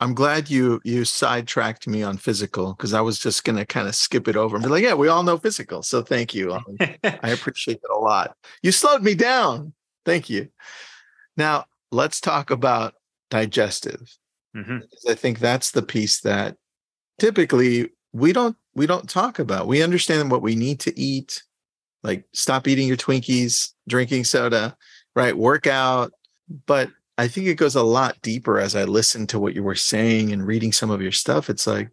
I'm 0.01 0.13
glad 0.13 0.49
you 0.49 0.81
you 0.83 1.05
sidetracked 1.05 1.87
me 1.87 2.03
on 2.03 2.17
physical 2.17 2.73
because 2.73 2.93
I 2.93 2.99
was 2.99 3.17
just 3.17 3.45
going 3.45 3.55
to 3.55 3.65
kind 3.65 3.87
of 3.87 3.95
skip 3.95 4.27
it 4.27 4.35
over 4.35 4.57
and 4.57 4.65
be 4.65 4.69
like, 4.69 4.83
yeah, 4.83 4.95
we 4.95 5.07
all 5.07 5.23
know 5.23 5.37
physical. 5.37 5.81
So 5.81 6.01
thank 6.01 6.35
you. 6.35 6.59
I 6.81 7.29
appreciate 7.29 7.77
it 7.77 7.89
a 7.89 7.97
lot. 7.97 8.35
You 8.61 8.73
slowed 8.73 9.01
me 9.01 9.15
down. 9.15 9.71
Thank 10.03 10.29
you. 10.29 10.49
Now, 11.37 11.67
let's 11.89 12.19
talk 12.19 12.51
about 12.51 12.95
digestive. 13.29 14.13
Mm-hmm. 14.57 14.79
I 15.09 15.13
think 15.13 15.39
that's 15.39 15.71
the 15.71 15.81
piece 15.81 16.19
that 16.19 16.57
typically 17.17 17.91
we 18.11 18.33
don't 18.33 18.57
we 18.73 18.87
don't 18.87 19.09
talk 19.09 19.39
about. 19.39 19.67
We 19.67 19.81
understand 19.81 20.31
what 20.31 20.41
we 20.41 20.57
need 20.57 20.81
to 20.81 20.99
eat, 20.99 21.43
like 22.03 22.25
stop 22.33 22.67
eating 22.67 22.89
your 22.89 22.97
Twinkies, 22.97 23.69
drinking 23.87 24.25
soda, 24.25 24.75
right? 25.15 25.37
Work 25.37 25.65
out. 25.65 26.11
But 26.65 26.89
I 27.17 27.27
think 27.27 27.47
it 27.47 27.55
goes 27.55 27.75
a 27.75 27.83
lot 27.83 28.21
deeper 28.21 28.59
as 28.59 28.75
I 28.75 28.83
listen 28.83 29.25
to 29.27 29.39
what 29.39 29.55
you 29.55 29.63
were 29.63 29.75
saying 29.75 30.31
and 30.31 30.45
reading 30.45 30.71
some 30.71 30.89
of 30.91 31.01
your 31.01 31.13
stuff. 31.13 31.49
It's 31.49 31.65
like, 31.65 31.89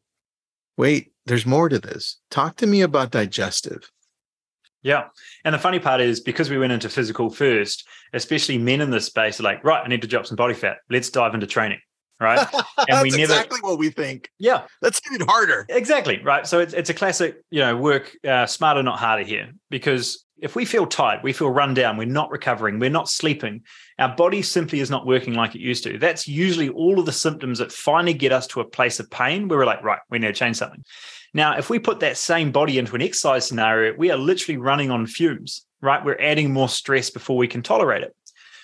wait, 0.77 1.13
there's 1.27 1.47
more 1.47 1.69
to 1.69 1.79
this. 1.79 2.19
Talk 2.31 2.57
to 2.57 2.67
me 2.67 2.83
about 2.83 3.13
digestive. 3.13 3.91
Yeah. 4.83 5.05
And 5.45 5.55
the 5.55 5.59
funny 5.59 5.79
part 5.79 6.01
is 6.01 6.21
because 6.21 6.51
we 6.51 6.59
went 6.59 6.73
into 6.73 6.89
physical 6.89 7.31
first, 7.31 7.87
especially 8.13 8.59
men 8.59 8.81
in 8.81 8.91
this 8.91 9.07
space 9.07 9.39
are 9.39 9.45
like, 9.45 9.63
right, 9.65 9.83
I 9.85 9.89
need 9.89 10.03
to 10.03 10.09
drop 10.09 10.27
some 10.27 10.37
body 10.37 10.55
fat. 10.55 10.79
Let's 10.91 11.11
dive 11.11 11.35
into 11.35 11.47
training. 11.47 11.79
Right. 12.21 12.47
And 12.89 13.03
we 13.03 13.11
never 13.11 13.23
exactly 13.23 13.61
what 13.61 13.79
we 13.79 13.91
think. 13.91 14.29
Yeah. 14.41 14.67
Let's 14.81 14.99
get 14.99 15.21
it 15.21 15.25
harder. 15.29 15.67
Exactly. 15.69 16.21
Right. 16.23 16.47
So 16.47 16.59
it's, 16.59 16.75
it's 16.75 16.91
a 16.91 16.95
classic, 16.95 17.37
you 17.51 17.61
know, 17.61 17.77
work 17.77 18.11
uh, 18.27 18.47
smarter, 18.47 18.83
not 18.83 18.99
harder 18.99 19.23
here. 19.23 19.53
Because 19.71 20.25
if 20.43 20.57
we 20.57 20.65
feel 20.65 20.87
tired, 20.87 21.23
we 21.23 21.33
feel 21.33 21.51
run 21.51 21.73
down, 21.73 21.97
we're 21.97 22.05
not 22.05 22.33
recovering, 22.33 22.81
we're 22.81 22.91
not 22.91 23.09
sleeping, 23.09 23.63
our 24.01 24.15
body 24.15 24.43
simply 24.43 24.81
is 24.81 24.91
not 24.91 25.07
working 25.07 25.35
like 25.35 25.55
it 25.55 25.61
used 25.61 25.85
to. 25.85 25.99
That's 25.99 26.27
usually 26.27 26.69
all 26.69 26.99
of 26.99 27.07
the 27.07 27.13
symptoms 27.13 27.61
that 27.61 27.71
finally 27.71 28.13
get 28.13 28.33
us 28.33 28.49
to 28.49 28.61
a 28.61 28.65
place 28.65 28.99
of 28.99 29.09
pain 29.09 29.47
where 29.47 29.61
we're 29.61 29.67
like, 29.67 29.85
right, 29.85 30.01
we 30.11 30.19
need 30.19 30.27
to 30.27 30.33
change 30.33 30.57
something. 30.57 30.85
Now, 31.33 31.57
if 31.57 31.71
we 31.71 31.79
put 31.79 32.01
that 32.01 32.17
same 32.17 32.51
body 32.51 32.79
into 32.79 32.97
an 32.97 33.03
exercise 33.03 33.47
scenario, 33.47 33.95
we 33.97 34.11
are 34.11 34.19
literally 34.19 34.59
running 34.59 34.91
on 34.91 35.07
fumes, 35.07 35.65
right? 35.81 36.05
We're 36.05 36.21
adding 36.21 36.53
more 36.53 36.69
stress 36.69 37.09
before 37.09 37.37
we 37.37 37.47
can 37.47 37.63
tolerate 37.63 38.03
it. 38.03 38.15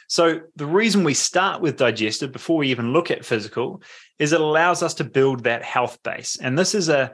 So, 0.09 0.41
the 0.57 0.67
reason 0.67 1.05
we 1.05 1.15
start 1.15 1.61
with 1.61 1.77
digestive 1.77 2.33
before 2.33 2.57
we 2.57 2.71
even 2.71 2.93
look 2.93 3.11
at 3.11 3.25
physical 3.25 3.83
is 4.19 4.33
it 4.33 4.41
allows 4.41 4.83
us 4.83 4.95
to 4.95 5.05
build 5.05 5.45
that 5.45 5.63
health 5.63 6.03
base. 6.03 6.39
And 6.41 6.59
this 6.59 6.75
is 6.75 6.89
a, 6.89 7.13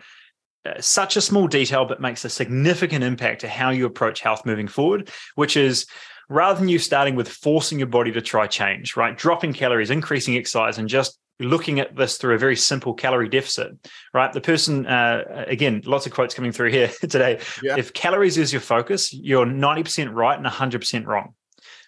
such 0.80 1.16
a 1.16 1.20
small 1.20 1.46
detail, 1.46 1.84
but 1.84 2.00
makes 2.00 2.24
a 2.24 2.30
significant 2.30 3.04
impact 3.04 3.40
to 3.42 3.48
how 3.48 3.70
you 3.70 3.86
approach 3.86 4.20
health 4.20 4.46
moving 4.46 4.68
forward, 4.68 5.10
which 5.34 5.56
is 5.56 5.86
rather 6.28 6.58
than 6.58 6.68
you 6.68 6.78
starting 6.78 7.16
with 7.16 7.28
forcing 7.28 7.78
your 7.78 7.88
body 7.88 8.10
to 8.12 8.20
try 8.20 8.46
change, 8.46 8.96
right? 8.96 9.16
Dropping 9.16 9.52
calories, 9.52 9.90
increasing 9.90 10.36
exercise, 10.36 10.78
and 10.78 10.88
just 10.88 11.18
looking 11.40 11.80
at 11.80 11.96
this 11.96 12.16
through 12.16 12.34
a 12.34 12.38
very 12.38 12.56
simple 12.56 12.94
calorie 12.94 13.28
deficit, 13.28 13.72
right? 14.12 14.32
The 14.32 14.40
person, 14.40 14.86
uh, 14.86 15.44
again, 15.46 15.82
lots 15.84 16.06
of 16.06 16.12
quotes 16.12 16.34
coming 16.34 16.52
through 16.52 16.70
here 16.70 16.88
today. 17.00 17.40
Yeah. 17.62 17.76
If 17.76 17.92
calories 17.92 18.38
is 18.38 18.52
your 18.52 18.60
focus, 18.60 19.12
you're 19.12 19.46
90% 19.46 20.14
right 20.14 20.38
and 20.38 20.46
100% 20.46 21.06
wrong 21.06 21.34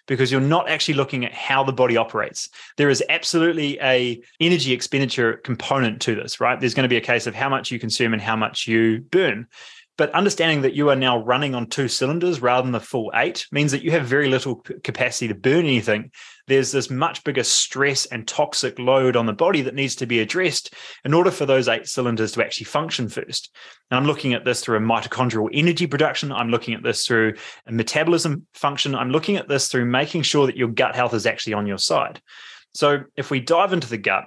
because 0.07 0.31
you're 0.31 0.41
not 0.41 0.69
actually 0.69 0.93
looking 0.95 1.25
at 1.25 1.33
how 1.33 1.63
the 1.63 1.73
body 1.73 1.97
operates. 1.97 2.49
There 2.77 2.89
is 2.89 3.03
absolutely 3.09 3.79
a 3.81 4.21
energy 4.39 4.73
expenditure 4.73 5.33
component 5.33 6.01
to 6.03 6.15
this, 6.15 6.39
right? 6.39 6.59
There's 6.59 6.73
going 6.73 6.85
to 6.85 6.89
be 6.89 6.97
a 6.97 7.01
case 7.01 7.27
of 7.27 7.35
how 7.35 7.49
much 7.49 7.71
you 7.71 7.79
consume 7.79 8.13
and 8.13 8.21
how 8.21 8.35
much 8.35 8.67
you 8.67 9.01
burn. 9.01 9.47
But 9.97 10.11
understanding 10.11 10.61
that 10.61 10.75
you 10.75 10.89
are 10.89 10.95
now 10.95 11.23
running 11.23 11.55
on 11.55 11.67
two 11.67 11.87
cylinders 11.87 12.39
rather 12.39 12.61
than 12.61 12.71
the 12.71 12.79
full 12.79 13.11
eight 13.15 13.47
means 13.51 13.71
that 13.71 13.81
you 13.81 13.91
have 13.91 14.05
very 14.05 14.29
little 14.29 14.57
capacity 14.83 15.27
to 15.27 15.35
burn 15.35 15.65
anything. 15.65 16.11
There's 16.45 16.71
this 16.71 16.91
much 16.91 17.23
bigger 17.23 17.43
stress 17.43 18.05
and 18.05 18.27
toxic 18.27 18.77
load 18.77 19.15
on 19.15 19.25
the 19.25 19.33
body 19.33 19.63
that 19.63 19.73
needs 19.73 19.95
to 19.95 20.05
be 20.05 20.19
addressed 20.19 20.73
in 21.03 21.15
order 21.15 21.31
for 21.31 21.47
those 21.47 21.67
eight 21.67 21.87
cylinders 21.87 22.33
to 22.33 22.45
actually 22.45 22.65
function 22.65 23.09
first. 23.09 23.53
And 23.89 23.97
I'm 23.97 24.05
looking 24.05 24.33
at 24.33 24.45
this 24.45 24.61
through 24.61 24.77
a 24.77 24.81
mitochondrial 24.81 25.49
energy 25.51 25.87
production. 25.87 26.31
I'm 26.31 26.49
looking 26.49 26.75
at 26.75 26.83
this 26.83 27.07
through 27.07 27.33
a 27.65 27.71
metabolism 27.71 28.45
function. 28.53 28.93
I'm 28.93 29.09
looking 29.09 29.37
at 29.37 29.47
this 29.47 29.67
through 29.67 29.85
making 29.85 30.21
sure 30.21 30.45
that 30.45 30.57
your 30.57 30.69
gut 30.69 30.95
health 30.95 31.15
is 31.15 31.25
actually 31.25 31.53
on 31.53 31.65
your 31.65 31.79
side. 31.79 32.21
So 32.75 32.99
if 33.15 33.31
we 33.31 33.39
dive 33.39 33.73
into 33.73 33.89
the 33.89 33.97
gut, 33.97 34.25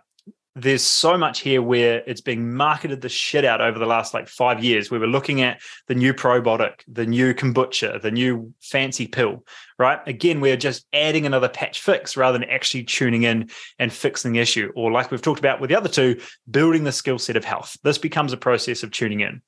there's 0.60 0.82
so 0.82 1.16
much 1.16 1.40
here 1.40 1.62
where 1.62 2.02
it's 2.06 2.20
being 2.20 2.54
marketed 2.54 3.00
the 3.00 3.08
shit 3.08 3.44
out 3.44 3.60
over 3.60 3.78
the 3.78 3.86
last 3.86 4.12
like 4.12 4.28
five 4.28 4.62
years. 4.62 4.90
We 4.90 4.98
were 4.98 5.06
looking 5.06 5.40
at 5.40 5.60
the 5.86 5.94
new 5.94 6.12
probiotic, 6.12 6.82
the 6.86 7.06
new 7.06 7.32
kombucha, 7.34 8.00
the 8.02 8.10
new 8.10 8.52
fancy 8.60 9.06
pill, 9.06 9.44
right? 9.78 10.00
Again, 10.06 10.40
we're 10.40 10.56
just 10.56 10.86
adding 10.92 11.24
another 11.24 11.48
patch 11.48 11.80
fix 11.80 12.16
rather 12.16 12.38
than 12.38 12.48
actually 12.48 12.84
tuning 12.84 13.22
in 13.22 13.50
and 13.78 13.92
fixing 13.92 14.32
the 14.32 14.40
issue. 14.40 14.70
Or 14.74 14.92
like 14.92 15.10
we've 15.10 15.22
talked 15.22 15.40
about 15.40 15.60
with 15.60 15.70
the 15.70 15.76
other 15.76 15.88
two, 15.88 16.20
building 16.50 16.84
the 16.84 16.92
skill 16.92 17.18
set 17.18 17.36
of 17.36 17.44
health. 17.44 17.76
This 17.82 17.98
becomes 17.98 18.32
a 18.32 18.36
process 18.36 18.82
of 18.82 18.90
tuning 18.90 19.20
in. 19.20 19.42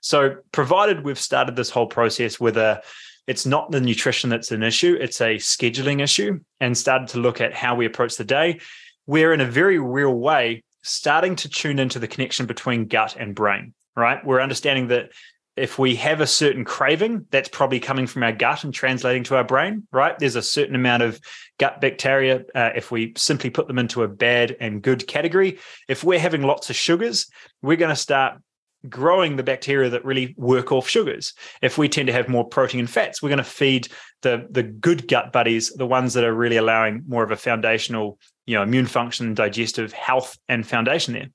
So, 0.00 0.36
provided 0.52 1.04
we've 1.04 1.18
started 1.18 1.56
this 1.56 1.70
whole 1.70 1.86
process 1.86 2.38
with 2.38 2.56
a 2.56 2.82
it's 3.26 3.46
not 3.46 3.70
the 3.70 3.80
nutrition 3.80 4.28
that's 4.28 4.52
an 4.52 4.62
issue, 4.62 4.98
it's 5.00 5.20
a 5.22 5.36
scheduling 5.36 6.02
issue, 6.02 6.40
and 6.60 6.76
started 6.76 7.08
to 7.08 7.18
look 7.20 7.40
at 7.40 7.54
how 7.54 7.74
we 7.74 7.86
approach 7.86 8.16
the 8.16 8.24
day 8.24 8.60
we're 9.06 9.32
in 9.32 9.40
a 9.40 9.46
very 9.46 9.78
real 9.78 10.14
way 10.14 10.62
starting 10.82 11.36
to 11.36 11.48
tune 11.48 11.78
into 11.78 11.98
the 11.98 12.08
connection 12.08 12.46
between 12.46 12.86
gut 12.86 13.16
and 13.18 13.34
brain, 13.34 13.74
right? 13.96 14.24
We're 14.24 14.40
understanding 14.40 14.88
that 14.88 15.10
if 15.56 15.78
we 15.78 15.94
have 15.96 16.20
a 16.20 16.26
certain 16.26 16.64
craving, 16.64 17.26
that's 17.30 17.48
probably 17.48 17.78
coming 17.78 18.06
from 18.06 18.24
our 18.24 18.32
gut 18.32 18.64
and 18.64 18.74
translating 18.74 19.22
to 19.24 19.36
our 19.36 19.44
brain, 19.44 19.86
right? 19.92 20.18
There's 20.18 20.36
a 20.36 20.42
certain 20.42 20.74
amount 20.74 21.04
of 21.04 21.20
gut 21.58 21.80
bacteria. 21.80 22.44
Uh, 22.54 22.70
if 22.74 22.90
we 22.90 23.12
simply 23.16 23.50
put 23.50 23.68
them 23.68 23.78
into 23.78 24.02
a 24.02 24.08
bad 24.08 24.56
and 24.58 24.82
good 24.82 25.06
category, 25.06 25.58
if 25.88 26.02
we're 26.02 26.18
having 26.18 26.42
lots 26.42 26.70
of 26.70 26.76
sugars, 26.76 27.30
we're 27.62 27.76
going 27.76 27.90
to 27.90 27.96
start 27.96 28.40
growing 28.88 29.36
the 29.36 29.42
bacteria 29.42 29.90
that 29.90 30.04
really 30.04 30.34
work 30.36 30.72
off 30.72 30.88
sugars. 30.88 31.32
If 31.62 31.78
we 31.78 31.88
tend 31.88 32.06
to 32.08 32.12
have 32.12 32.28
more 32.28 32.46
protein 32.46 32.80
and 32.80 32.90
fats, 32.90 33.22
we're 33.22 33.28
going 33.28 33.38
to 33.38 33.44
feed 33.44 33.88
the 34.22 34.46
the 34.50 34.62
good 34.62 35.08
gut 35.08 35.32
buddies, 35.32 35.70
the 35.70 35.86
ones 35.86 36.14
that 36.14 36.24
are 36.24 36.34
really 36.34 36.56
allowing 36.56 37.02
more 37.06 37.22
of 37.22 37.30
a 37.30 37.36
foundational, 37.36 38.18
you 38.46 38.56
know, 38.56 38.62
immune 38.62 38.86
function, 38.86 39.34
digestive 39.34 39.92
health 39.92 40.38
and 40.48 40.66
foundation 40.66 41.14
there. 41.14 41.28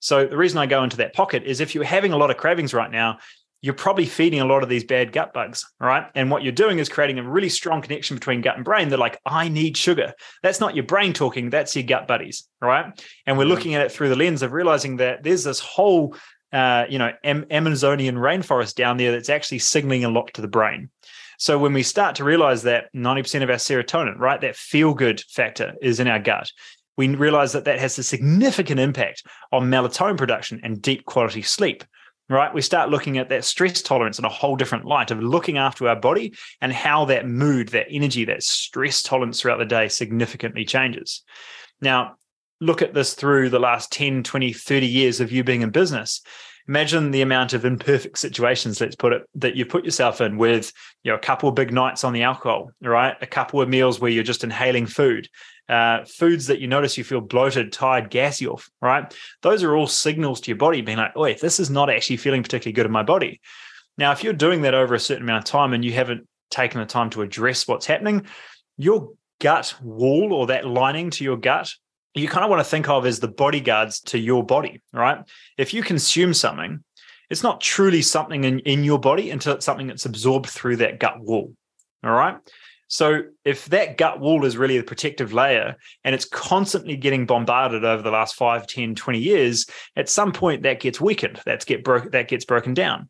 So 0.00 0.26
the 0.26 0.36
reason 0.36 0.58
I 0.58 0.66
go 0.66 0.82
into 0.82 0.96
that 0.98 1.14
pocket 1.14 1.44
is 1.44 1.60
if 1.60 1.74
you're 1.74 1.84
having 1.84 2.12
a 2.12 2.16
lot 2.16 2.30
of 2.30 2.38
cravings 2.38 2.72
right 2.72 2.90
now, 2.90 3.18
you're 3.62 3.74
probably 3.74 4.06
feeding 4.06 4.40
a 4.40 4.46
lot 4.46 4.62
of 4.62 4.70
these 4.70 4.84
bad 4.84 5.12
gut 5.12 5.34
bugs, 5.34 5.70
right? 5.78 6.06
And 6.14 6.30
what 6.30 6.42
you're 6.42 6.52
doing 6.52 6.78
is 6.78 6.88
creating 6.88 7.18
a 7.18 7.28
really 7.28 7.50
strong 7.50 7.82
connection 7.82 8.16
between 8.16 8.40
gut 8.40 8.56
and 8.56 8.64
brain. 8.64 8.88
They're 8.88 8.98
like, 8.98 9.20
I 9.26 9.48
need 9.48 9.76
sugar. 9.76 10.14
That's 10.42 10.60
not 10.60 10.74
your 10.74 10.84
brain 10.84 11.12
talking, 11.12 11.50
that's 11.50 11.76
your 11.76 11.84
gut 11.84 12.08
buddies, 12.08 12.48
right? 12.62 12.98
And 13.26 13.36
we're 13.36 13.44
mm. 13.44 13.48
looking 13.48 13.74
at 13.74 13.82
it 13.82 13.92
through 13.92 14.08
the 14.08 14.16
lens 14.16 14.42
of 14.42 14.52
realizing 14.52 14.96
that 14.96 15.22
there's 15.22 15.44
this 15.44 15.60
whole 15.60 16.16
uh, 16.52 16.84
you 16.88 16.98
know, 16.98 17.12
Am- 17.24 17.46
Amazonian 17.50 18.16
rainforest 18.16 18.74
down 18.74 18.96
there 18.96 19.12
that's 19.12 19.28
actually 19.28 19.60
signaling 19.60 20.04
a 20.04 20.10
lot 20.10 20.32
to 20.34 20.42
the 20.42 20.48
brain. 20.48 20.90
So 21.38 21.58
when 21.58 21.72
we 21.72 21.82
start 21.82 22.16
to 22.16 22.24
realize 22.24 22.62
that 22.64 22.92
90% 22.94 23.42
of 23.42 23.50
our 23.50 23.56
serotonin, 23.56 24.18
right, 24.18 24.40
that 24.42 24.56
feel 24.56 24.92
good 24.92 25.20
factor 25.30 25.74
is 25.80 25.98
in 25.98 26.06
our 26.06 26.18
gut, 26.18 26.50
we 26.96 27.08
realize 27.08 27.52
that 27.52 27.64
that 27.64 27.78
has 27.78 27.98
a 27.98 28.02
significant 28.02 28.78
impact 28.78 29.22
on 29.50 29.70
melatonin 29.70 30.18
production 30.18 30.60
and 30.62 30.82
deep 30.82 31.06
quality 31.06 31.40
sleep 31.40 31.84
right? 32.30 32.54
We 32.54 32.62
start 32.62 32.90
looking 32.90 33.18
at 33.18 33.28
that 33.30 33.44
stress 33.44 33.82
tolerance 33.82 34.18
in 34.18 34.24
a 34.24 34.30
whole 34.30 34.54
different 34.54 34.84
light 34.84 35.10
of 35.10 35.20
looking 35.20 35.58
after 35.58 35.88
our 35.88 35.96
body 35.96 36.32
and 36.60 36.72
how 36.72 37.04
that 37.06 37.26
mood, 37.28 37.70
that 37.70 37.88
energy, 37.90 38.24
that 38.26 38.44
stress 38.44 39.02
tolerance 39.02 39.40
throughout 39.40 39.58
the 39.58 39.64
day 39.64 39.88
significantly 39.88 40.64
changes. 40.64 41.24
Now, 41.80 42.16
look 42.60 42.82
at 42.82 42.94
this 42.94 43.14
through 43.14 43.50
the 43.50 43.58
last 43.58 43.90
10, 43.92 44.22
20, 44.22 44.52
30 44.52 44.86
years 44.86 45.20
of 45.20 45.32
you 45.32 45.42
being 45.44 45.62
in 45.62 45.70
business 45.70 46.22
imagine 46.70 47.10
the 47.10 47.22
amount 47.22 47.52
of 47.52 47.64
imperfect 47.64 48.16
situations, 48.16 48.80
let's 48.80 48.94
put 48.94 49.12
it, 49.12 49.28
that 49.34 49.56
you 49.56 49.66
put 49.66 49.84
yourself 49.84 50.20
in 50.20 50.36
with 50.36 50.72
you 51.02 51.10
know 51.10 51.16
a 51.16 51.20
couple 51.20 51.48
of 51.48 51.56
big 51.56 51.72
nights 51.72 52.04
on 52.04 52.12
the 52.12 52.22
alcohol, 52.22 52.70
right? 52.80 53.16
A 53.20 53.26
couple 53.26 53.60
of 53.60 53.68
meals 53.68 53.98
where 53.98 54.10
you're 54.10 54.22
just 54.22 54.44
inhaling 54.44 54.86
food, 54.86 55.28
uh, 55.68 56.04
foods 56.04 56.46
that 56.46 56.60
you 56.60 56.68
notice 56.68 56.96
you 56.96 57.02
feel 57.02 57.20
bloated, 57.20 57.72
tired, 57.72 58.08
gassy 58.08 58.46
off, 58.46 58.70
right? 58.80 59.12
Those 59.42 59.64
are 59.64 59.74
all 59.74 59.88
signals 59.88 60.40
to 60.42 60.50
your 60.52 60.58
body 60.58 60.80
being 60.80 60.98
like, 60.98 61.12
oh, 61.16 61.32
this 61.34 61.58
is 61.58 61.70
not 61.70 61.90
actually 61.90 62.18
feeling 62.18 62.42
particularly 62.42 62.74
good 62.74 62.86
in 62.86 62.92
my 62.92 63.02
body. 63.02 63.40
Now, 63.98 64.12
if 64.12 64.22
you're 64.22 64.32
doing 64.32 64.62
that 64.62 64.74
over 64.74 64.94
a 64.94 65.00
certain 65.00 65.24
amount 65.24 65.44
of 65.44 65.50
time 65.50 65.72
and 65.72 65.84
you 65.84 65.92
haven't 65.92 66.28
taken 66.50 66.80
the 66.80 66.86
time 66.86 67.10
to 67.10 67.22
address 67.22 67.66
what's 67.66 67.86
happening, 67.86 68.26
your 68.78 69.10
gut 69.40 69.74
wall 69.82 70.32
or 70.32 70.46
that 70.46 70.66
lining 70.66 71.10
to 71.10 71.24
your 71.24 71.36
gut 71.36 71.72
you 72.14 72.28
kind 72.28 72.44
of 72.44 72.50
want 72.50 72.60
to 72.60 72.68
think 72.68 72.88
of 72.88 73.06
as 73.06 73.20
the 73.20 73.28
bodyguards 73.28 74.00
to 74.00 74.18
your 74.18 74.44
body, 74.44 74.82
right? 74.92 75.24
If 75.56 75.72
you 75.72 75.82
consume 75.82 76.34
something, 76.34 76.82
it's 77.28 77.42
not 77.42 77.60
truly 77.60 78.02
something 78.02 78.44
in, 78.44 78.58
in 78.60 78.82
your 78.82 78.98
body 78.98 79.30
until 79.30 79.54
it's 79.54 79.64
something 79.64 79.86
that's 79.86 80.06
absorbed 80.06 80.48
through 80.48 80.76
that 80.76 80.98
gut 80.98 81.20
wall. 81.20 81.54
All 82.02 82.10
right. 82.10 82.36
So 82.88 83.22
if 83.44 83.66
that 83.66 83.96
gut 83.98 84.18
wall 84.18 84.44
is 84.44 84.56
really 84.56 84.76
the 84.76 84.82
protective 84.82 85.32
layer 85.32 85.76
and 86.02 86.12
it's 86.12 86.24
constantly 86.24 86.96
getting 86.96 87.24
bombarded 87.24 87.84
over 87.84 88.02
the 88.02 88.10
last 88.10 88.34
5, 88.34 88.66
10, 88.66 88.96
20 88.96 89.18
years, 89.18 89.66
at 89.94 90.08
some 90.08 90.32
point 90.32 90.64
that 90.64 90.80
gets 90.80 91.00
weakened, 91.00 91.40
that's 91.46 91.64
get 91.64 91.84
broke, 91.84 92.10
that 92.10 92.26
gets 92.26 92.44
broken 92.44 92.74
down. 92.74 93.08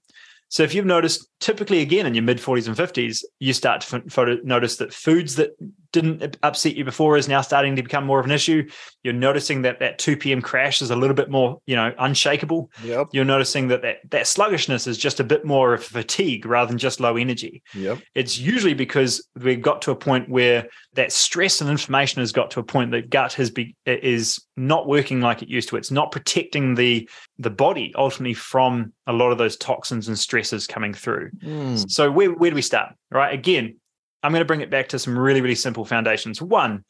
So 0.49 0.65
if 0.65 0.75
you've 0.75 0.85
noticed, 0.85 1.27
typically 1.39 1.81
again 1.81 2.05
in 2.05 2.13
your 2.13 2.25
mid 2.25 2.39
40s 2.39 2.67
and 2.67 2.77
50s, 2.77 3.25
you 3.39 3.55
start 3.55 3.81
to 3.81 4.41
notice 4.45 4.77
that 4.77 4.93
foods 4.93 5.37
that 5.37 5.53
didn't 5.93 6.37
upset 6.43 6.77
you 6.77 6.85
before 6.85 7.17
is 7.17 7.29
now 7.29 7.41
starting 7.41 7.77
to 7.77 7.83
become 7.83 8.05
more 8.05 8.21
of 8.21 8.27
an 8.27 8.31
issue. 8.31 8.69
You're 9.03 9.15
noticing 9.15 9.63
that 9.63 9.81
that 9.81 9.99
2 9.99 10.17
p.m. 10.17 10.41
crash 10.41 10.83
is 10.83 10.91
a 10.91 10.97
little 10.97 11.15
bit 11.15 11.31
more, 11.31 11.61
you 11.67 11.75
know, 11.75 11.93
unshakable. 11.99 12.71
Yep. 12.85 13.09
You're 13.13 13.25
noticing 13.25 13.69
that 13.69 13.83
that, 13.83 13.99
that 14.11 14.27
sluggishness 14.27 14.87
is 14.87 14.99
just 14.99 15.21
a 15.21 15.25
bit 15.25 15.45
more 15.45 15.75
of 15.75 15.83
fatigue 15.83 16.47
rather 16.47 16.69
than 16.69 16.79
just 16.79 17.01
low 17.01 17.17
energy. 17.17 17.63
Yep. 17.75 17.99
It's 18.15 18.39
usually 18.39 18.75
because 18.75 19.27
we've 19.41 19.63
got 19.63 19.83
to 19.83 19.91
a 19.91 19.97
point 19.97 20.29
where 20.29 20.69
that 20.95 21.13
stress 21.13 21.61
and 21.61 21.71
inflammation 21.71 22.21
has 22.21 22.33
got 22.33 22.51
to 22.53 22.61
a 22.61 22.65
point 22.65 22.91
that 22.93 23.11
gut 23.11 23.33
has 23.35 23.51
be 23.51 23.75
is 23.87 24.45
not 24.57 24.87
working 24.87 25.21
like 25.21 25.43
it 25.43 25.49
used 25.49 25.69
to. 25.71 25.77
It's 25.77 25.91
not 25.91 26.13
protecting 26.13 26.75
the 26.75 27.09
the 27.39 27.51
body 27.51 27.93
ultimately 27.97 28.35
from 28.35 28.93
a 29.07 29.13
lot 29.13 29.33
of 29.33 29.39
those 29.39 29.57
toxins 29.57 30.09
and 30.09 30.19
stresses 30.19 30.67
coming 30.67 30.95
through. 30.95 31.31
Mm. 31.43 31.91
So 31.91 32.11
where 32.11 32.33
where 32.33 32.51
do 32.51 32.55
we 32.55 32.63
start? 32.63 32.95
Right. 33.11 33.35
Again, 33.35 33.80
I'm 34.23 34.33
going 34.33 34.41
to 34.41 34.47
bring 34.47 34.61
it 34.61 34.71
back 34.71 34.89
to 34.89 34.99
some 34.99 35.19
really, 35.19 35.41
really 35.41 35.55
simple 35.55 35.85
foundations. 35.85 36.43
One, 36.43 36.85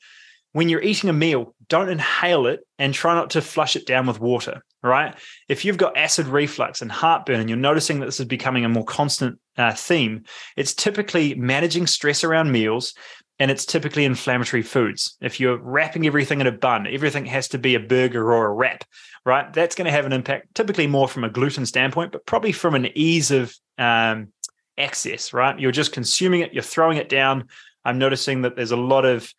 when 0.53 0.68
you're 0.68 0.83
eating 0.83 1.11
a 1.11 1.12
meal, 1.14 1.55
don't 1.68 1.89
inhale 1.89 2.47
it 2.47 2.61
and 2.78 2.93
try 2.93 3.14
not 3.14 3.31
to 3.31 3.43
flush 3.43 3.76
it 3.76 3.87
down 3.87 4.07
with 4.07 4.20
water, 4.20 4.64
right? 4.83 5.14
If 5.49 5.64
you've 5.64 5.76
got 5.76 5.97
acid 5.97 6.26
reflux 6.26 6.83
and 6.83 6.91
heartburn 6.91 7.39
and 7.39 7.49
you're 7.49 7.59
noticing 7.59 8.01
that 8.01 8.07
this 8.07 8.20
is 8.20 8.26
becoming 8.26 8.64
a 8.64 8.68
more 8.68 8.85
constant 8.85 9.39
uh, 9.57 9.74
theme, 9.74 10.24
it's 10.57 10.74
typically 10.74 11.35
managing 11.35 11.87
stress 11.87 12.24
around 12.24 12.51
meals 12.51 12.95
and 13.39 13.51
it's 13.51 13.64
typically 13.64 14.05
inflammatory 14.05 14.62
foods. 14.62 15.16
If 15.20 15.41
you're 15.41 15.57
wrapping 15.57 16.07
everything 16.07 16.41
in 16.41 16.47
a 16.47 16.53
bun, 16.53 16.87
everything 16.87 17.26
has 17.26 17.49
to 17.49 17.59
be 17.59 17.74
a 17.74 17.81
burger 17.81 18.33
or 18.33 18.47
a 18.47 18.53
wrap, 18.53 18.85
right? 19.24 19.51
That's 19.53 19.74
going 19.74 19.87
to 19.87 19.93
have 19.93 20.05
an 20.05 20.12
impact, 20.12 20.55
typically 20.55 20.87
more 20.87 21.09
from 21.09 21.24
a 21.24 21.31
gluten 21.31 21.64
standpoint, 21.64 22.12
but 22.12 22.26
probably 22.26 22.53
from 22.53 22.74
an 22.74 22.89
ease 22.95 23.31
of 23.31 23.55
um, 23.78 24.28
access, 24.81 25.33
right? 25.33 25.59
You're 25.59 25.72
just 25.72 25.93
consuming 25.93 26.41
it, 26.41 26.53
you're 26.53 26.62
throwing 26.62 26.99
it 26.99 27.09
down. 27.09 27.49
I'm 27.85 27.99
noticing 27.99 28.43
that 28.43 28.57
there's 28.57 28.72
a 28.72 28.76
lot 28.76 29.05
of 29.05 29.33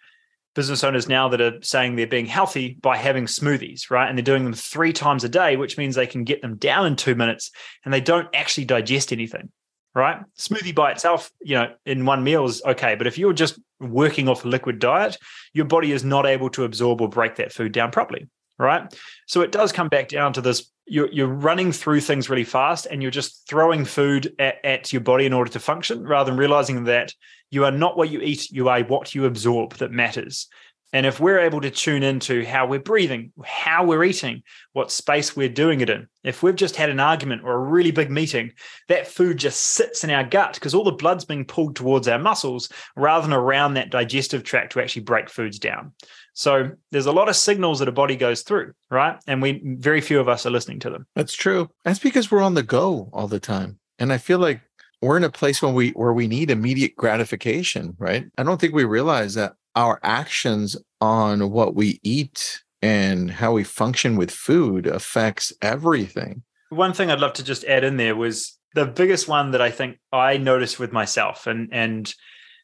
business 0.54 0.84
owners 0.84 1.08
now 1.08 1.30
that 1.30 1.42
are 1.42 1.62
saying 1.62 1.96
they're 1.96 2.08
being 2.08 2.26
healthy 2.26 2.78
by 2.82 2.98
having 2.98 3.26
smoothies, 3.26 3.90
right? 3.90 4.08
And 4.08 4.18
they're 4.18 4.24
doing 4.24 4.44
them 4.44 4.54
three 4.54 4.92
times 4.92 5.24
a 5.24 5.30
day, 5.30 5.56
which 5.56 5.78
means 5.78 5.96
they 5.96 6.08
can 6.08 6.24
get 6.24 6.42
them 6.42 6.58
down 6.58 6.86
in 6.86 6.96
two 6.96 7.16
minutes 7.16 7.52
and 7.86 7.94
they 7.94 8.02
don't 8.02 8.28
actually 8.34 8.66
digest 8.66 9.14
anything, 9.14 9.50
right? 9.96 10.22
Smoothie 10.38 10.76
by 10.76 10.92
itself, 10.92 11.32
you 11.42 11.56
know, 11.56 11.74
in 11.86 12.06
one 12.06 12.24
meal 12.24 12.46
is 12.46 12.62
okay. 12.64 12.96
But 12.96 13.08
if 13.08 13.18
you're 13.18 13.34
just 13.34 13.60
working 13.80 14.28
off 14.28 14.44
a 14.44 14.50
liquid 14.50 14.80
diet, 14.80 15.18
your 15.54 15.66
body 15.66 15.94
is 15.94 16.04
not 16.04 16.26
able 16.26 16.50
to 16.52 16.66
absorb 16.66 17.02
or 17.02 17.08
break 17.08 17.36
that 17.36 17.54
food 17.54 17.72
down 17.72 17.92
properly 17.92 18.28
right? 18.62 18.94
So 19.26 19.42
it 19.42 19.52
does 19.52 19.72
come 19.72 19.90
back 19.90 20.08
down 20.08 20.34
to 20.34 20.42
this 20.42 20.70
you're, 20.92 21.10
you're 21.10 21.28
running 21.28 21.72
through 21.72 22.02
things 22.02 22.30
really 22.30 22.44
fast 22.44 22.86
and 22.92 23.02
you're 23.02 23.12
just 23.12 23.48
throwing 23.48 23.86
food 23.86 24.36
at, 24.40 24.56
at, 24.66 24.92
your 24.92 25.00
body 25.00 25.26
in 25.26 25.32
order 25.32 25.50
to 25.50 25.60
function 25.60 26.06
rather 26.06 26.30
than 26.30 26.38
realizing 26.38 26.84
that 26.84 27.14
you 27.50 27.64
are 27.64 27.72
not 27.72 27.96
what 27.96 28.10
you 28.10 28.20
eat, 28.20 28.52
you 28.52 28.68
are 28.68 28.82
what 28.82 29.16
you 29.16 29.24
absorb 29.24 29.76
that 29.76 29.90
matters. 29.90 30.50
And 30.94 31.06
if 31.06 31.20
we're 31.20 31.40
able 31.40 31.62
to 31.62 31.72
tune 31.72 32.04
into 32.04 32.46
how 32.46 32.66
we're 32.68 32.80
breathing, 32.80 33.32
how 33.44 33.86
we're 33.86 34.04
eating, 34.04 34.44
what 34.74 34.92
space 34.92 35.36
we're 35.36 35.50
doing 35.50 35.82
it 35.82 35.90
in, 35.90 36.08
if 36.24 36.44
we've 36.44 36.56
just 36.56 36.76
had 36.76 36.90
an 36.90 37.00
argument 37.00 37.44
or 37.44 37.54
a 37.54 37.70
really 37.70 37.92
big 37.92 38.12
meeting, 38.12 38.52
that 38.90 39.08
food 39.08 39.38
just 39.38 39.62
sits 39.62 40.04
in 40.04 40.10
our 40.10 40.24
gut 40.24 40.56
because 40.56 40.76
all 40.76 40.84
the 40.84 40.92
blood's 40.92 41.26
being 41.26 41.46
pulled 41.46 41.76
towards 41.76 42.08
our 42.08 42.20
muscles 42.20 42.70
rather 42.96 43.28
than 43.28 43.34
around 43.34 43.76
that 43.76 43.90
digestive 43.90 44.44
tract 44.44 44.74
to 44.74 44.82
actually 44.82 45.04
break 45.04 45.30
foods 45.30 45.60
down. 45.60 45.94
So 46.34 46.72
there's 46.92 47.06
a 47.06 47.12
lot 47.12 47.30
of 47.30 47.36
signals 47.36 47.80
that 47.80 47.88
a 47.88 47.94
body 47.94 48.16
goes 48.16 48.42
through, 48.42 48.74
right? 48.90 49.18
And 49.28 49.42
we 49.42 49.62
very 49.64 50.02
few 50.02 50.20
of 50.20 50.28
us 50.28 50.46
are 50.46 50.52
listening 50.52 50.80
to 50.82 50.90
them. 50.90 51.08
That's 51.16 51.34
true. 51.34 51.70
That's 51.84 52.00
because 52.00 52.32
we're 52.32 52.42
on 52.42 52.54
the 52.54 52.64
go 52.64 53.10
all 53.14 53.28
the 53.28 53.40
time. 53.40 53.80
And 54.00 54.12
I 54.12 54.18
feel 54.18 54.40
like 54.40 54.62
we're 55.02 55.18
in 55.18 55.24
a 55.24 55.30
place 55.30 55.62
when 55.62 55.74
we 55.74 55.92
where 55.92 56.14
we 56.14 56.28
need 56.28 56.52
immediate 56.52 56.96
gratification, 56.96 57.96
right? 57.98 58.26
I 58.38 58.44
don't 58.44 58.62
think 58.62 58.74
we 58.74 58.86
realize 58.86 59.34
that 59.34 59.54
our 59.76 60.00
actions 60.04 60.78
on 61.00 61.52
what 61.52 61.76
we 61.76 62.00
eat 62.04 62.62
and 62.82 63.32
how 63.32 63.54
we 63.54 63.64
function 63.64 64.16
with 64.16 64.32
food 64.32 64.88
affects 64.88 65.54
everything. 65.62 66.44
One 66.70 66.94
thing 66.94 67.12
I'd 67.12 67.20
love 67.20 67.34
to 67.34 67.44
just 67.44 67.64
add 67.66 67.84
in 67.84 67.98
there 67.98 68.16
was 68.16 68.58
the 68.74 68.86
biggest 68.86 69.28
one 69.28 69.52
that 69.52 69.62
I 69.62 69.72
think 69.72 70.00
I 70.12 70.38
noticed 70.38 70.80
with 70.80 70.92
myself 70.92 71.48
and 71.48 71.70
and 71.72 72.14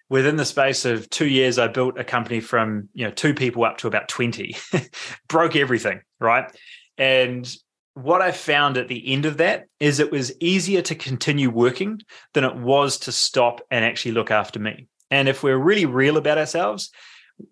within 0.09 0.37
the 0.37 0.45
space 0.45 0.85
of 0.85 1.09
two 1.09 1.27
years, 1.27 1.59
I 1.59 1.67
built 1.67 1.99
a 1.99 2.03
company 2.03 2.39
from 2.39 2.89
you 2.93 3.05
know 3.05 3.11
two 3.11 3.33
people 3.33 3.65
up 3.65 3.77
to 3.79 3.87
about 3.87 4.07
twenty, 4.07 4.55
broke 5.27 5.55
everything, 5.55 6.01
right? 6.19 6.49
And 6.97 7.49
what 7.93 8.21
I 8.21 8.31
found 8.31 8.77
at 8.77 8.87
the 8.87 9.11
end 9.11 9.25
of 9.25 9.37
that 9.37 9.65
is 9.79 9.99
it 9.99 10.11
was 10.11 10.31
easier 10.39 10.81
to 10.83 10.95
continue 10.95 11.49
working 11.49 11.99
than 12.33 12.43
it 12.43 12.55
was 12.55 12.97
to 12.99 13.11
stop 13.11 13.61
and 13.71 13.83
actually 13.83 14.11
look 14.11 14.29
after 14.29 14.59
me. 14.59 14.87
And 15.11 15.29
if 15.29 15.43
we're 15.43 15.57
really 15.57 15.85
real 15.85 16.17
about 16.17 16.37
ourselves, 16.37 16.91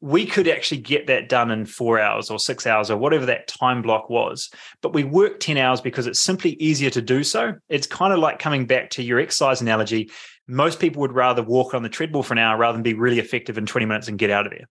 we 0.01 0.26
could 0.26 0.47
actually 0.47 0.82
get 0.82 1.08
that 1.08 1.30
done 1.30 1.51
in 1.51 1.66
four 1.66 1.99
hours 1.99 2.32
or 2.32 2.39
six 2.39 2.66
hours 2.66 2.89
or 2.89 2.97
whatever 2.97 3.28
that 3.28 3.47
time 3.47 3.82
block 3.84 4.10
was. 4.10 4.49
But 4.82 4.93
we 4.93 5.03
work 5.03 5.39
10 5.39 5.58
hours 5.58 5.80
because 5.80 6.08
it's 6.08 6.20
simply 6.20 6.53
easier 6.53 6.89
to 6.89 7.01
do 7.01 7.24
so. 7.24 7.53
It's 7.70 7.86
kind 7.86 8.12
of 8.12 8.20
like 8.20 8.39
coming 8.39 8.66
back 8.66 8.89
to 8.91 9.03
your 9.03 9.20
exercise 9.20 9.62
analogy 9.62 10.10
most 10.47 10.80
people 10.80 11.01
would 11.01 11.14
rather 11.14 11.43
walk 11.43 11.74
on 11.74 11.84
the 11.84 11.89
treadmill 11.89 12.24
for 12.24 12.34
an 12.34 12.39
hour 12.39 12.58
rather 12.58 12.74
than 12.74 12.84
be 12.84 12.93
really 12.93 13.20
effective 13.20 13.58
in 13.58 13.66
20 13.66 13.86
minutes 13.86 14.08
and 14.08 14.20
get 14.20 14.30
out 14.30 14.45
of 14.45 14.51
there. 14.51 14.68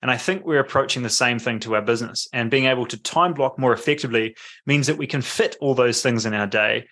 And 0.00 0.10
I 0.10 0.16
think 0.16 0.44
we're 0.44 0.58
approaching 0.58 1.04
the 1.04 1.10
same 1.10 1.38
thing 1.38 1.60
to 1.60 1.76
our 1.76 1.82
business. 1.82 2.26
And 2.32 2.50
being 2.50 2.64
able 2.64 2.86
to 2.86 3.00
time 3.00 3.34
block 3.34 3.58
more 3.58 3.72
effectively 3.72 4.34
means 4.66 4.88
that 4.88 4.98
we 4.98 5.06
can 5.06 5.22
fit 5.22 5.56
all 5.60 5.74
those 5.74 6.02
things 6.02 6.26
in 6.26 6.34
our 6.34 6.46
day 6.46 6.88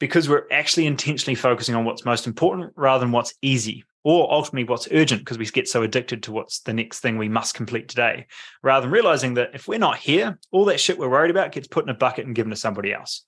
because 0.00 0.28
we're 0.28 0.46
actually 0.50 0.86
intentionally 0.86 1.36
focusing 1.36 1.76
on 1.76 1.84
what's 1.84 2.04
most 2.04 2.26
important 2.26 2.72
rather 2.74 3.04
than 3.04 3.12
what's 3.12 3.34
easy 3.40 3.84
or 4.04 4.32
ultimately 4.32 4.64
what's 4.64 4.88
urgent 4.92 5.20
because 5.20 5.38
we 5.38 5.46
get 5.46 5.68
so 5.68 5.82
addicted 5.82 6.22
to 6.22 6.32
what's 6.32 6.60
the 6.60 6.72
next 6.72 7.00
thing 7.00 7.18
we 7.18 7.28
must 7.28 7.54
complete 7.54 7.88
today 7.88 8.26
rather 8.62 8.86
than 8.86 8.92
realizing 8.92 9.34
that 9.34 9.50
if 9.54 9.68
we're 9.68 9.78
not 9.78 9.98
here, 9.98 10.38
all 10.52 10.64
that 10.64 10.80
shit 10.80 10.98
we're 10.98 11.08
worried 11.08 11.30
about 11.30 11.52
gets 11.52 11.68
put 11.68 11.84
in 11.84 11.90
a 11.90 11.94
bucket 11.94 12.26
and 12.26 12.34
given 12.34 12.50
to 12.50 12.56
somebody 12.56 12.92
else. 12.92 13.24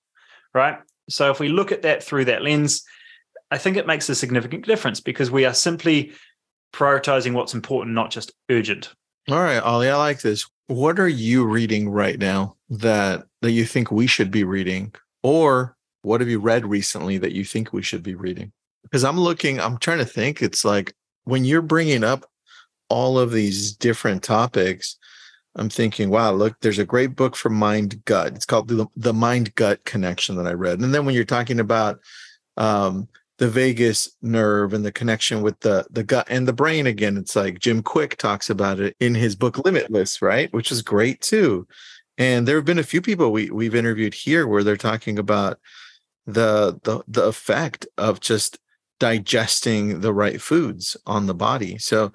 Right. 0.54 0.78
So 1.08 1.30
if 1.30 1.40
we 1.40 1.48
look 1.48 1.72
at 1.72 1.82
that 1.82 2.02
through 2.02 2.26
that 2.26 2.42
lens, 2.42 2.84
I 3.50 3.58
think 3.58 3.76
it 3.76 3.86
makes 3.86 4.08
a 4.08 4.14
significant 4.14 4.64
difference 4.64 5.00
because 5.00 5.30
we 5.30 5.44
are 5.44 5.54
simply 5.54 6.12
prioritizing 6.72 7.34
what's 7.34 7.54
important, 7.54 7.94
not 7.94 8.10
just 8.10 8.32
urgent. 8.50 8.94
All 9.28 9.40
right, 9.40 9.62
Ollie, 9.62 9.90
I 9.90 9.96
like 9.96 10.20
this. 10.20 10.48
What 10.66 10.98
are 10.98 11.08
you 11.08 11.44
reading 11.44 11.90
right 11.90 12.18
now 12.18 12.56
that 12.70 13.24
that 13.42 13.52
you 13.52 13.66
think 13.66 13.90
we 13.90 14.06
should 14.06 14.30
be 14.30 14.42
reading, 14.42 14.94
or 15.22 15.76
what 16.02 16.20
have 16.20 16.30
you 16.30 16.40
read 16.40 16.64
recently 16.64 17.18
that 17.18 17.32
you 17.32 17.44
think 17.44 17.72
we 17.72 17.82
should 17.82 18.02
be 18.02 18.14
reading? 18.14 18.52
Because 18.82 19.04
I'm 19.04 19.18
looking, 19.18 19.60
I'm 19.60 19.78
trying 19.78 19.98
to 19.98 20.04
think. 20.04 20.42
It's 20.42 20.64
like 20.64 20.94
when 21.24 21.44
you're 21.44 21.62
bringing 21.62 22.04
up 22.04 22.26
all 22.88 23.18
of 23.18 23.32
these 23.32 23.72
different 23.72 24.22
topics, 24.22 24.98
I'm 25.54 25.68
thinking, 25.68 26.10
wow, 26.10 26.32
look, 26.32 26.58
there's 26.60 26.78
a 26.78 26.84
great 26.84 27.14
book 27.14 27.36
from 27.36 27.54
Mind 27.54 28.04
Gut. 28.04 28.34
It's 28.34 28.46
called 28.46 28.68
the, 28.68 28.86
the 28.96 29.12
Mind 29.12 29.54
Gut 29.54 29.84
Connection 29.84 30.36
that 30.36 30.46
I 30.46 30.52
read. 30.52 30.80
And 30.80 30.94
then 30.94 31.04
when 31.04 31.14
you're 31.14 31.24
talking 31.24 31.60
about 31.60 32.00
um, 32.56 33.08
the 33.38 33.48
vagus 33.48 34.16
nerve 34.22 34.72
and 34.72 34.84
the 34.84 34.92
connection 34.92 35.42
with 35.42 35.58
the 35.60 35.84
the 35.90 36.04
gut 36.04 36.26
and 36.30 36.46
the 36.46 36.52
brain 36.52 36.86
again, 36.86 37.16
it's 37.16 37.34
like 37.34 37.58
Jim 37.58 37.82
Kwik 37.82 38.16
talks 38.16 38.48
about 38.50 38.80
it 38.80 38.96
in 39.00 39.14
his 39.14 39.34
book 39.34 39.58
Limitless, 39.64 40.22
right? 40.22 40.52
Which 40.52 40.70
is 40.70 40.80
great 40.80 41.20
too. 41.20 41.66
And 42.18 42.46
there 42.46 42.56
have 42.56 42.64
been 42.64 42.78
a 42.78 42.84
few 42.84 43.02
people 43.02 43.32
we 43.32 43.50
we've 43.50 43.74
interviewed 43.74 44.14
here 44.14 44.46
where 44.46 44.62
they're 44.62 44.76
talking 44.76 45.18
about 45.18 45.58
the 46.26 46.78
the 46.84 47.02
the 47.08 47.24
effect 47.24 47.86
of 47.98 48.20
just 48.20 48.58
digesting 49.02 49.98
the 50.00 50.14
right 50.14 50.40
foods 50.40 50.96
on 51.08 51.26
the 51.26 51.34
body. 51.34 51.76
So 51.76 52.12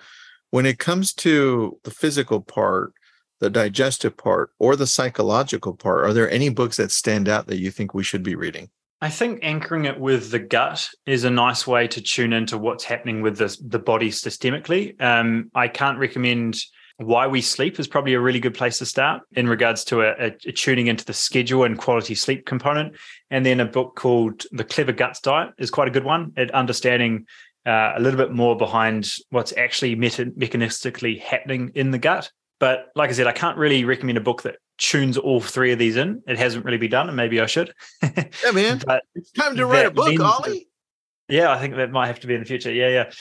when 0.52 0.66
it 0.66 0.80
comes 0.80 1.14
to 1.16 1.78
the 1.84 1.92
physical 1.92 2.40
part, 2.40 2.94
the 3.42 3.50
digestive 3.50 4.16
part, 4.16 4.52
or 4.58 4.78
the 4.78 4.88
psychological 4.88 5.74
part, 5.74 6.06
are 6.06 6.14
there 6.14 6.32
any 6.32 6.48
books 6.48 6.78
that 6.78 6.94
stand 6.94 7.28
out 7.28 7.48
that 7.48 7.60
you 7.60 7.72
think 7.72 7.94
we 7.94 8.06
should 8.06 8.24
be 8.24 8.36
reading? 8.36 8.70
I 9.02 9.10
think 9.10 9.40
anchoring 9.42 9.84
it 9.84 10.00
with 10.00 10.32
the 10.32 10.40
gut 10.40 10.88
is 11.06 11.26
a 11.26 11.30
nice 11.30 11.68
way 11.68 11.90
to 11.90 12.02
tune 12.02 12.32
into 12.32 12.58
what's 12.58 12.86
happening 12.86 13.22
with 13.22 13.38
the, 13.38 13.54
the 13.66 13.80
body 13.80 14.10
systemically. 14.10 15.00
Um, 15.02 15.52
I 15.54 15.68
can't 15.68 16.00
recommend 16.00 16.58
why 16.98 17.28
We 17.28 17.42
Sleep 17.42 17.80
is 17.80 17.88
probably 17.88 18.16
a 18.16 18.20
really 18.20 18.40
good 18.40 18.56
place 18.56 18.80
to 18.80 18.86
start 18.86 19.22
in 19.34 19.48
regards 19.48 19.84
to 19.86 20.02
a, 20.02 20.14
a, 20.26 20.32
tuning 20.32 20.88
into 20.88 21.06
the 21.06 21.14
schedule 21.14 21.64
and 21.64 21.78
quality 21.78 22.16
sleep 22.16 22.46
component. 22.46 22.96
And 23.30 23.46
then 23.46 23.60
a 23.60 23.66
book 23.66 23.96
called 23.96 24.46
The 24.52 24.64
Clever 24.64 24.94
Guts 24.94 25.20
Diet 25.20 25.52
is 25.60 25.70
quite 25.70 25.88
a 25.88 25.92
good 25.92 26.04
one 26.04 26.34
at 26.38 26.50
understanding 26.52 27.28
uh, 27.68 27.94
a 27.96 28.00
little 28.00 28.18
bit 28.18 28.32
more 28.32 28.58
behind 28.58 29.12
what's 29.30 29.56
actually 29.56 29.96
mechanistically 29.96 31.22
happening 31.22 31.72
in 31.76 31.92
the 31.92 32.00
gut. 32.00 32.32
But 32.60 32.88
like 32.96 33.12
I 33.12 33.14
said, 33.14 33.28
I 33.28 33.32
can't 33.32 33.58
really 33.58 33.84
recommend 33.84 34.18
a 34.18 34.22
book 34.22 34.42
that 34.44 34.56
tunes 34.80 35.18
all 35.18 35.40
three 35.40 35.72
of 35.72 35.78
these 35.78 35.98
in. 35.98 36.24
It 36.28 36.40
hasn't 36.40 36.66
really 36.66 36.78
been 36.78 36.90
done, 36.90 37.08
and 37.08 37.16
maybe 37.16 37.40
I 37.40 37.46
should. 37.46 37.74
yeah, 38.02 38.52
man. 38.52 38.82
but 38.86 39.04
it's 39.14 39.32
time 39.32 39.56
to 39.58 39.66
write 39.68 39.86
a 39.86 39.92
book, 39.92 40.20
Ollie. 40.20 40.68
Yeah, 41.30 41.52
I 41.52 41.60
think 41.60 41.76
that 41.76 41.92
might 41.92 42.08
have 42.08 42.22
to 42.22 42.28
be 42.28 42.34
in 42.34 42.40
the 42.40 42.46
future. 42.46 42.72
Yeah, 42.72 42.90
yeah. 42.90 43.12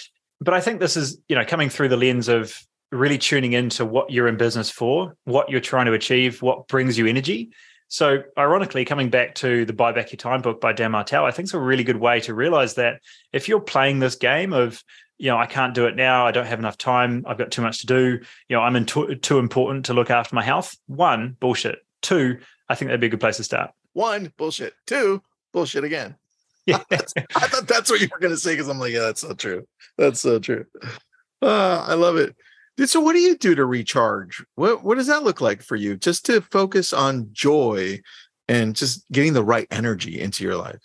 But 0.41 0.55
I 0.55 0.61
think 0.61 0.81
this 0.81 0.97
is, 0.97 1.19
you 1.29 1.37
know, 1.37 1.45
coming 1.45 1.69
through 1.69 1.89
the 1.89 1.97
lens 1.97 2.29
of 2.29 2.59
really 2.93 3.19
tuning 3.19 3.53
into 3.53 3.85
what 3.85 4.11
you're 4.11 4.29
in 4.29 4.37
business 4.37 4.71
for, 4.71 5.17
what 5.25 5.51
you're 5.51 5.61
trying 5.61 5.87
to 5.87 5.93
achieve, 5.93 6.43
what 6.43 6.69
brings 6.69 6.97
you 6.97 7.07
energy. 7.07 7.51
So, 7.89 8.23
ironically, 8.37 8.85
coming 8.85 9.11
back 9.11 9.37
to 9.37 9.65
the 9.65 9.73
Buy 9.73 9.93
Back 9.93 10.11
Your 10.11 10.17
Time 10.17 10.43
book 10.43 10.61
by 10.61 10.73
Dan 10.73 10.91
Martell, 10.91 11.25
I 11.25 11.31
think 11.31 11.47
it's 11.47 11.55
a 11.55 11.61
really 11.61 11.85
good 11.85 11.99
way 11.99 12.21
to 12.21 12.35
realize 12.35 12.75
that 12.75 13.01
if 13.33 13.49
you're 13.49 13.61
playing 13.61 14.01
this 14.01 14.17
game 14.17 14.53
of, 14.53 14.83
you 15.19 15.31
know, 15.31 15.39
I 15.39 15.47
can't 15.47 15.75
do 15.75 15.87
it 15.87 15.95
now, 15.95 16.27
I 16.27 16.33
don't 16.33 16.47
have 16.47 16.59
enough 16.59 16.77
time, 16.77 17.25
I've 17.29 17.39
got 17.39 17.53
too 17.53 17.63
much 17.63 17.81
to 17.81 17.87
do, 17.87 18.19
you 18.49 18.57
know, 18.57 18.61
I'm 18.61 18.75
in 18.75 18.87
too, 18.87 19.15
too 19.15 19.39
important 19.39 19.87
to 19.87 19.95
look 19.95 20.11
after 20.11 20.35
my 20.35 20.43
health. 20.43 20.77
One, 20.87 21.37
bullshit. 21.39 21.79
Two, 22.03 22.39
I 22.69 22.75
think 22.75 22.89
that'd 22.89 23.01
be 23.01 23.07
a 23.07 23.11
good 23.11 23.21
place 23.21 23.37
to 23.37 23.45
start. 23.45 23.71
One, 23.93 24.33
bullshit. 24.37 24.75
Two, 24.87 25.23
bullshit 25.53 25.85
again. 25.85 26.17
Yeah. 26.67 26.83
I 26.91 27.47
thought 27.47 27.69
that's 27.69 27.89
what 27.89 28.01
you 28.01 28.09
were 28.11 28.19
going 28.19 28.35
to 28.35 28.37
say 28.37 28.55
because 28.55 28.67
I'm 28.67 28.81
like, 28.81 28.93
yeah, 28.93 28.99
that's 28.99 29.21
so 29.21 29.35
true. 29.35 29.69
That's 29.97 30.19
so 30.19 30.41
true. 30.41 30.67
Uh, 31.41 31.85
I 31.87 31.95
love 31.95 32.17
it. 32.17 32.35
Dude, 32.77 32.91
so 32.91 33.01
what 33.01 33.15
do 33.15 33.21
you 33.21 33.37
do 33.37 33.55
to 33.55 33.65
recharge? 33.65 34.45
What 34.55 34.85
what 34.85 34.97
does 34.97 35.07
that 35.07 35.23
look 35.23 35.41
like 35.41 35.63
for 35.63 35.77
you? 35.77 35.97
Just 35.97 36.27
to 36.27 36.41
focus 36.41 36.93
on 36.93 37.29
joy 37.33 38.01
and 38.49 38.77
just 38.77 39.11
getting 39.11 39.33
the 39.33 39.45
right 39.45 39.67
energy 39.71 40.21
into 40.21 40.45
your 40.45 40.57
life. 40.57 40.81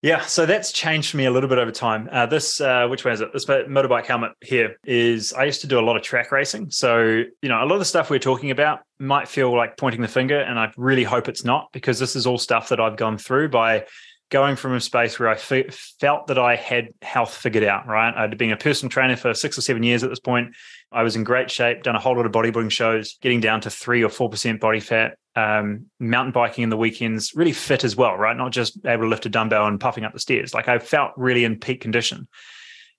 Yeah, 0.00 0.20
so 0.20 0.46
that's 0.46 0.70
changed 0.70 1.10
for 1.10 1.16
me 1.16 1.24
a 1.24 1.30
little 1.30 1.48
bit 1.48 1.58
over 1.58 1.72
time. 1.72 2.08
Uh, 2.12 2.24
this, 2.24 2.60
uh, 2.60 2.86
which 2.86 3.04
way 3.04 3.10
is 3.10 3.20
it? 3.20 3.32
This 3.32 3.46
motorbike 3.46 4.06
helmet 4.06 4.30
here 4.40 4.76
is. 4.84 5.32
I 5.32 5.42
used 5.42 5.60
to 5.62 5.66
do 5.66 5.80
a 5.80 5.82
lot 5.82 5.96
of 5.96 6.02
track 6.02 6.30
racing, 6.30 6.70
so 6.70 7.02
you 7.02 7.48
know 7.48 7.62
a 7.62 7.66
lot 7.66 7.72
of 7.72 7.78
the 7.80 7.84
stuff 7.84 8.08
we're 8.08 8.20
talking 8.20 8.52
about 8.52 8.80
might 9.00 9.26
feel 9.26 9.54
like 9.56 9.76
pointing 9.76 10.00
the 10.00 10.08
finger, 10.08 10.38
and 10.38 10.56
I 10.56 10.72
really 10.76 11.02
hope 11.02 11.28
it's 11.28 11.44
not 11.44 11.68
because 11.72 11.98
this 11.98 12.14
is 12.14 12.28
all 12.28 12.38
stuff 12.38 12.68
that 12.68 12.78
I've 12.78 12.96
gone 12.96 13.18
through 13.18 13.48
by 13.48 13.86
going 14.30 14.56
from 14.56 14.74
a 14.74 14.80
space 14.80 15.18
where 15.18 15.28
I 15.28 15.36
felt 15.36 16.26
that 16.26 16.38
I 16.38 16.56
had 16.56 16.88
health 17.00 17.34
figured 17.34 17.64
out, 17.64 17.86
right? 17.86 18.14
I'd 18.14 18.36
been 18.36 18.52
a 18.52 18.56
personal 18.56 18.90
trainer 18.90 19.16
for 19.16 19.32
six 19.32 19.56
or 19.56 19.62
seven 19.62 19.82
years 19.82 20.04
at 20.04 20.10
this 20.10 20.20
point. 20.20 20.54
I 20.92 21.02
was 21.02 21.16
in 21.16 21.24
great 21.24 21.50
shape, 21.50 21.82
done 21.82 21.96
a 21.96 22.00
whole 22.00 22.16
lot 22.16 22.26
of 22.26 22.32
bodybuilding 22.32 22.70
shows, 22.70 23.16
getting 23.22 23.40
down 23.40 23.62
to 23.62 23.70
three 23.70 24.02
or 24.02 24.08
4% 24.08 24.60
body 24.60 24.80
fat, 24.80 25.16
um, 25.34 25.86
mountain 25.98 26.32
biking 26.32 26.64
in 26.64 26.70
the 26.70 26.76
weekends, 26.76 27.34
really 27.34 27.52
fit 27.52 27.84
as 27.84 27.96
well, 27.96 28.16
right? 28.16 28.36
Not 28.36 28.52
just 28.52 28.78
able 28.84 29.04
to 29.04 29.08
lift 29.08 29.26
a 29.26 29.30
dumbbell 29.30 29.66
and 29.66 29.80
puffing 29.80 30.04
up 30.04 30.12
the 30.12 30.20
stairs. 30.20 30.52
Like 30.52 30.68
I 30.68 30.78
felt 30.78 31.12
really 31.16 31.44
in 31.44 31.58
peak 31.58 31.80
condition. 31.80 32.28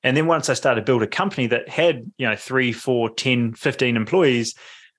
And 0.02 0.16
then 0.16 0.28
once 0.28 0.50
I 0.50 0.54
started 0.54 0.82
to 0.82 0.86
build 0.86 1.04
a 1.04 1.08
company 1.08 1.48
that 1.48 1.68
had, 1.68 2.10
you 2.18 2.28
know, 2.28 2.36
three, 2.36 2.72
four, 2.72 3.10
10, 3.10 3.54
15 3.54 3.98
employees, 3.98 4.56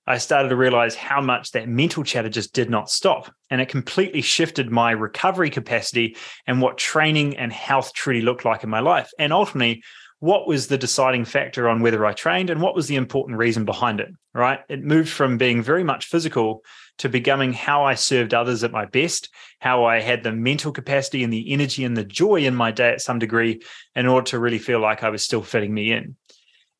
I 0.07 0.17
started 0.17 0.49
to 0.49 0.55
realize 0.55 0.95
how 0.95 1.21
much 1.21 1.51
that 1.51 1.69
mental 1.69 2.03
chatter 2.03 2.29
just 2.29 2.53
did 2.53 2.69
not 2.69 2.89
stop. 2.89 3.33
And 3.49 3.61
it 3.61 3.69
completely 3.69 4.21
shifted 4.21 4.71
my 4.71 4.91
recovery 4.91 5.49
capacity 5.49 6.17
and 6.47 6.61
what 6.61 6.77
training 6.77 7.37
and 7.37 7.53
health 7.53 7.93
truly 7.93 8.21
looked 8.21 8.45
like 8.45 8.63
in 8.63 8.69
my 8.69 8.79
life. 8.79 9.11
And 9.19 9.31
ultimately, 9.31 9.83
what 10.21 10.47
was 10.47 10.67
the 10.67 10.77
deciding 10.77 11.25
factor 11.25 11.67
on 11.67 11.81
whether 11.81 12.05
I 12.05 12.13
trained 12.13 12.51
and 12.51 12.61
what 12.61 12.75
was 12.75 12.87
the 12.87 12.95
important 12.95 13.39
reason 13.39 13.65
behind 13.65 13.99
it, 13.99 14.09
right? 14.35 14.59
It 14.69 14.83
moved 14.83 15.09
from 15.09 15.37
being 15.37 15.63
very 15.63 15.83
much 15.83 16.05
physical 16.05 16.63
to 16.99 17.09
becoming 17.09 17.53
how 17.53 17.85
I 17.85 17.95
served 17.95 18.35
others 18.35 18.63
at 18.63 18.71
my 18.71 18.85
best, 18.85 19.29
how 19.59 19.85
I 19.85 19.99
had 19.99 20.21
the 20.21 20.31
mental 20.31 20.71
capacity 20.71 21.23
and 21.23 21.33
the 21.33 21.51
energy 21.51 21.83
and 21.83 21.97
the 21.97 22.03
joy 22.03 22.41
in 22.41 22.55
my 22.55 22.69
day 22.69 22.89
at 22.91 23.01
some 23.01 23.17
degree 23.17 23.61
in 23.95 24.05
order 24.05 24.25
to 24.25 24.39
really 24.39 24.59
feel 24.59 24.79
like 24.79 25.03
I 25.03 25.09
was 25.09 25.23
still 25.23 25.41
fitting 25.41 25.73
me 25.73 25.91
in. 25.91 26.15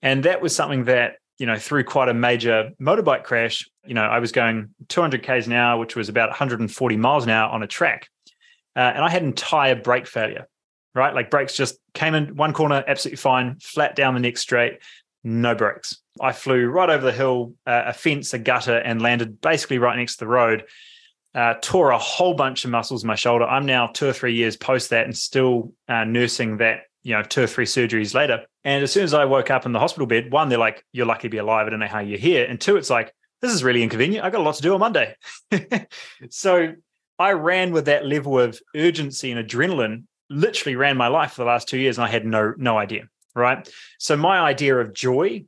And 0.03 0.23
that 0.25 0.41
was 0.41 0.55
something 0.55 0.85
that 0.85 1.13
you 1.41 1.47
know, 1.47 1.57
through 1.57 1.83
quite 1.83 2.07
a 2.07 2.13
major 2.13 2.69
motorbike 2.79 3.23
crash, 3.23 3.67
you 3.83 3.95
know, 3.95 4.03
I 4.03 4.19
was 4.19 4.31
going 4.31 4.69
200 4.89 5.23
k's 5.23 5.47
an 5.47 5.53
hour, 5.53 5.79
which 5.79 5.95
was 5.95 6.07
about 6.07 6.29
140 6.29 6.97
miles 6.97 7.23
an 7.23 7.31
hour 7.31 7.49
on 7.49 7.63
a 7.63 7.67
track, 7.67 8.07
uh, 8.75 8.79
and 8.79 9.03
I 9.03 9.09
had 9.09 9.23
entire 9.23 9.75
brake 9.75 10.05
failure. 10.05 10.47
Right, 10.93 11.15
like 11.15 11.31
brakes 11.31 11.55
just 11.55 11.79
came 11.93 12.13
in 12.15 12.35
one 12.35 12.53
corner, 12.53 12.83
absolutely 12.85 13.15
fine, 13.15 13.57
flat 13.61 13.95
down 13.95 14.13
the 14.13 14.19
next 14.19 14.41
straight, 14.41 14.79
no 15.23 15.55
brakes. 15.55 15.97
I 16.19 16.31
flew 16.31 16.67
right 16.67 16.89
over 16.89 17.05
the 17.05 17.13
hill, 17.13 17.53
uh, 17.65 17.83
a 17.87 17.93
fence, 17.93 18.33
a 18.33 18.39
gutter, 18.39 18.77
and 18.77 19.01
landed 19.01 19.41
basically 19.41 19.79
right 19.79 19.97
next 19.97 20.17
to 20.17 20.25
the 20.25 20.27
road. 20.27 20.65
Uh, 21.33 21.55
tore 21.61 21.91
a 21.91 21.97
whole 21.97 22.33
bunch 22.33 22.65
of 22.65 22.71
muscles 22.71 23.03
in 23.03 23.07
my 23.07 23.15
shoulder. 23.15 23.45
I'm 23.45 23.65
now 23.65 23.87
two 23.87 24.09
or 24.09 24.13
three 24.13 24.35
years 24.35 24.57
post 24.57 24.89
that 24.89 25.05
and 25.05 25.17
still 25.17 25.73
uh, 25.87 26.03
nursing 26.03 26.57
that 26.57 26.81
you 27.03 27.13
know, 27.13 27.23
two 27.23 27.43
or 27.43 27.47
three 27.47 27.65
surgeries 27.65 28.13
later. 28.13 28.45
And 28.63 28.83
as 28.83 28.91
soon 28.91 29.03
as 29.03 29.13
I 29.13 29.25
woke 29.25 29.49
up 29.49 29.65
in 29.65 29.71
the 29.71 29.79
hospital 29.79 30.05
bed, 30.05 30.31
one, 30.31 30.49
they're 30.49 30.57
like, 30.57 30.85
you're 30.91 31.05
lucky 31.05 31.23
to 31.23 31.29
be 31.29 31.37
alive. 31.37 31.67
I 31.67 31.69
don't 31.69 31.79
know 31.79 31.87
how 31.87 31.99
you're 31.99 32.19
here. 32.19 32.45
And 32.45 32.59
two, 32.59 32.77
it's 32.77 32.89
like, 32.89 33.13
this 33.41 33.51
is 33.51 33.63
really 33.63 33.81
inconvenient. 33.81 34.23
I 34.23 34.29
got 34.29 34.41
a 34.41 34.43
lot 34.43 34.55
to 34.55 34.61
do 34.61 34.73
on 34.73 34.79
Monday. 34.79 35.15
so 36.29 36.73
I 37.17 37.33
ran 37.33 37.71
with 37.71 37.85
that 37.85 38.05
level 38.05 38.39
of 38.39 38.59
urgency 38.75 39.31
and 39.31 39.47
adrenaline, 39.47 40.03
literally 40.29 40.75
ran 40.75 40.97
my 40.97 41.07
life 41.07 41.33
for 41.33 41.43
the 41.43 41.47
last 41.47 41.67
two 41.67 41.79
years, 41.79 41.97
and 41.97 42.05
I 42.05 42.09
had 42.09 42.25
no 42.25 42.53
no 42.57 42.77
idea. 42.77 43.03
Right. 43.33 43.67
So 43.97 44.17
my 44.17 44.39
idea 44.39 44.77
of 44.77 44.93
joy 44.93 45.45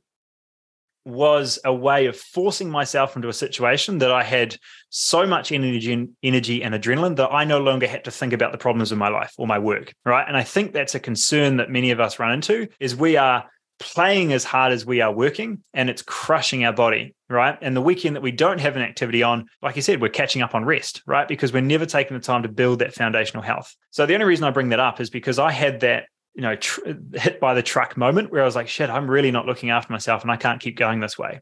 was 1.04 1.58
a 1.64 1.74
way 1.74 2.06
of 2.06 2.16
forcing 2.16 2.70
myself 2.70 3.16
into 3.16 3.28
a 3.28 3.32
situation 3.32 3.98
that 3.98 4.10
I 4.10 4.22
had 4.22 4.56
so 4.88 5.26
much 5.26 5.52
energy, 5.52 6.08
energy 6.22 6.62
and 6.62 6.74
adrenaline 6.74 7.16
that 7.16 7.32
I 7.32 7.44
no 7.44 7.58
longer 7.58 7.86
had 7.86 8.04
to 8.04 8.10
think 8.10 8.32
about 8.32 8.52
the 8.52 8.58
problems 8.58 8.92
of 8.92 8.98
my 8.98 9.08
life 9.08 9.34
or 9.36 9.46
my 9.46 9.58
work, 9.58 9.94
right? 10.04 10.26
And 10.26 10.36
I 10.36 10.42
think 10.42 10.72
that's 10.72 10.94
a 10.94 11.00
concern 11.00 11.58
that 11.58 11.70
many 11.70 11.90
of 11.90 12.00
us 12.00 12.18
run 12.18 12.32
into 12.32 12.68
is 12.80 12.96
we 12.96 13.16
are 13.16 13.44
playing 13.80 14.32
as 14.32 14.44
hard 14.44 14.72
as 14.72 14.86
we 14.86 15.00
are 15.00 15.12
working 15.12 15.62
and 15.74 15.90
it's 15.90 16.02
crushing 16.02 16.64
our 16.64 16.72
body, 16.72 17.14
right? 17.28 17.58
And 17.60 17.76
the 17.76 17.82
weekend 17.82 18.16
that 18.16 18.22
we 18.22 18.30
don't 18.30 18.60
have 18.60 18.76
an 18.76 18.82
activity 18.82 19.22
on, 19.22 19.46
like 19.62 19.76
you 19.76 19.82
said, 19.82 20.00
we're 20.00 20.08
catching 20.10 20.42
up 20.42 20.54
on 20.54 20.64
rest, 20.64 21.02
right? 21.06 21.26
Because 21.26 21.52
we're 21.52 21.60
never 21.60 21.84
taking 21.84 22.16
the 22.16 22.22
time 22.22 22.42
to 22.44 22.48
build 22.48 22.78
that 22.78 22.94
foundational 22.94 23.42
health. 23.42 23.74
So 23.90 24.06
the 24.06 24.14
only 24.14 24.26
reason 24.26 24.44
I 24.44 24.50
bring 24.50 24.70
that 24.70 24.80
up 24.80 25.00
is 25.00 25.10
because 25.10 25.38
I 25.38 25.50
had 25.50 25.80
that 25.80 26.06
you 26.34 26.42
know, 26.42 26.56
tr- 26.56 26.80
hit 27.14 27.40
by 27.40 27.54
the 27.54 27.62
truck 27.62 27.96
moment 27.96 28.30
where 28.30 28.42
I 28.42 28.44
was 28.44 28.56
like, 28.56 28.68
shit, 28.68 28.90
I'm 28.90 29.10
really 29.10 29.30
not 29.30 29.46
looking 29.46 29.70
after 29.70 29.92
myself 29.92 30.22
and 30.22 30.30
I 30.30 30.36
can't 30.36 30.60
keep 30.60 30.76
going 30.76 31.00
this 31.00 31.18
way. 31.18 31.40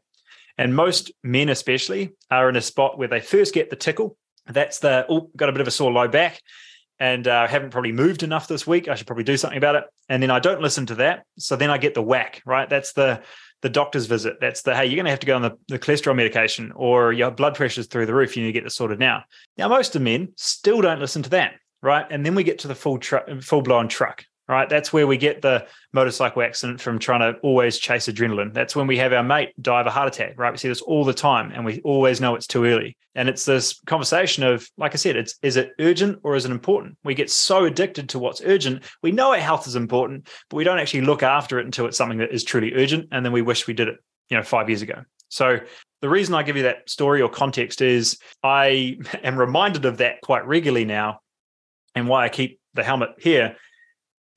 And 0.57 0.75
most 0.75 1.11
men, 1.23 1.49
especially, 1.49 2.13
are 2.29 2.49
in 2.49 2.55
a 2.55 2.61
spot 2.61 2.97
where 2.97 3.07
they 3.07 3.19
first 3.19 3.53
get 3.53 3.69
the 3.69 3.75
tickle. 3.75 4.17
That's 4.45 4.79
the, 4.79 5.05
oh, 5.09 5.29
got 5.35 5.49
a 5.49 5.51
bit 5.51 5.61
of 5.61 5.67
a 5.67 5.71
sore 5.71 5.91
low 5.91 6.07
back 6.07 6.41
and 6.99 7.27
uh, 7.27 7.47
haven't 7.47 7.71
probably 7.71 7.91
moved 7.91 8.21
enough 8.21 8.47
this 8.47 8.67
week. 8.67 8.87
I 8.87 8.95
should 8.95 9.07
probably 9.07 9.23
do 9.23 9.37
something 9.37 9.57
about 9.57 9.75
it. 9.75 9.85
And 10.09 10.21
then 10.21 10.29
I 10.29 10.39
don't 10.39 10.61
listen 10.61 10.85
to 10.87 10.95
that. 10.95 11.25
So 11.39 11.55
then 11.55 11.71
I 11.71 11.79
get 11.79 11.95
the 11.95 12.03
whack, 12.03 12.43
right? 12.45 12.69
That's 12.69 12.93
the, 12.93 13.23
the 13.61 13.69
doctor's 13.69 14.05
visit. 14.05 14.37
That's 14.39 14.61
the, 14.61 14.75
hey, 14.75 14.85
you're 14.85 14.95
going 14.95 15.05
to 15.05 15.11
have 15.11 15.21
to 15.21 15.25
go 15.25 15.35
on 15.35 15.41
the, 15.41 15.57
the 15.69 15.79
cholesterol 15.79 16.15
medication 16.15 16.71
or 16.75 17.13
your 17.13 17.31
blood 17.31 17.55
pressure's 17.55 17.87
through 17.87 18.05
the 18.05 18.13
roof. 18.13 18.37
You 18.37 18.43
need 18.43 18.49
to 18.49 18.53
get 18.53 18.63
this 18.63 18.75
sorted 18.75 18.99
now. 18.99 19.23
Now, 19.57 19.69
most 19.69 19.95
of 19.95 20.03
men 20.03 20.33
still 20.35 20.81
don't 20.81 20.99
listen 20.99 21.23
to 21.23 21.29
that 21.31 21.53
right? 21.83 22.05
And 22.09 22.25
then 22.25 22.33
we 22.33 22.43
get 22.43 22.59
to 22.59 22.67
the 22.67 22.73
full 22.73 22.97
truck, 22.97 23.29
full 23.41 23.61
blown 23.61 23.87
truck, 23.87 24.25
right? 24.47 24.67
That's 24.67 24.91
where 24.91 25.07
we 25.07 25.17
get 25.17 25.41
the 25.41 25.67
motorcycle 25.93 26.41
accident 26.41 26.81
from 26.81 26.99
trying 26.99 27.21
to 27.21 27.39
always 27.39 27.77
chase 27.77 28.07
adrenaline. 28.07 28.53
That's 28.53 28.75
when 28.75 28.87
we 28.87 28.97
have 28.97 29.13
our 29.13 29.23
mate 29.23 29.53
die 29.61 29.81
of 29.81 29.87
a 29.87 29.91
heart 29.91 30.07
attack, 30.07 30.33
right? 30.37 30.51
We 30.51 30.57
see 30.57 30.67
this 30.67 30.81
all 30.81 31.05
the 31.05 31.13
time 31.13 31.51
and 31.53 31.63
we 31.63 31.81
always 31.81 32.19
know 32.19 32.35
it's 32.35 32.47
too 32.47 32.65
early. 32.65 32.97
And 33.15 33.29
it's 33.29 33.45
this 33.45 33.79
conversation 33.85 34.43
of, 34.43 34.69
like 34.77 34.93
I 34.93 34.97
said, 34.97 35.15
it's 35.15 35.35
is 35.41 35.55
it 35.55 35.71
urgent 35.79 36.19
or 36.23 36.35
is 36.35 36.45
it 36.45 36.51
important? 36.51 36.97
We 37.03 37.15
get 37.15 37.29
so 37.29 37.65
addicted 37.65 38.09
to 38.09 38.19
what's 38.19 38.41
urgent. 38.41 38.83
We 39.01 39.11
know 39.11 39.31
our 39.31 39.37
health 39.37 39.67
is 39.67 39.75
important, 39.75 40.27
but 40.49 40.57
we 40.57 40.63
don't 40.63 40.79
actually 40.79 41.01
look 41.01 41.23
after 41.23 41.59
it 41.59 41.65
until 41.65 41.85
it's 41.85 41.97
something 41.97 42.17
that 42.17 42.33
is 42.33 42.43
truly 42.43 42.73
urgent. 42.73 43.09
And 43.11 43.23
then 43.23 43.31
we 43.31 43.41
wish 43.41 43.67
we 43.67 43.73
did 43.73 43.87
it, 43.87 43.95
you 44.29 44.37
know, 44.37 44.43
five 44.43 44.69
years 44.69 44.81
ago. 44.81 45.03
So 45.29 45.59
The 46.01 46.09
reason 46.09 46.35
I 46.35 46.43
give 46.43 46.57
you 46.57 46.63
that 46.63 46.89
story 46.89 47.21
or 47.21 47.29
context 47.29 47.81
is 47.81 48.17
I 48.43 48.97
am 49.23 49.37
reminded 49.37 49.85
of 49.85 49.97
that 49.97 50.21
quite 50.21 50.45
regularly 50.45 50.85
now. 50.85 51.19
And 51.95 52.07
why 52.07 52.25
I 52.25 52.29
keep 52.29 52.59
the 52.73 52.83
helmet 52.83 53.09
here 53.19 53.55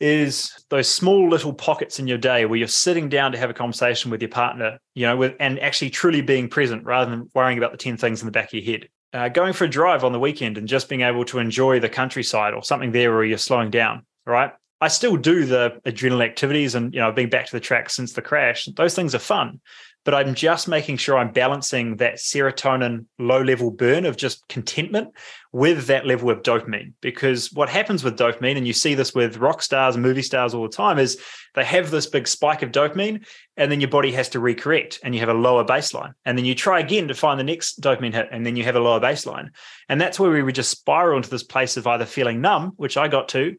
is 0.01 0.53
those 0.69 0.89
small 0.89 1.29
little 1.29 1.53
pockets 1.53 1.99
in 1.99 2.07
your 2.07 2.19
day 2.19 2.45
where 2.45 2.59
you're 2.59 2.69
sitting 2.69 3.09
down 3.09 3.33
to 3.33 3.39
have 3.39 3.51
a 3.51 3.55
conversation 3.55 4.11
with 4.11 4.21
your 4.21 4.29
partner, 4.29 4.79
you 4.95 5.07
know, 5.07 5.17
with 5.17 5.35
and 5.41 5.59
actually 5.61 5.91
truly 5.91 6.21
being 6.21 6.49
present 6.49 6.85
rather 6.85 7.11
than 7.11 7.29
worrying 7.35 7.59
about 7.59 7.73
the 7.73 7.79
10 7.79 7.97
things 7.97 8.21
in 8.21 8.27
the 8.27 8.33
back 8.33 8.49
of 8.49 8.55
your 8.55 8.65
head. 8.65 8.89
Uh, 9.13 9.29
going 9.29 9.53
for 9.53 9.65
a 9.65 9.69
drive 9.69 10.05
on 10.05 10.13
the 10.13 10.21
weekend 10.21 10.59
and 10.59 10.69
just 10.69 10.89
being 10.89 11.01
able 11.01 11.25
to 11.25 11.39
enjoy 11.39 11.81
the 11.81 11.89
countryside 11.89 12.53
or 12.53 12.63
something 12.63 12.93
there 12.93 13.13
where 13.13 13.25
you're 13.25 13.39
slowing 13.39 13.71
down, 13.71 14.05
right? 14.27 14.53
I 14.81 14.89
still 14.89 15.17
do 15.17 15.47
the 15.47 15.81
adrenal 15.85 16.23
activities 16.23 16.75
and 16.75 16.93
you 16.93 17.01
know 17.01 17.13
being 17.13 17.31
back 17.31 17.47
to 17.47 17.53
the 17.53 17.61
track 17.61 17.91
since 17.91 18.13
the 18.13 18.23
crash. 18.23 18.67
Those 18.77 18.95
things 18.95 19.15
are 19.15 19.21
fun, 19.21 19.61
but 20.07 20.15
I'm 20.15 20.35
just 20.35 20.69
making 20.69 20.99
sure 20.99 21.19
I'm 21.19 21.33
balancing 21.33 21.97
that 21.97 22.15
serotonin 22.15 23.07
low 23.19 23.43
level 23.43 23.73
burn 23.73 24.07
of 24.07 24.17
just 24.17 24.47
contentment 24.49 25.09
with 25.51 25.87
that 25.87 26.07
level 26.07 26.31
of 26.31 26.43
dopamine. 26.43 26.93
Because 27.01 27.53
what 27.53 27.69
happens 27.69 28.05
with 28.05 28.17
dopamine, 28.17 28.57
and 28.57 28.67
you 28.67 28.73
see 28.73 28.95
this 28.95 29.15
with 29.15 29.39
rock 29.39 29.63
stars 29.63 29.97
and 29.97 30.05
movie 30.05 30.23
stars 30.23 30.55
all 30.55 30.63
the 30.63 30.69
time, 30.69 31.01
is 31.01 31.21
they 31.55 31.65
have 31.65 31.91
this 31.91 32.07
big 32.07 32.29
spike 32.29 32.63
of 32.63 32.71
dopamine, 32.71 33.27
and 33.57 33.73
then 33.73 33.81
your 33.81 33.91
body 33.91 34.13
has 34.13 34.29
to 34.29 34.39
recorrect, 34.39 35.01
and 35.03 35.13
you 35.13 35.21
have 35.21 35.29
a 35.29 35.35
lower 35.35 35.65
baseline. 35.65 36.13
And 36.25 36.39
then 36.39 36.45
you 36.45 36.55
try 36.55 36.79
again 36.79 37.09
to 37.09 37.15
find 37.15 37.41
the 37.41 37.45
next 37.45 37.81
dopamine 37.81 38.15
hit, 38.15 38.29
and 38.31 38.47
then 38.47 38.55
you 38.55 38.63
have 38.63 38.77
a 38.77 38.81
lower 38.81 39.01
baseline. 39.01 39.49
And 39.89 40.01
that's 40.01 40.21
where 40.21 40.31
we 40.31 40.43
would 40.43 40.55
just 40.55 40.71
spiral 40.71 41.17
into 41.17 41.31
this 41.31 41.43
place 41.43 41.77
of 41.77 41.87
either 41.89 42.05
feeling 42.05 42.41
numb, 42.41 42.75
which 42.77 42.97
I 42.97 43.09
got 43.09 43.29
to, 43.31 43.57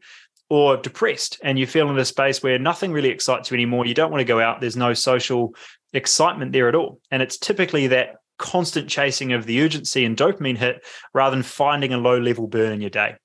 or 0.50 0.76
depressed 0.76 1.38
and 1.42 1.58
you 1.58 1.66
feel 1.66 1.90
in 1.90 1.98
a 1.98 2.04
space 2.04 2.42
where 2.42 2.58
nothing 2.58 2.90
really 2.90 3.10
excites 3.10 3.50
you 3.50 3.54
anymore 3.54 3.84
you 3.84 3.94
don't 3.94 4.10
want 4.10 4.20
to 4.20 4.24
go 4.24 4.40
out 4.40 4.60
there's 4.60 4.76
no 4.76 4.94
social 4.94 5.52
excitement 5.92 6.52
there 6.52 6.68
at 6.68 6.74
all. 6.74 7.00
And 7.10 7.22
it's 7.22 7.38
typically 7.38 7.88
that 7.88 8.16
constant 8.38 8.88
chasing 8.88 9.32
of 9.32 9.46
the 9.46 9.60
urgency 9.62 10.04
and 10.04 10.16
dopamine 10.16 10.56
hit 10.56 10.84
rather 11.12 11.34
than 11.34 11.42
finding 11.42 11.92
a 11.92 11.98
low 11.98 12.18
level 12.18 12.46
burn 12.46 12.72
in 12.72 12.80
your 12.80 12.90
day. 12.90 13.16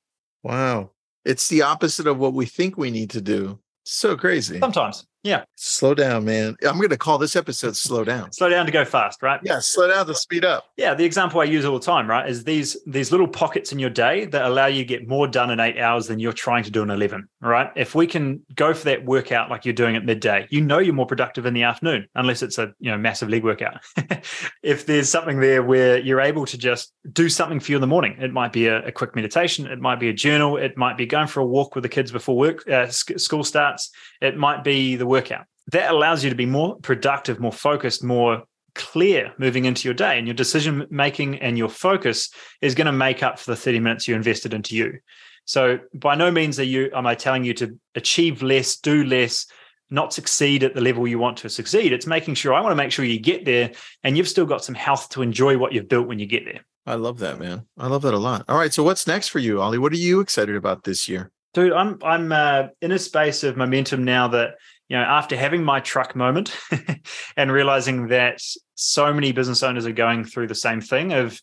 Wow. 0.41 0.91
It's 1.25 1.47
the 1.47 1.61
opposite 1.61 2.07
of 2.07 2.17
what 2.17 2.33
we 2.33 2.45
think 2.45 2.77
we 2.77 2.91
need 2.91 3.11
to 3.11 3.21
do. 3.21 3.59
So 3.85 4.17
crazy. 4.17 4.59
Sometimes 4.59 5.05
yeah. 5.23 5.45
Slow 5.55 5.93
down, 5.93 6.25
man. 6.25 6.57
I'm 6.67 6.77
going 6.77 6.89
to 6.89 6.97
call 6.97 7.17
this 7.17 7.37
episode 7.37 7.77
Slow 7.77 8.03
Down. 8.03 8.33
slow 8.33 8.49
down 8.49 8.65
to 8.65 8.71
go 8.71 8.83
fast, 8.83 9.23
right? 9.23 9.39
Yeah, 9.41 9.59
slow 9.59 9.87
down 9.87 10.05
to 10.07 10.15
speed 10.15 10.43
up. 10.43 10.65
Yeah, 10.75 10.93
the 10.93 11.05
example 11.05 11.39
I 11.39 11.45
use 11.45 11.63
all 11.63 11.79
the 11.79 11.85
time, 11.85 12.09
right, 12.09 12.29
is 12.29 12.43
these 12.43 12.75
these 12.85 13.11
little 13.11 13.27
pockets 13.27 13.71
in 13.71 13.79
your 13.79 13.89
day 13.89 14.25
that 14.25 14.45
allow 14.45 14.65
you 14.65 14.79
to 14.79 14.85
get 14.85 15.07
more 15.07 15.27
done 15.27 15.49
in 15.49 15.61
8 15.61 15.77
hours 15.77 16.07
than 16.07 16.19
you're 16.19 16.33
trying 16.33 16.63
to 16.65 16.71
do 16.71 16.83
in 16.83 16.89
11, 16.89 17.27
right? 17.41 17.71
If 17.75 17.95
we 17.95 18.05
can 18.05 18.41
go 18.53 18.73
for 18.73 18.85
that 18.85 19.05
workout 19.05 19.49
like 19.49 19.63
you're 19.63 19.73
doing 19.73 19.95
at 19.95 20.03
midday, 20.03 20.47
you 20.49 20.59
know 20.59 20.79
you're 20.79 20.93
more 20.93 21.05
productive 21.05 21.45
in 21.45 21.53
the 21.53 21.63
afternoon 21.63 22.07
unless 22.15 22.41
it's 22.41 22.57
a, 22.57 22.73
you 22.79 22.91
know, 22.91 22.97
massive 22.97 23.29
leg 23.29 23.45
workout. 23.45 23.81
if 24.63 24.85
there's 24.85 25.09
something 25.09 25.39
there 25.39 25.63
where 25.63 25.99
you're 25.99 26.21
able 26.21 26.45
to 26.47 26.57
just 26.57 26.91
do 27.13 27.29
something 27.29 27.61
for 27.61 27.71
you 27.71 27.77
in 27.77 27.81
the 27.81 27.87
morning, 27.87 28.17
it 28.19 28.33
might 28.33 28.51
be 28.51 28.67
a, 28.67 28.87
a 28.87 28.91
quick 28.91 29.15
meditation, 29.15 29.67
it 29.67 29.79
might 29.79 29.99
be 29.99 30.09
a 30.09 30.13
journal, 30.13 30.57
it 30.57 30.77
might 30.77 30.97
be 30.97 31.05
going 31.05 31.27
for 31.27 31.39
a 31.39 31.45
walk 31.45 31.75
with 31.75 31.83
the 31.83 31.89
kids 31.89 32.11
before 32.11 32.35
work 32.35 32.67
uh, 32.69 32.87
school 32.89 33.43
starts, 33.43 33.89
it 34.23 34.37
might 34.37 34.63
be 34.63 34.95
the 34.95 35.07
workout 35.07 35.45
that 35.71 35.91
allows 35.91 36.23
you 36.23 36.29
to 36.29 36.35
be 36.35 36.45
more 36.45 36.75
productive, 36.77 37.39
more 37.39 37.51
focused, 37.51 38.03
more 38.03 38.43
clear 38.75 39.33
moving 39.37 39.65
into 39.65 39.87
your 39.87 39.93
day. 39.93 40.17
And 40.17 40.27
your 40.27 40.33
decision 40.33 40.87
making 40.89 41.39
and 41.39 41.57
your 41.57 41.69
focus 41.69 42.29
is 42.61 42.75
going 42.75 42.87
to 42.87 42.91
make 42.91 43.23
up 43.23 43.39
for 43.39 43.51
the 43.51 43.55
30 43.55 43.79
minutes 43.79 44.07
you 44.07 44.15
invested 44.15 44.53
into 44.53 44.75
you. 44.75 44.99
So 45.45 45.79
by 45.93 46.15
no 46.15 46.31
means 46.31 46.59
are 46.59 46.63
you 46.63 46.89
am 46.93 47.05
I 47.05 47.15
telling 47.15 47.43
you 47.43 47.53
to 47.55 47.77
achieve 47.95 48.41
less, 48.41 48.77
do 48.77 49.03
less, 49.03 49.45
not 49.89 50.13
succeed 50.13 50.63
at 50.63 50.73
the 50.73 50.81
level 50.81 51.07
you 51.07 51.19
want 51.19 51.37
to 51.37 51.49
succeed. 51.49 51.93
It's 51.93 52.07
making 52.07 52.35
sure 52.35 52.53
I 52.53 52.61
want 52.61 52.71
to 52.71 52.75
make 52.75 52.91
sure 52.91 53.05
you 53.05 53.19
get 53.19 53.45
there 53.45 53.71
and 54.03 54.17
you've 54.17 54.29
still 54.29 54.45
got 54.45 54.63
some 54.63 54.75
health 54.75 55.09
to 55.09 55.21
enjoy 55.21 55.57
what 55.57 55.73
you've 55.73 55.89
built 55.89 56.07
when 56.07 56.19
you 56.19 56.25
get 56.25 56.45
there. 56.45 56.61
I 56.85 56.95
love 56.95 57.19
that, 57.19 57.39
man. 57.39 57.65
I 57.77 57.87
love 57.87 58.01
that 58.01 58.13
a 58.13 58.17
lot. 58.17 58.43
All 58.49 58.57
right. 58.57 58.73
So 58.73 58.83
what's 58.83 59.07
next 59.07 59.29
for 59.29 59.39
you, 59.39 59.61
Ollie? 59.61 59.77
What 59.77 59.93
are 59.93 59.97
you 59.97 60.19
excited 60.19 60.55
about 60.55 60.83
this 60.83 61.07
year? 61.07 61.31
Dude, 61.53 61.73
I'm 61.73 61.99
I'm 62.03 62.31
uh, 62.31 62.67
in 62.81 62.91
a 62.91 62.99
space 62.99 63.43
of 63.43 63.57
momentum 63.57 64.03
now 64.03 64.27
that 64.29 64.55
you 64.89 64.97
know, 64.97 65.03
after 65.03 65.35
having 65.35 65.63
my 65.63 65.79
truck 65.79 66.15
moment 66.15 66.55
and 67.37 67.51
realizing 67.51 68.07
that 68.07 68.41
so 68.75 69.13
many 69.13 69.31
business 69.31 69.63
owners 69.63 69.85
are 69.85 69.91
going 69.91 70.23
through 70.23 70.47
the 70.47 70.55
same 70.55 70.81
thing 70.81 71.13
of 71.13 71.39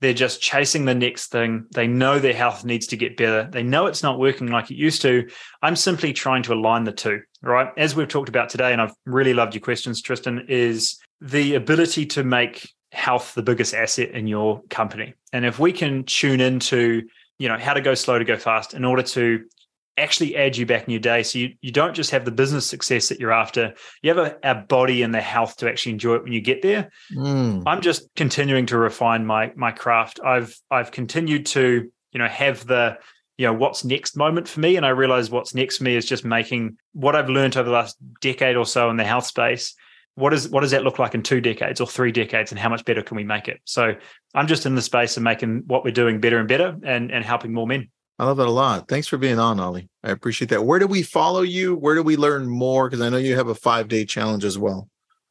they're 0.00 0.14
just 0.14 0.40
chasing 0.40 0.84
the 0.84 0.94
next 0.94 1.28
thing. 1.28 1.66
They 1.74 1.86
know 1.86 2.18
their 2.18 2.34
health 2.34 2.64
needs 2.64 2.86
to 2.88 2.96
get 2.96 3.16
better. 3.16 3.48
They 3.50 3.64
know 3.64 3.86
it's 3.86 4.02
not 4.02 4.18
working 4.18 4.46
like 4.46 4.70
it 4.70 4.76
used 4.76 5.02
to. 5.02 5.28
I'm 5.60 5.76
simply 5.76 6.12
trying 6.12 6.44
to 6.44 6.54
align 6.54 6.84
the 6.84 6.92
two, 6.92 7.20
right? 7.42 7.68
As 7.76 7.96
we've 7.96 8.08
talked 8.08 8.28
about 8.28 8.48
today, 8.48 8.72
and 8.72 8.80
I've 8.80 8.94
really 9.06 9.34
loved 9.34 9.54
your 9.54 9.60
questions, 9.60 10.00
Tristan, 10.00 10.46
is 10.48 10.98
the 11.20 11.56
ability 11.56 12.06
to 12.06 12.22
make 12.22 12.70
health 12.92 13.34
the 13.34 13.42
biggest 13.42 13.74
asset 13.74 14.10
in 14.10 14.28
your 14.28 14.62
company. 14.70 15.14
And 15.32 15.44
if 15.44 15.58
we 15.58 15.72
can 15.72 16.04
tune 16.04 16.40
into, 16.40 17.02
you 17.38 17.48
know, 17.48 17.58
how 17.58 17.74
to 17.74 17.80
go 17.80 17.94
slow 17.94 18.18
to 18.18 18.24
go 18.24 18.36
fast 18.36 18.74
in 18.74 18.84
order 18.84 19.02
to 19.02 19.44
actually 19.96 20.36
add 20.36 20.56
you 20.56 20.64
back 20.64 20.84
in 20.84 20.90
your 20.90 21.00
day. 21.00 21.22
So 21.22 21.38
you, 21.38 21.54
you 21.60 21.72
don't 21.72 21.94
just 21.94 22.10
have 22.10 22.24
the 22.24 22.30
business 22.30 22.66
success 22.66 23.08
that 23.08 23.18
you're 23.18 23.32
after, 23.32 23.74
you 24.02 24.14
have 24.14 24.18
a, 24.18 24.36
a 24.42 24.54
body 24.54 25.02
and 25.02 25.14
the 25.14 25.20
health 25.20 25.56
to 25.58 25.68
actually 25.68 25.92
enjoy 25.92 26.16
it 26.16 26.22
when 26.22 26.32
you 26.32 26.40
get 26.40 26.62
there. 26.62 26.90
Mm. 27.12 27.64
I'm 27.66 27.80
just 27.80 28.08
continuing 28.14 28.66
to 28.66 28.78
refine 28.78 29.26
my 29.26 29.52
my 29.56 29.72
craft. 29.72 30.20
I've 30.24 30.56
I've 30.70 30.90
continued 30.90 31.46
to, 31.46 31.90
you 32.12 32.18
know, 32.18 32.28
have 32.28 32.66
the 32.66 32.98
you 33.36 33.46
know 33.46 33.52
what's 33.52 33.84
next 33.84 34.16
moment 34.16 34.48
for 34.48 34.58
me 34.58 34.74
and 34.74 34.84
i 34.84 34.88
realize 34.88 35.30
what's 35.30 35.54
next 35.54 35.78
for 35.78 35.84
me 35.84 35.94
is 35.94 36.04
just 36.04 36.24
making 36.24 36.76
what 36.92 37.14
i've 37.14 37.30
learned 37.30 37.56
over 37.56 37.68
the 37.68 37.74
last 37.74 37.96
decade 38.20 38.56
or 38.56 38.66
so 38.66 38.90
in 38.90 38.96
the 38.96 39.04
health 39.04 39.26
space 39.26 39.76
what 40.18 40.34
is 40.34 40.48
what 40.48 40.60
does 40.60 40.70
that 40.72 40.82
look 40.82 40.98
like 40.98 41.14
in 41.14 41.22
two 41.22 41.40
decades 41.40 41.80
or 41.80 41.86
three 41.86 42.12
decades 42.12 42.50
and 42.50 42.58
how 42.58 42.68
much 42.68 42.84
better 42.84 43.02
can 43.02 43.16
we 43.16 43.24
make 43.24 43.48
it 43.48 43.60
so 43.64 43.94
i'm 44.34 44.46
just 44.46 44.66
in 44.66 44.74
the 44.74 44.82
space 44.82 45.16
of 45.16 45.22
making 45.22 45.62
what 45.66 45.84
we're 45.84 45.90
doing 45.90 46.20
better 46.20 46.38
and 46.38 46.48
better 46.48 46.76
and 46.84 47.10
and 47.10 47.24
helping 47.24 47.52
more 47.52 47.66
men 47.66 47.88
I 48.20 48.24
love 48.24 48.38
that 48.38 48.48
a 48.48 48.50
lot. 48.50 48.88
Thanks 48.88 49.06
for 49.06 49.16
being 49.16 49.38
on, 49.38 49.60
Ollie. 49.60 49.88
I 50.02 50.10
appreciate 50.10 50.48
that. 50.48 50.64
Where 50.64 50.80
do 50.80 50.88
we 50.88 51.02
follow 51.04 51.42
you? 51.42 51.76
Where 51.76 51.94
do 51.94 52.02
we 52.02 52.16
learn 52.16 52.48
more? 52.48 52.90
Because 52.90 53.00
I 53.00 53.10
know 53.10 53.16
you 53.16 53.36
have 53.36 53.46
a 53.46 53.54
five 53.54 53.86
day 53.86 54.04
challenge 54.04 54.44
as 54.44 54.58
well. 54.58 54.88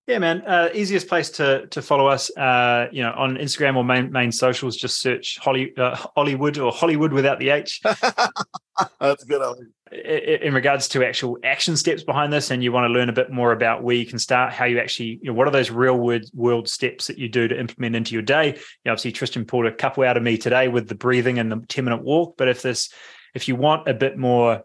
Yeah, 0.08 0.20
man. 0.20 0.42
Uh, 0.48 0.70
easiest 0.74 1.10
place 1.10 1.30
to 1.32 1.68
to 1.68 1.82
follow 1.82 2.08
us, 2.08 2.36
uh, 2.38 2.88
you 2.94 3.04
know, 3.04 3.12
on 3.12 3.36
Instagram 3.36 3.76
or 3.76 3.84
main 3.84 4.10
main 4.10 4.32
socials. 4.32 4.78
Just 4.78 5.02
search 5.02 5.38
Holly 5.38 5.74
uh, 5.76 5.98
Hollywood 6.16 6.58
or 6.58 6.72
Hollywood 6.72 7.12
without 7.12 7.40
the 7.40 7.50
H. 7.50 7.82
That's 9.02 9.26
good. 9.26 9.42
In 9.92 10.54
regards 10.54 10.88
to 10.90 11.06
actual 11.06 11.38
action 11.44 11.76
steps 11.76 12.04
behind 12.04 12.32
this, 12.32 12.52
and 12.52 12.64
you 12.64 12.72
want 12.72 12.86
to 12.86 12.94
learn 12.94 13.10
a 13.10 13.14
bit 13.14 13.32
more 13.32 13.52
about 13.52 13.84
where 13.84 13.98
you 13.98 14.06
can 14.06 14.18
start, 14.18 14.54
how 14.54 14.64
you 14.64 14.80
actually, 14.80 15.20
you 15.22 15.32
know, 15.32 15.34
what 15.34 15.46
are 15.46 15.52
those 15.52 15.72
real 15.72 15.98
world 15.98 16.24
world 16.34 16.70
steps 16.70 17.08
that 17.08 17.18
you 17.18 17.28
do 17.28 17.50
to 17.50 17.60
implement 17.60 17.94
into 17.94 18.14
your 18.14 18.22
day? 18.22 18.48
You 18.48 18.54
know, 18.86 18.92
obviously, 18.94 19.12
Tristan 19.12 19.44
pulled 19.44 19.66
a 19.66 19.74
couple 19.74 20.06
out 20.06 20.16
of 20.16 20.24
me 20.24 20.38
today 20.38 20.70
with 20.70 20.88
the 20.88 20.96
breathing 20.96 21.38
and 21.38 21.52
the 21.52 21.66
ten 21.68 21.84
minute 21.84 22.02
walk. 22.02 22.38
But 22.38 22.48
if 22.48 22.62
this, 22.62 22.94
if 23.36 23.50
you 23.50 23.58
want 23.58 23.90
a 23.90 23.94
bit 23.94 24.18
more 24.18 24.64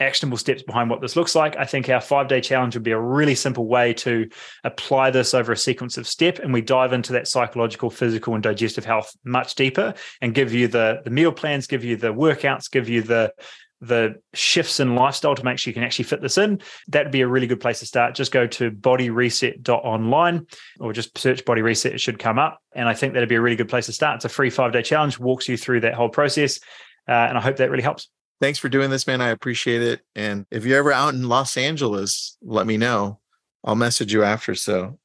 actionable 0.00 0.38
steps 0.38 0.62
behind 0.62 0.90
what 0.90 1.00
this 1.00 1.14
looks 1.14 1.34
like. 1.34 1.56
I 1.56 1.64
think 1.64 1.88
our 1.88 2.00
five 2.00 2.28
day 2.28 2.40
challenge 2.40 2.74
would 2.74 2.82
be 2.82 2.90
a 2.90 3.00
really 3.00 3.34
simple 3.34 3.66
way 3.66 3.92
to 3.94 4.28
apply 4.64 5.10
this 5.10 5.34
over 5.34 5.52
a 5.52 5.56
sequence 5.56 5.98
of 5.98 6.06
step. 6.06 6.38
And 6.38 6.52
we 6.52 6.62
dive 6.62 6.92
into 6.92 7.12
that 7.12 7.28
psychological, 7.28 7.90
physical, 7.90 8.34
and 8.34 8.42
digestive 8.42 8.84
health 8.84 9.14
much 9.24 9.54
deeper 9.54 9.94
and 10.20 10.34
give 10.34 10.52
you 10.52 10.68
the, 10.68 11.00
the 11.04 11.10
meal 11.10 11.32
plans, 11.32 11.66
give 11.66 11.84
you 11.84 11.96
the 11.96 12.12
workouts, 12.12 12.70
give 12.70 12.88
you 12.88 13.02
the 13.02 13.32
the 13.80 14.20
shifts 14.34 14.78
in 14.78 14.94
lifestyle 14.94 15.34
to 15.34 15.44
make 15.44 15.58
sure 15.58 15.70
you 15.70 15.74
can 15.74 15.82
actually 15.82 16.04
fit 16.04 16.20
this 16.20 16.36
in, 16.36 16.60
that'd 16.88 17.10
be 17.10 17.22
a 17.22 17.26
really 17.26 17.46
good 17.46 17.60
place 17.60 17.78
to 17.78 17.86
start. 17.86 18.14
Just 18.14 18.30
go 18.30 18.46
to 18.46 18.70
bodyreset.online 18.70 20.46
or 20.78 20.92
just 20.92 21.16
search 21.16 21.44
body 21.46 21.62
reset, 21.62 21.94
it 21.94 22.00
should 22.00 22.18
come 22.18 22.38
up. 22.38 22.58
And 22.74 22.88
I 22.88 22.94
think 22.94 23.14
that'd 23.14 23.28
be 23.28 23.36
a 23.36 23.40
really 23.40 23.56
good 23.56 23.70
place 23.70 23.86
to 23.86 23.92
start. 23.92 24.16
It's 24.16 24.26
a 24.26 24.28
free 24.28 24.50
five 24.50 24.72
day 24.72 24.82
challenge, 24.82 25.18
walks 25.18 25.48
you 25.48 25.56
through 25.56 25.80
that 25.80 25.94
whole 25.94 26.10
process. 26.10 26.60
Uh, 27.08 27.12
and 27.12 27.38
I 27.38 27.40
hope 27.40 27.56
that 27.56 27.70
really 27.70 27.82
helps 27.82 28.08
thanks 28.40 28.58
for 28.58 28.68
doing 28.68 28.90
this, 28.90 29.06
man. 29.06 29.20
I 29.20 29.28
appreciate 29.28 29.82
it. 29.82 30.00
And 30.14 30.46
if 30.50 30.64
you're 30.64 30.78
ever 30.78 30.92
out 30.92 31.14
in 31.14 31.28
Los 31.28 31.56
Angeles, 31.56 32.36
let 32.42 32.66
me 32.66 32.76
know. 32.76 33.18
I'll 33.62 33.76
message 33.76 34.12
you 34.12 34.24
after 34.24 34.54
so 34.54 34.98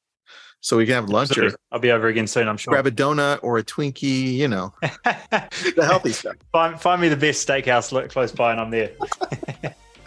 so 0.60 0.76
we 0.76 0.86
can 0.86 0.94
have 0.94 1.08
lunch 1.08 1.36
or 1.38 1.52
I'll 1.70 1.78
be 1.78 1.92
over 1.92 2.08
again 2.08 2.26
soon, 2.26 2.48
I'm 2.48 2.56
sure. 2.56 2.72
Grab 2.72 2.86
a 2.86 2.90
donut 2.90 3.38
or 3.42 3.58
a 3.58 3.62
Twinkie, 3.62 4.32
you 4.32 4.48
know, 4.48 4.74
the 4.82 5.84
healthy 5.86 6.12
stuff. 6.12 6.34
Find, 6.50 6.80
find 6.80 7.00
me 7.00 7.08
the 7.08 7.16
best 7.16 7.46
steakhouse 7.46 8.10
close 8.10 8.32
by 8.32 8.52
and 8.52 8.60
I'm 8.60 8.70
there. 8.70 8.90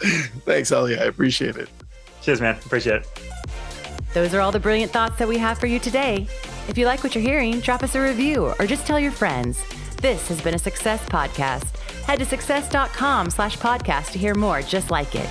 Thanks, 0.44 0.72
Ollie. 0.72 0.98
I 0.98 1.04
appreciate 1.04 1.56
it. 1.56 1.68
Cheers, 2.22 2.40
man. 2.40 2.56
Appreciate 2.56 3.02
it. 3.02 3.08
Those 4.12 4.34
are 4.34 4.40
all 4.40 4.52
the 4.52 4.60
brilliant 4.60 4.92
thoughts 4.92 5.16
that 5.18 5.28
we 5.28 5.38
have 5.38 5.58
for 5.58 5.66
you 5.66 5.78
today. 5.78 6.26
If 6.68 6.76
you 6.76 6.84
like 6.84 7.02
what 7.04 7.14
you're 7.14 7.24
hearing, 7.24 7.60
drop 7.60 7.82
us 7.82 7.94
a 7.94 8.00
review 8.00 8.52
or 8.58 8.66
just 8.66 8.86
tell 8.86 8.98
your 8.98 9.12
friends. 9.12 9.62
This 10.02 10.28
has 10.28 10.40
been 10.40 10.54
a 10.54 10.58
Success 10.58 11.02
Podcast. 11.06 11.89
Head 12.10 12.18
to 12.18 12.24
success.com 12.24 13.30
slash 13.30 13.56
podcast 13.58 14.10
to 14.10 14.18
hear 14.18 14.34
more 14.34 14.62
just 14.62 14.90
like 14.90 15.14
it. 15.14 15.30